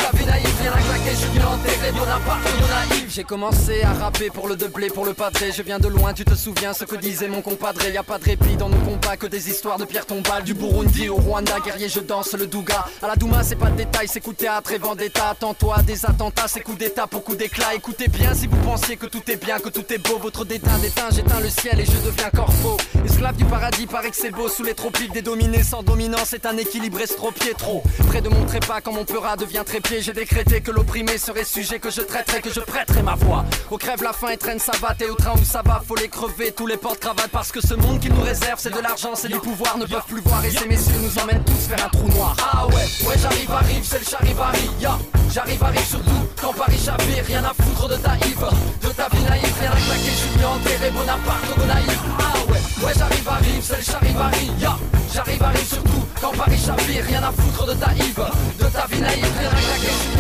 J'ai 3.10 3.24
commencé 3.24 3.82
à 3.82 3.94
rapper 3.94 4.30
pour 4.30 4.48
le 4.48 4.56
deblé, 4.56 4.90
pour 4.90 5.06
le 5.06 5.14
padré. 5.14 5.52
Je 5.52 5.62
viens 5.64 5.80
de 5.80 5.88
loin, 5.88 6.14
tu 6.14 6.24
te 6.24 6.36
souviens 6.36 6.74
ce 6.74 6.86
que 6.86 6.96
disait 6.96 7.28
mon 7.28 7.42
compadré. 7.42 7.92
Y 7.92 7.98
a 7.98 8.04
pas 8.04 8.20
de 8.20 8.26
répit 8.26 8.56
dans 8.58 8.70
nos 8.70 8.78
combats, 8.78 9.18
que 9.18 9.26
des 9.26 9.50
histoires 9.50 9.78
de 9.78 9.86
pierre 9.86 10.06
tombale. 10.06 10.44
Du 10.44 10.54
Burundi 10.54 11.10
au 11.10 11.16
Rwanda, 11.16 11.60
guerrier, 11.66 11.90
je 11.90 12.00
danse 12.00 12.34
le 12.34 12.46
Douga. 12.46 12.86
À 13.02 13.08
la 13.08 13.16
Douma, 13.16 13.44
c'est 13.44 13.56
pas 13.56 13.70
de 13.70 13.78
détail, 13.78 14.08
c'est 14.08 14.20
coup 14.20 14.34
de 14.34 14.38
théâtre 14.38 14.72
et 14.72 14.78
vendetta. 14.78 15.30
Attends-toi 15.30 15.82
des 15.84 16.06
attentats, 16.06 16.48
c'est 16.48 16.62
coup 16.62 16.76
d'état 16.76 17.08
pour 17.08 17.24
coup 17.24 17.36
d'éclat. 17.36 17.74
Écoutez 17.76 18.08
bien 18.08 18.34
si 18.34 18.48
vous 18.48 18.58
pensiez 18.58 18.98
que 18.98 19.08
tout 19.08 19.24
est 19.32 19.44
bien, 19.44 19.60
que 19.60 19.70
tout 19.70 19.92
est 19.92 19.98
beau. 19.98 20.20
Votre 20.20 20.46
déteint 20.46 20.78
d'éteint, 20.78 21.10
j'éteins 21.12 21.40
le 21.40 21.50
ciel 21.50 21.80
et 21.80 21.86
je 21.86 22.06
deviens 22.06 22.30
corbeau. 22.30 22.78
Esclave 23.06 23.36
du 23.36 23.46
paradis, 23.46 23.88
paraît 23.88 24.12
que 24.12 24.16
c'est 24.16 24.32
beau. 24.32 24.48
Sous 24.48 24.64
les 24.64 24.74
tropiques, 24.74 25.14
des 25.14 25.22
dominés 25.24 25.64
sans 25.64 25.82
dominance, 25.82 26.28
c'est 26.30 26.46
un 26.46 26.58
équilibre 26.58 27.02
estropié 27.02 27.54
trop. 27.58 27.82
Près 28.10 28.22
de 28.22 28.30
mon 28.30 28.46
trépas, 28.46 28.82
quand 28.82 28.94
mon 28.94 29.06
peurat 29.06 29.38
devient 29.38 29.64
trépied, 29.66 30.02
décrété 30.18 30.62
que 30.62 30.72
l'opprimé 30.72 31.16
serait 31.20 31.44
sujet 31.44 31.78
que 31.78 31.92
je 31.92 32.02
traiterais, 32.02 32.42
que 32.42 32.52
je 32.52 32.60
prêterais 32.60 33.04
ma 33.04 33.14
voix. 33.14 33.46
Au 33.70 33.78
crève 33.78 34.02
la 34.02 34.14
faim 34.14 34.30
et 34.30 34.38
traîne 34.38 34.58
sa 34.58 34.72
batte 34.82 35.00
et 35.04 35.10
au 35.12 35.14
train 35.14 35.34
où 35.40 35.44
ça 35.44 35.62
va, 35.64 35.80
faut 35.88 35.96
les 35.96 36.08
crever, 36.08 36.52
tous 36.52 36.66
les 36.66 36.76
porte-cravates. 36.76 37.30
Parce 37.30 37.52
que 37.52 37.62
ce 37.62 37.76
monde 37.76 38.00
qui 38.00 38.10
nous 38.10 38.22
réserve, 38.22 38.60
c'est 38.60 38.74
de 38.74 38.80
l'argent, 38.80 39.12
c'est 39.14 39.28
du 39.28 39.38
pouvoir, 39.38 39.78
ne 39.78 39.86
peuvent 39.86 40.08
plus 40.08 40.22
voir. 40.22 40.44
Et 40.44 40.50
ces 40.50 40.68
messieurs 40.68 40.98
nous 41.04 41.22
emmènent 41.22 41.44
tous 41.44 41.68
vers 41.70 41.86
un 41.86 41.90
trou 41.90 42.08
noir. 42.08 42.36
Ah 42.52 42.66
ouais, 42.66 42.74
ouais, 42.74 43.16
j'arrive, 43.22 43.52
arrive, 43.52 43.84
c'est 43.84 44.00
le 44.00 44.06
charivari. 44.06 44.70
Ya, 44.80 44.98
j'arrive, 45.32 45.64
arrive 45.64 45.86
surtout 45.86 46.28
quand 46.42 46.54
Paris 46.54 46.80
chavire, 46.84 47.24
rien 47.24 47.44
à 47.44 47.54
foutre 47.54 47.88
de 47.88 47.96
ta 47.98 48.16
Yves, 48.26 48.50
de 48.82 48.90
ta 48.90 49.10
vie 49.10 49.24
naïve, 49.24 49.54
rien 49.60 49.72
à 49.72 49.76
claquer, 49.76 50.10
je 50.10 50.18
suis 50.18 50.30
venu 50.30 50.46
enterrer 50.46 50.92
Bonaparte 50.92 51.58
naïf. 51.68 52.00
Ah 52.18 52.52
ouais, 52.52 52.86
ouais, 52.86 52.94
j'arrive, 52.98 53.28
arrive, 53.30 53.62
c'est 53.62 53.78
le 53.78 53.84
charivari. 53.84 54.52
Ya, 54.60 54.78
j'arrive, 55.14 55.44
arrive 55.44 55.68
surtout 55.68 56.07
quand 56.22 56.36
Paris 56.38 56.58
chavire, 56.58 57.04
rien 57.06 57.24
à 57.24 57.32
foutre 57.32 57.66
de 57.68 57.74
ta 57.74 57.94
Yves, 57.94 58.32
de 58.60 58.66
ta 58.66 58.86
vie 58.88 59.02
naïve, 59.02 59.26
rien 59.40 59.50
à 59.50 59.62
claquer, 59.62 59.88
je 59.88 59.92
suis 59.92 60.18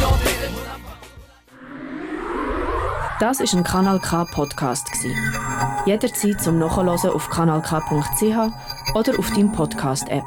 Bonaparte. 0.51 0.97
Das 3.19 3.39
ist 3.39 3.55
ein 3.55 3.63
Kanal 3.63 3.99
K 3.99 4.25
Podcast. 4.25 4.87
Jederzeit 5.87 6.39
zum 6.39 6.59
Nachhören 6.59 6.89
auf 6.89 7.29
kanalk.ch 7.29 8.93
oder 8.93 9.19
auf 9.19 9.29
deinem 9.31 9.51
Podcast 9.51 10.07
App. 10.09 10.23